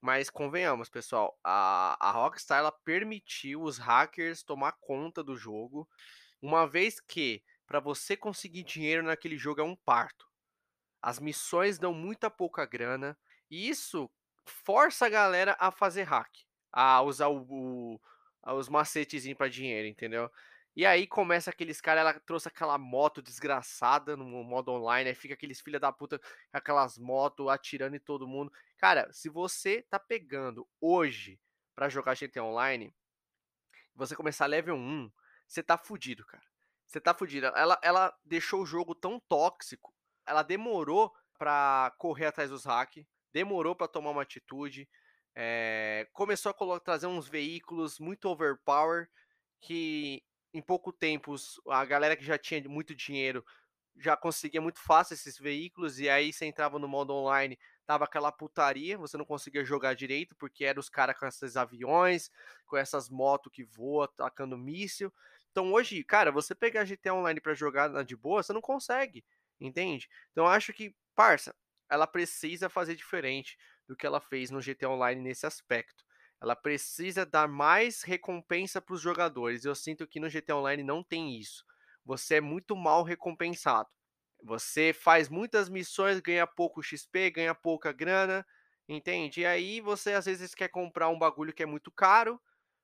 Mas 0.00 0.30
convenhamos, 0.30 0.88
pessoal, 0.88 1.38
a, 1.44 1.96
a 2.00 2.10
Rockstar 2.10 2.58
ela 2.58 2.72
permitiu 2.72 3.62
os 3.62 3.78
hackers 3.78 4.42
tomar 4.42 4.72
conta 4.80 5.22
do 5.22 5.36
jogo, 5.36 5.88
uma 6.42 6.66
vez 6.66 7.00
que 7.00 7.42
para 7.66 7.80
você 7.80 8.16
conseguir 8.16 8.64
dinheiro 8.64 9.02
naquele 9.04 9.38
jogo 9.38 9.60
é 9.60 9.64
um 9.64 9.76
parto. 9.76 10.26
As 11.00 11.20
missões 11.20 11.78
dão 11.78 11.94
muita 11.94 12.30
pouca 12.30 12.66
grana 12.66 13.16
e 13.50 13.68
isso 13.68 14.10
força 14.46 15.06
a 15.06 15.08
galera 15.08 15.56
a 15.58 15.70
fazer 15.70 16.02
hack, 16.04 16.30
a 16.72 17.02
usar 17.02 17.28
o, 17.28 17.46
o 17.48 18.00
os 18.44 18.68
macetezinhos 18.68 19.38
para 19.38 19.48
dinheiro, 19.48 19.86
entendeu? 19.86 20.30
E 20.74 20.86
aí 20.86 21.06
começa 21.06 21.50
aqueles 21.50 21.80
caras, 21.80 22.00
ela 22.00 22.20
trouxe 22.20 22.48
aquela 22.48 22.78
moto 22.78 23.20
desgraçada 23.20 24.16
no 24.16 24.24
modo 24.24 24.72
online, 24.72 25.10
aí 25.10 25.14
fica 25.14 25.34
aqueles 25.34 25.60
filha 25.60 25.78
da 25.78 25.92
puta 25.92 26.18
aquelas 26.50 26.96
motos 26.96 27.48
atirando 27.48 27.94
em 27.94 28.00
todo 28.00 28.26
mundo. 28.26 28.50
Cara, 28.78 29.06
se 29.12 29.28
você 29.28 29.82
tá 29.82 29.98
pegando 29.98 30.66
hoje 30.80 31.38
para 31.74 31.90
jogar 31.90 32.16
GTA 32.16 32.42
Online, 32.42 32.94
você 33.94 34.16
começar 34.16 34.46
level 34.46 34.76
1, 34.76 35.12
você 35.46 35.62
tá 35.62 35.76
fudido, 35.76 36.24
cara. 36.24 36.42
Você 36.86 37.00
tá 37.00 37.14
fudido. 37.14 37.46
Ela, 37.48 37.78
ela 37.82 38.14
deixou 38.24 38.62
o 38.62 38.66
jogo 38.66 38.94
tão 38.94 39.20
tóxico. 39.20 39.94
Ela 40.26 40.42
demorou 40.42 41.12
para 41.38 41.94
correr 41.98 42.26
atrás 42.26 42.50
dos 42.50 42.64
hacks. 42.64 43.04
Demorou 43.32 43.74
para 43.74 43.88
tomar 43.88 44.10
uma 44.10 44.22
atitude. 44.22 44.88
É, 45.34 46.06
começou 46.12 46.54
a 46.58 46.80
trazer 46.80 47.06
uns 47.06 47.28
veículos 47.28 47.98
muito 47.98 48.28
overpower. 48.28 49.08
Que 49.60 50.22
em 50.52 50.62
pouco 50.62 50.92
tempo 50.92 51.34
a 51.68 51.84
galera 51.84 52.16
que 52.16 52.24
já 52.24 52.38
tinha 52.38 52.62
muito 52.68 52.94
dinheiro 52.94 53.44
já 53.96 54.16
conseguia 54.16 54.60
muito 54.60 54.80
fácil 54.80 55.14
esses 55.14 55.38
veículos. 55.38 55.98
E 55.98 56.08
aí 56.08 56.32
você 56.32 56.46
entrava 56.46 56.78
no 56.78 56.88
modo 56.88 57.12
online, 57.12 57.58
tava 57.86 58.04
aquela 58.04 58.32
putaria. 58.32 58.96
Você 58.98 59.16
não 59.16 59.24
conseguia 59.24 59.64
jogar 59.64 59.94
direito 59.94 60.34
porque 60.36 60.64
eram 60.64 60.80
os 60.80 60.88
caras 60.88 61.18
com 61.18 61.26
esses 61.26 61.56
aviões, 61.56 62.30
com 62.66 62.76
essas 62.76 63.08
motos 63.08 63.52
que 63.52 63.64
voam, 63.64 64.04
atacando 64.04 64.56
míssil. 64.56 65.12
Então 65.50 65.72
hoje, 65.72 66.02
cara, 66.04 66.32
você 66.32 66.54
pegar 66.54 66.84
GTA 66.84 67.14
Online 67.14 67.40
para 67.40 67.54
jogar 67.54 68.04
de 68.04 68.16
boa, 68.16 68.42
você 68.42 68.52
não 68.52 68.62
consegue, 68.62 69.24
entende? 69.60 70.08
Então 70.30 70.46
acho 70.46 70.72
que, 70.72 70.94
parça, 71.14 71.54
ela 71.90 72.06
precisa 72.06 72.68
fazer 72.70 72.94
diferente 72.94 73.58
do 73.86 73.94
que 73.94 74.06
ela 74.06 74.20
fez 74.20 74.50
no 74.50 74.60
GTA 74.62 74.88
Online 74.90 75.20
nesse 75.20 75.44
aspecto. 75.46 76.04
Ela 76.42 76.56
precisa 76.56 77.24
dar 77.24 77.46
mais 77.46 78.02
recompensa 78.02 78.80
para 78.80 78.94
os 78.94 79.00
jogadores. 79.00 79.64
Eu 79.64 79.76
sinto 79.76 80.08
que 80.08 80.18
no 80.18 80.28
GTA 80.28 80.56
Online 80.56 80.82
não 80.82 81.00
tem 81.00 81.38
isso. 81.38 81.64
Você 82.04 82.34
é 82.34 82.40
muito 82.40 82.74
mal 82.74 83.04
recompensado. 83.04 83.88
Você 84.42 84.92
faz 84.92 85.28
muitas 85.28 85.68
missões, 85.68 86.18
ganha 86.18 86.44
pouco 86.44 86.82
XP, 86.82 87.30
ganha 87.30 87.54
pouca 87.54 87.92
grana, 87.92 88.44
entende? 88.88 89.42
E 89.42 89.46
aí 89.46 89.80
você 89.80 90.14
às 90.14 90.26
vezes 90.26 90.52
quer 90.52 90.66
comprar 90.66 91.08
um 91.10 91.18
bagulho 91.18 91.52
que 91.52 91.62
é 91.62 91.66
muito 91.66 91.92
caro, 91.92 92.40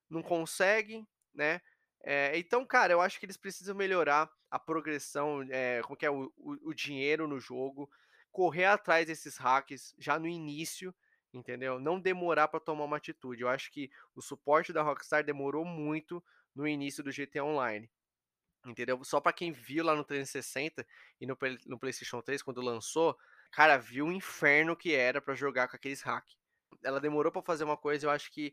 não 0.09 0.23
consegue, 0.23 1.05
né? 1.35 1.61
É, 2.05 2.39
então, 2.39 2.65
cara, 2.65 2.93
eu 2.93 3.01
acho 3.01 3.19
que 3.19 3.27
eles 3.27 3.37
precisam 3.37 3.75
melhorar 3.75 4.31
a 4.49 4.59
progressão, 4.59 5.45
é, 5.51 5.81
como 5.83 5.97
que 5.97 6.07
é 6.07 6.11
o, 6.11 6.33
o, 6.37 6.71
o, 6.71 6.75
dinheiro 6.75 7.27
no 7.27 7.41
jogo, 7.41 7.91
correr 8.31 8.67
atrás 8.67 9.05
desses 9.05 9.37
hacks 9.37 9.95
já 9.99 10.17
no 10.17 10.29
início, 10.29 10.95
entendeu? 11.33 11.79
Não 11.79 12.01
demorar 12.01 12.49
para 12.49 12.61
tomar 12.61 12.85
uma 12.85 12.97
atitude. 12.97 13.43
Eu 13.43 13.49
acho 13.49 13.70
que 13.70 13.91
o 14.14 14.22
suporte 14.22 14.72
da 14.72 14.83
Rockstar 14.83 15.24
demorou 15.24 15.64
muito 15.64 16.22
no 16.55 16.66
início 16.66 17.03
do 17.03 17.11
GTA 17.11 17.45
Online. 17.45 17.91
Entendeu? 18.66 19.03
Só 19.05 19.20
para 19.20 19.33
quem 19.33 19.53
viu 19.53 19.85
lá 19.85 19.95
no 19.95 20.05
360 20.05 20.87
e 21.20 21.26
no, 21.26 21.37
no 21.66 21.79
PlayStation 21.79 22.20
3 22.20 22.43
quando 22.43 22.61
lançou, 22.61 23.16
cara, 23.53 23.76
viu 23.76 24.07
o 24.07 24.12
inferno 24.12 24.76
que 24.76 24.95
era 24.95 25.20
para 25.20 25.35
jogar 25.35 25.68
com 25.68 25.76
aqueles 25.76 26.03
hacks. 26.03 26.37
Ela 26.83 27.01
demorou 27.01 27.33
para 27.33 27.43
fazer 27.43 27.64
uma 27.64 27.76
coisa, 27.76 28.07
eu 28.07 28.11
acho 28.11 28.31
que 28.31 28.53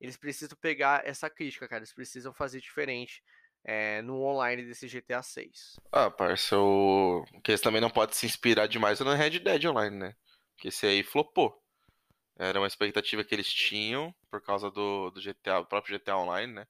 eles 0.00 0.16
precisam 0.16 0.56
pegar 0.60 1.06
essa 1.06 1.28
crítica, 1.30 1.66
cara. 1.66 1.80
Eles 1.80 1.92
precisam 1.92 2.32
fazer 2.32 2.60
diferente 2.60 3.22
é, 3.64 4.02
no 4.02 4.22
online 4.22 4.64
desse 4.64 4.86
GTA 4.86 5.22
6. 5.22 5.76
Ah, 5.90 6.10
parça, 6.10 6.56
o... 6.58 7.24
que 7.42 7.50
eles 7.50 7.60
também 7.60 7.80
não 7.80 7.90
pode 7.90 8.14
se 8.14 8.26
inspirar 8.26 8.66
demais 8.66 9.00
no 9.00 9.14
Red 9.14 9.40
Dead 9.40 9.64
Online, 9.64 9.96
né? 9.96 10.14
Porque 10.54 10.68
esse 10.68 10.86
aí 10.86 11.02
flopou. 11.02 11.60
Era 12.38 12.60
uma 12.60 12.66
expectativa 12.66 13.24
que 13.24 13.34
eles 13.34 13.52
tinham 13.52 14.14
por 14.30 14.42
causa 14.42 14.70
do, 14.70 15.10
do 15.10 15.20
GTA, 15.20 15.60
do 15.60 15.66
próprio 15.66 15.94
GTA 15.96 16.16
Online, 16.18 16.52
né? 16.52 16.66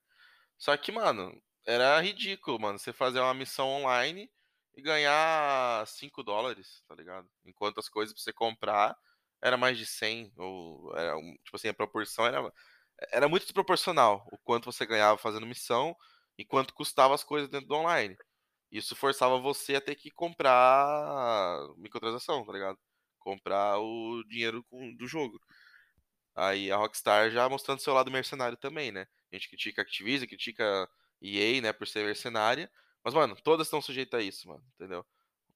Só 0.57 0.75
que, 0.77 0.91
mano, 0.91 1.41
era 1.65 1.99
ridículo, 2.01 2.59
mano. 2.59 2.79
Você 2.79 2.93
fazer 2.93 3.19
uma 3.19 3.33
missão 3.33 3.67
online 3.69 4.29
e 4.75 4.81
ganhar 4.81 5.85
5 5.87 6.23
dólares, 6.23 6.83
tá 6.87 6.95
ligado? 6.95 7.29
Enquanto 7.45 7.79
as 7.79 7.89
coisas 7.89 8.13
pra 8.13 8.23
você 8.23 8.33
comprar 8.33 8.95
era 9.43 9.57
mais 9.57 9.77
de 9.77 9.85
100, 9.85 10.31
ou 10.37 10.95
era, 10.97 11.15
tipo 11.43 11.55
assim, 11.55 11.67
a 11.69 11.73
proporção 11.73 12.25
era, 12.25 12.51
era 13.11 13.27
muito 13.29 13.43
desproporcional 13.43 14.27
o 14.31 14.37
quanto 14.39 14.65
você 14.71 14.85
ganhava 14.85 15.17
fazendo 15.17 15.45
missão 15.47 15.95
e 16.37 16.45
quanto 16.45 16.73
custava 16.73 17.13
as 17.15 17.23
coisas 17.23 17.49
dentro 17.49 17.67
do 17.67 17.75
online. 17.75 18.15
Isso 18.71 18.95
forçava 18.95 19.39
você 19.39 19.75
a 19.77 19.81
ter 19.81 19.95
que 19.95 20.11
comprar 20.11 21.59
microtransação, 21.77 22.45
tá 22.45 22.53
ligado? 22.53 22.77
Comprar 23.19 23.79
o 23.79 24.23
dinheiro 24.27 24.65
do 24.97 25.07
jogo. 25.07 25.39
Aí 26.37 26.71
a 26.71 26.77
Rockstar 26.77 27.31
já 27.31 27.49
mostrando 27.49 27.81
seu 27.81 27.93
lado 27.95 28.11
mercenário 28.11 28.57
também, 28.57 28.91
né? 28.91 29.07
A 29.31 29.35
gente 29.35 29.49
critica 29.49 29.81
a 29.81 29.83
Activision, 29.83 30.29
critica 30.29 30.87
EA, 31.21 31.61
né, 31.61 31.73
por 31.73 31.87
ser 31.87 32.05
mercenária. 32.05 32.71
Mas, 33.03 33.13
mano, 33.15 33.35
todas 33.43 33.67
estão 33.67 33.81
sujeitas 33.81 34.19
a 34.19 34.23
isso, 34.23 34.47
mano, 34.47 34.63
entendeu? 34.75 35.01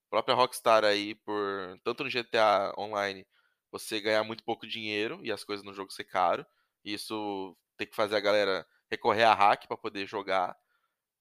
A 0.07 0.09
própria 0.09 0.35
Rockstar 0.35 0.85
aí, 0.85 1.15
por 1.15 1.79
tanto 1.83 2.03
no 2.03 2.09
GTA 2.09 2.73
Online, 2.77 3.25
você 3.71 4.01
ganhar 4.01 4.23
muito 4.23 4.43
pouco 4.43 4.67
dinheiro 4.67 5.19
e 5.23 5.31
as 5.31 5.43
coisas 5.43 5.65
no 5.65 5.73
jogo 5.73 5.91
ser 5.91 6.05
caro. 6.05 6.45
Isso 6.83 7.57
tem 7.77 7.87
que 7.87 7.95
fazer 7.95 8.15
a 8.17 8.19
galera 8.19 8.67
recorrer 8.89 9.23
a 9.23 9.33
hack 9.33 9.67
para 9.67 9.77
poder 9.77 10.07
jogar. 10.07 10.55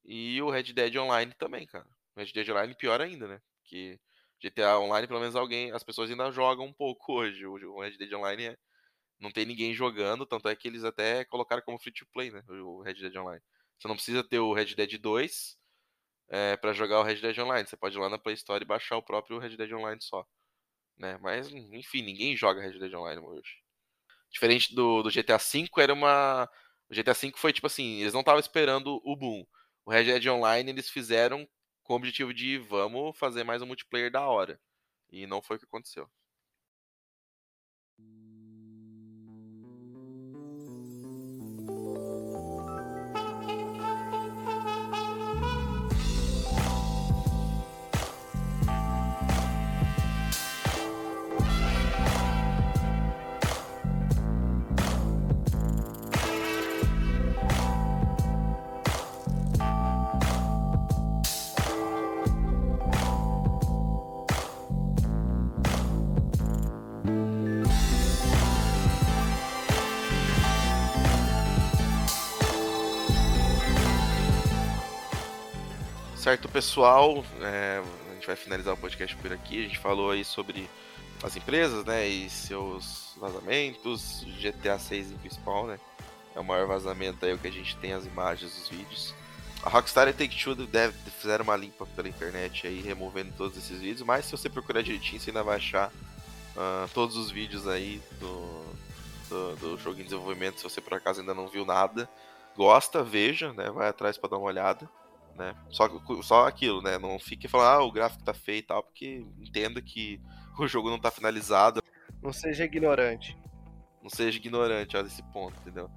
E 0.04 0.40
o 0.42 0.50
Red 0.50 0.72
Dead 0.72 0.96
Online 0.96 1.32
também, 1.34 1.66
cara. 1.66 1.86
O 2.16 2.20
Red 2.20 2.32
Dead 2.32 2.48
Online 2.50 2.74
pior 2.74 3.00
ainda, 3.00 3.28
né? 3.28 3.42
Que 3.64 4.00
GTA 4.42 4.78
Online, 4.78 5.06
pelo 5.06 5.20
menos 5.20 5.36
alguém, 5.36 5.72
as 5.72 5.84
pessoas 5.84 6.10
ainda 6.10 6.30
jogam 6.32 6.66
um 6.66 6.72
pouco 6.72 7.12
hoje. 7.20 7.46
O 7.46 7.80
Red 7.80 7.96
Dead 7.98 8.12
Online 8.14 8.46
é, 8.46 8.58
não 9.20 9.30
tem 9.30 9.44
ninguém 9.44 9.74
jogando, 9.74 10.26
tanto 10.26 10.48
é 10.48 10.56
que 10.56 10.66
eles 10.66 10.82
até 10.82 11.24
colocaram 11.26 11.62
como 11.62 11.78
free 11.78 11.92
to 11.92 12.06
play, 12.12 12.30
né? 12.30 12.42
O 12.48 12.82
Red 12.82 12.94
Dead 12.94 13.14
Online. 13.16 13.42
Você 13.78 13.88
não 13.88 13.94
precisa 13.94 14.24
ter 14.24 14.38
o 14.38 14.52
Red 14.52 14.74
Dead 14.74 14.98
2 14.98 15.58
é, 16.28 16.56
para 16.56 16.72
jogar 16.72 17.00
o 17.00 17.02
Red 17.02 17.16
Dead 17.16 17.38
Online. 17.38 17.66
Você 17.66 17.76
pode 17.76 17.96
ir 17.96 18.00
lá 18.00 18.08
na 18.08 18.18
Play 18.18 18.34
Store 18.34 18.62
e 18.62 18.66
baixar 18.66 18.96
o 18.96 19.02
próprio 19.02 19.38
Red 19.38 19.56
Dead 19.56 19.72
Online 19.72 20.00
só. 20.00 20.26
Né? 20.96 21.18
Mas, 21.18 21.48
enfim, 21.50 22.02
ninguém 22.02 22.36
joga 22.36 22.62
Red 22.62 22.78
Dead 22.78 22.94
Online 22.94 23.22
hoje. 23.22 23.58
Diferente 24.30 24.74
do, 24.74 25.02
do 25.02 25.10
GTA 25.10 25.38
V, 25.38 25.68
era 25.78 25.92
uma. 25.92 26.48
O 26.88 26.94
GTA 26.94 27.14
V 27.14 27.32
foi 27.36 27.52
tipo 27.52 27.66
assim, 27.66 28.00
eles 28.00 28.12
não 28.12 28.20
estavam 28.20 28.40
esperando 28.40 29.00
o 29.04 29.16
boom. 29.16 29.44
O 29.84 29.90
Red 29.90 30.04
Dead 30.04 30.26
Online 30.26 30.70
eles 30.70 30.88
fizeram 30.88 31.48
com 31.82 31.94
o 31.94 31.96
objetivo 31.96 32.32
de 32.32 32.58
vamos 32.58 33.16
fazer 33.18 33.44
mais 33.44 33.62
um 33.62 33.66
multiplayer 33.66 34.10
da 34.10 34.26
hora. 34.26 34.60
E 35.10 35.26
não 35.26 35.42
foi 35.42 35.56
o 35.56 35.58
que 35.58 35.64
aconteceu. 35.64 36.08
Certo, 76.30 76.48
pessoal, 76.48 77.24
é, 77.40 77.82
a 78.08 78.14
gente 78.14 78.24
vai 78.24 78.36
finalizar 78.36 78.72
o 78.72 78.76
podcast 78.76 79.16
por 79.16 79.32
aqui. 79.32 79.58
A 79.58 79.62
gente 79.64 79.78
falou 79.80 80.12
aí 80.12 80.24
sobre 80.24 80.70
as 81.24 81.36
empresas, 81.36 81.84
né, 81.84 82.06
e 82.06 82.30
seus 82.30 83.16
vazamentos. 83.16 84.24
GTA 84.40 84.78
6 84.78 85.10
em 85.10 85.16
principal, 85.16 85.66
né, 85.66 85.80
é 86.36 86.38
o 86.38 86.44
maior 86.44 86.68
vazamento 86.68 87.26
aí, 87.26 87.34
o 87.34 87.38
que 87.38 87.48
a 87.48 87.50
gente 87.50 87.76
tem 87.78 87.94
as 87.94 88.06
imagens, 88.06 88.56
os 88.56 88.68
vídeos. 88.68 89.12
A 89.64 89.68
Rockstar 89.70 90.06
e 90.06 90.12
Take-Two 90.12 90.54
fizeram 91.20 91.42
uma 91.42 91.56
limpa 91.56 91.84
pela 91.96 92.08
internet 92.08 92.64
aí, 92.64 92.80
removendo 92.80 93.32
todos 93.36 93.58
esses 93.58 93.80
vídeos, 93.80 94.02
mas 94.02 94.26
se 94.26 94.30
você 94.30 94.48
procurar 94.48 94.82
direitinho, 94.82 95.20
você 95.20 95.30
ainda 95.30 95.42
vai 95.42 95.56
achar 95.56 95.88
uh, 95.88 96.88
todos 96.94 97.16
os 97.16 97.32
vídeos 97.32 97.66
aí 97.66 98.00
do, 98.20 98.64
do, 99.28 99.56
do, 99.56 99.78
jogo 99.78 100.00
em 100.00 100.04
desenvolvimento, 100.04 100.58
se 100.58 100.62
você 100.62 100.80
por 100.80 100.94
acaso 100.94 101.22
ainda 101.22 101.34
não 101.34 101.48
viu 101.48 101.64
nada. 101.64 102.08
Gosta, 102.56 103.02
veja, 103.02 103.52
né, 103.52 103.68
vai 103.72 103.88
atrás 103.88 104.16
para 104.16 104.30
dar 104.30 104.38
uma 104.38 104.46
olhada 104.46 104.88
né? 105.36 105.54
Só, 105.70 105.88
só 106.22 106.46
aquilo, 106.46 106.82
né? 106.82 106.98
Não 106.98 107.18
fique 107.18 107.48
falando, 107.48 107.68
ah, 107.68 107.84
o 107.84 107.92
gráfico 107.92 108.22
tá 108.22 108.34
feio 108.34 108.58
e 108.58 108.62
tal, 108.62 108.82
porque 108.82 109.24
entenda 109.38 109.80
que 109.80 110.20
o 110.58 110.66
jogo 110.66 110.90
não 110.90 110.98
tá 110.98 111.10
finalizado. 111.10 111.82
Não 112.22 112.32
seja 112.32 112.64
ignorante. 112.64 113.36
Não 114.02 114.10
seja 114.10 114.38
ignorante, 114.38 114.96
olha 114.96 115.06
esse 115.06 115.22
ponto, 115.24 115.58
entendeu? 115.60 115.90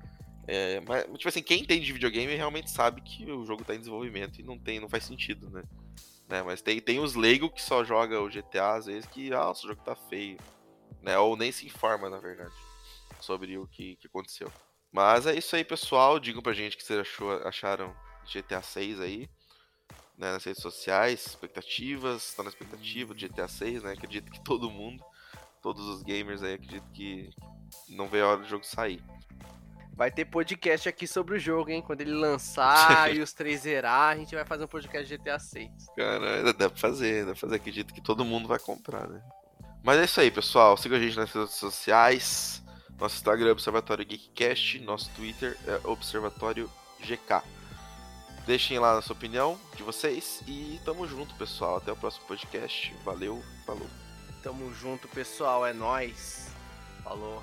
É, 0.46 0.82
mas, 0.82 1.06
tipo 1.18 1.30
assim, 1.30 1.42
quem 1.42 1.62
entende 1.62 1.86
de 1.86 1.94
videogame 1.94 2.36
realmente 2.36 2.70
sabe 2.70 3.02
que 3.02 3.32
o 3.32 3.46
jogo 3.46 3.64
tá 3.64 3.74
em 3.74 3.80
desenvolvimento 3.80 4.40
e 4.40 4.44
não 4.44 4.60
tem, 4.60 4.80
não 4.80 4.90
faz 4.90 5.06
sentido, 5.06 5.50
né? 5.50 5.64
né? 6.28 6.44
Mas 6.44 6.62
tem, 6.62 6.82
tem 6.82 7.00
os 7.00 7.16
leigos 7.16 7.52
que 7.52 7.62
só 7.62 7.84
joga 7.84 8.22
o 8.22 8.30
GTA, 8.30 8.74
às 8.74 8.86
vezes, 8.86 9.06
que, 9.06 9.34
ah, 9.34 9.50
o 9.50 9.56
jogo 9.56 9.82
tá 9.84 9.96
feio. 9.96 10.38
Né? 11.02 11.18
Ou 11.18 11.38
nem 11.38 11.52
se 11.52 11.66
informa, 11.66 12.10
na 12.10 12.20
verdade, 12.20 12.54
sobre 13.20 13.58
o 13.58 13.68
que, 13.68 13.96
que 13.96 14.08
aconteceu. 14.08 14.52
Mas 14.92 15.26
é 15.26 15.36
isso 15.36 15.56
aí, 15.56 15.64
pessoal. 15.64 16.20
Digam 16.20 16.42
pra 16.42 16.54
gente 16.54 16.76
o 16.76 16.78
que 16.78 16.84
vocês 16.84 17.00
achou, 17.00 17.32
acharam 17.48 17.96
GTA 18.32 18.62
6 18.62 19.00
aí, 19.00 19.30
né, 20.18 20.32
nas 20.32 20.44
redes 20.44 20.62
sociais, 20.62 21.26
expectativas, 21.26 22.30
está 22.30 22.44
na 22.44 22.50
expectativa 22.50 23.14
de 23.14 23.28
GTA 23.28 23.48
6, 23.48 23.84
né? 23.84 23.94
Acredito 23.94 24.32
que 24.32 24.44
todo 24.44 24.70
mundo, 24.70 25.04
todos 25.62 25.86
os 25.88 26.04
gamers 26.04 26.44
aí, 26.44 26.54
acredito 26.54 26.86
que 26.94 27.32
não 27.90 28.08
vê 28.08 28.22
a 28.22 28.28
hora 28.28 28.42
do 28.42 28.48
jogo 28.48 28.66
sair. 28.66 29.04
Vai 29.96 30.10
ter 30.10 30.26
podcast 30.26 30.90
aqui 30.90 31.06
sobre 31.06 31.36
o 31.36 31.40
jogo, 31.40 31.70
hein? 31.70 31.84
Quando 31.86 32.02
ele 32.02 32.14
lançar 32.14 33.14
e 33.14 33.22
os 33.22 33.32
três 33.32 33.62
zerar, 33.62 34.14
a 34.14 34.16
gente 34.16 34.34
vai 34.34 34.44
fazer 34.44 34.64
um 34.64 34.68
podcast 34.68 35.08
de 35.08 35.18
GTA 35.18 35.38
6. 35.38 35.70
Cara, 35.96 36.54
dá 36.54 36.70
pra 36.70 36.80
fazer, 36.80 37.26
dá 37.26 37.32
pra 37.32 37.40
fazer. 37.40 37.56
Acredito 37.56 37.94
que 37.94 38.02
todo 38.02 38.26
mundo 38.26 38.48
vai 38.48 38.58
comprar, 38.58 39.08
né? 39.08 39.22
Mas 39.84 40.00
é 40.00 40.06
isso 40.06 40.20
aí, 40.20 40.32
pessoal. 40.32 40.76
Siga 40.78 40.96
a 40.96 41.00
gente 41.00 41.16
nas 41.16 41.32
redes 41.32 41.54
sociais. 41.56 42.64
Nosso 43.00 43.16
Instagram 43.18 43.50
é 43.50 43.52
Observatório 43.52 44.06
Geekcast. 44.06 44.80
Nosso 44.80 45.12
Twitter 45.12 45.58
é 45.68 45.88
Observatório 45.88 46.72
GK. 47.02 47.44
Deixem 48.46 48.78
lá 48.78 48.98
a 48.98 49.02
sua 49.02 49.16
opinião 49.16 49.58
de 49.76 49.84
vocês 49.84 50.42
e 50.46 50.80
tamo 50.84 51.08
junto, 51.08 51.34
pessoal. 51.36 51.78
Até 51.78 51.92
o 51.92 51.96
próximo 51.96 52.26
podcast. 52.28 52.94
Valeu, 53.04 53.42
falou. 53.66 53.88
Tamo 54.42 54.74
junto, 54.74 55.08
pessoal. 55.08 55.66
É 55.66 55.72
nós. 55.72 56.52
Falou. 57.04 57.42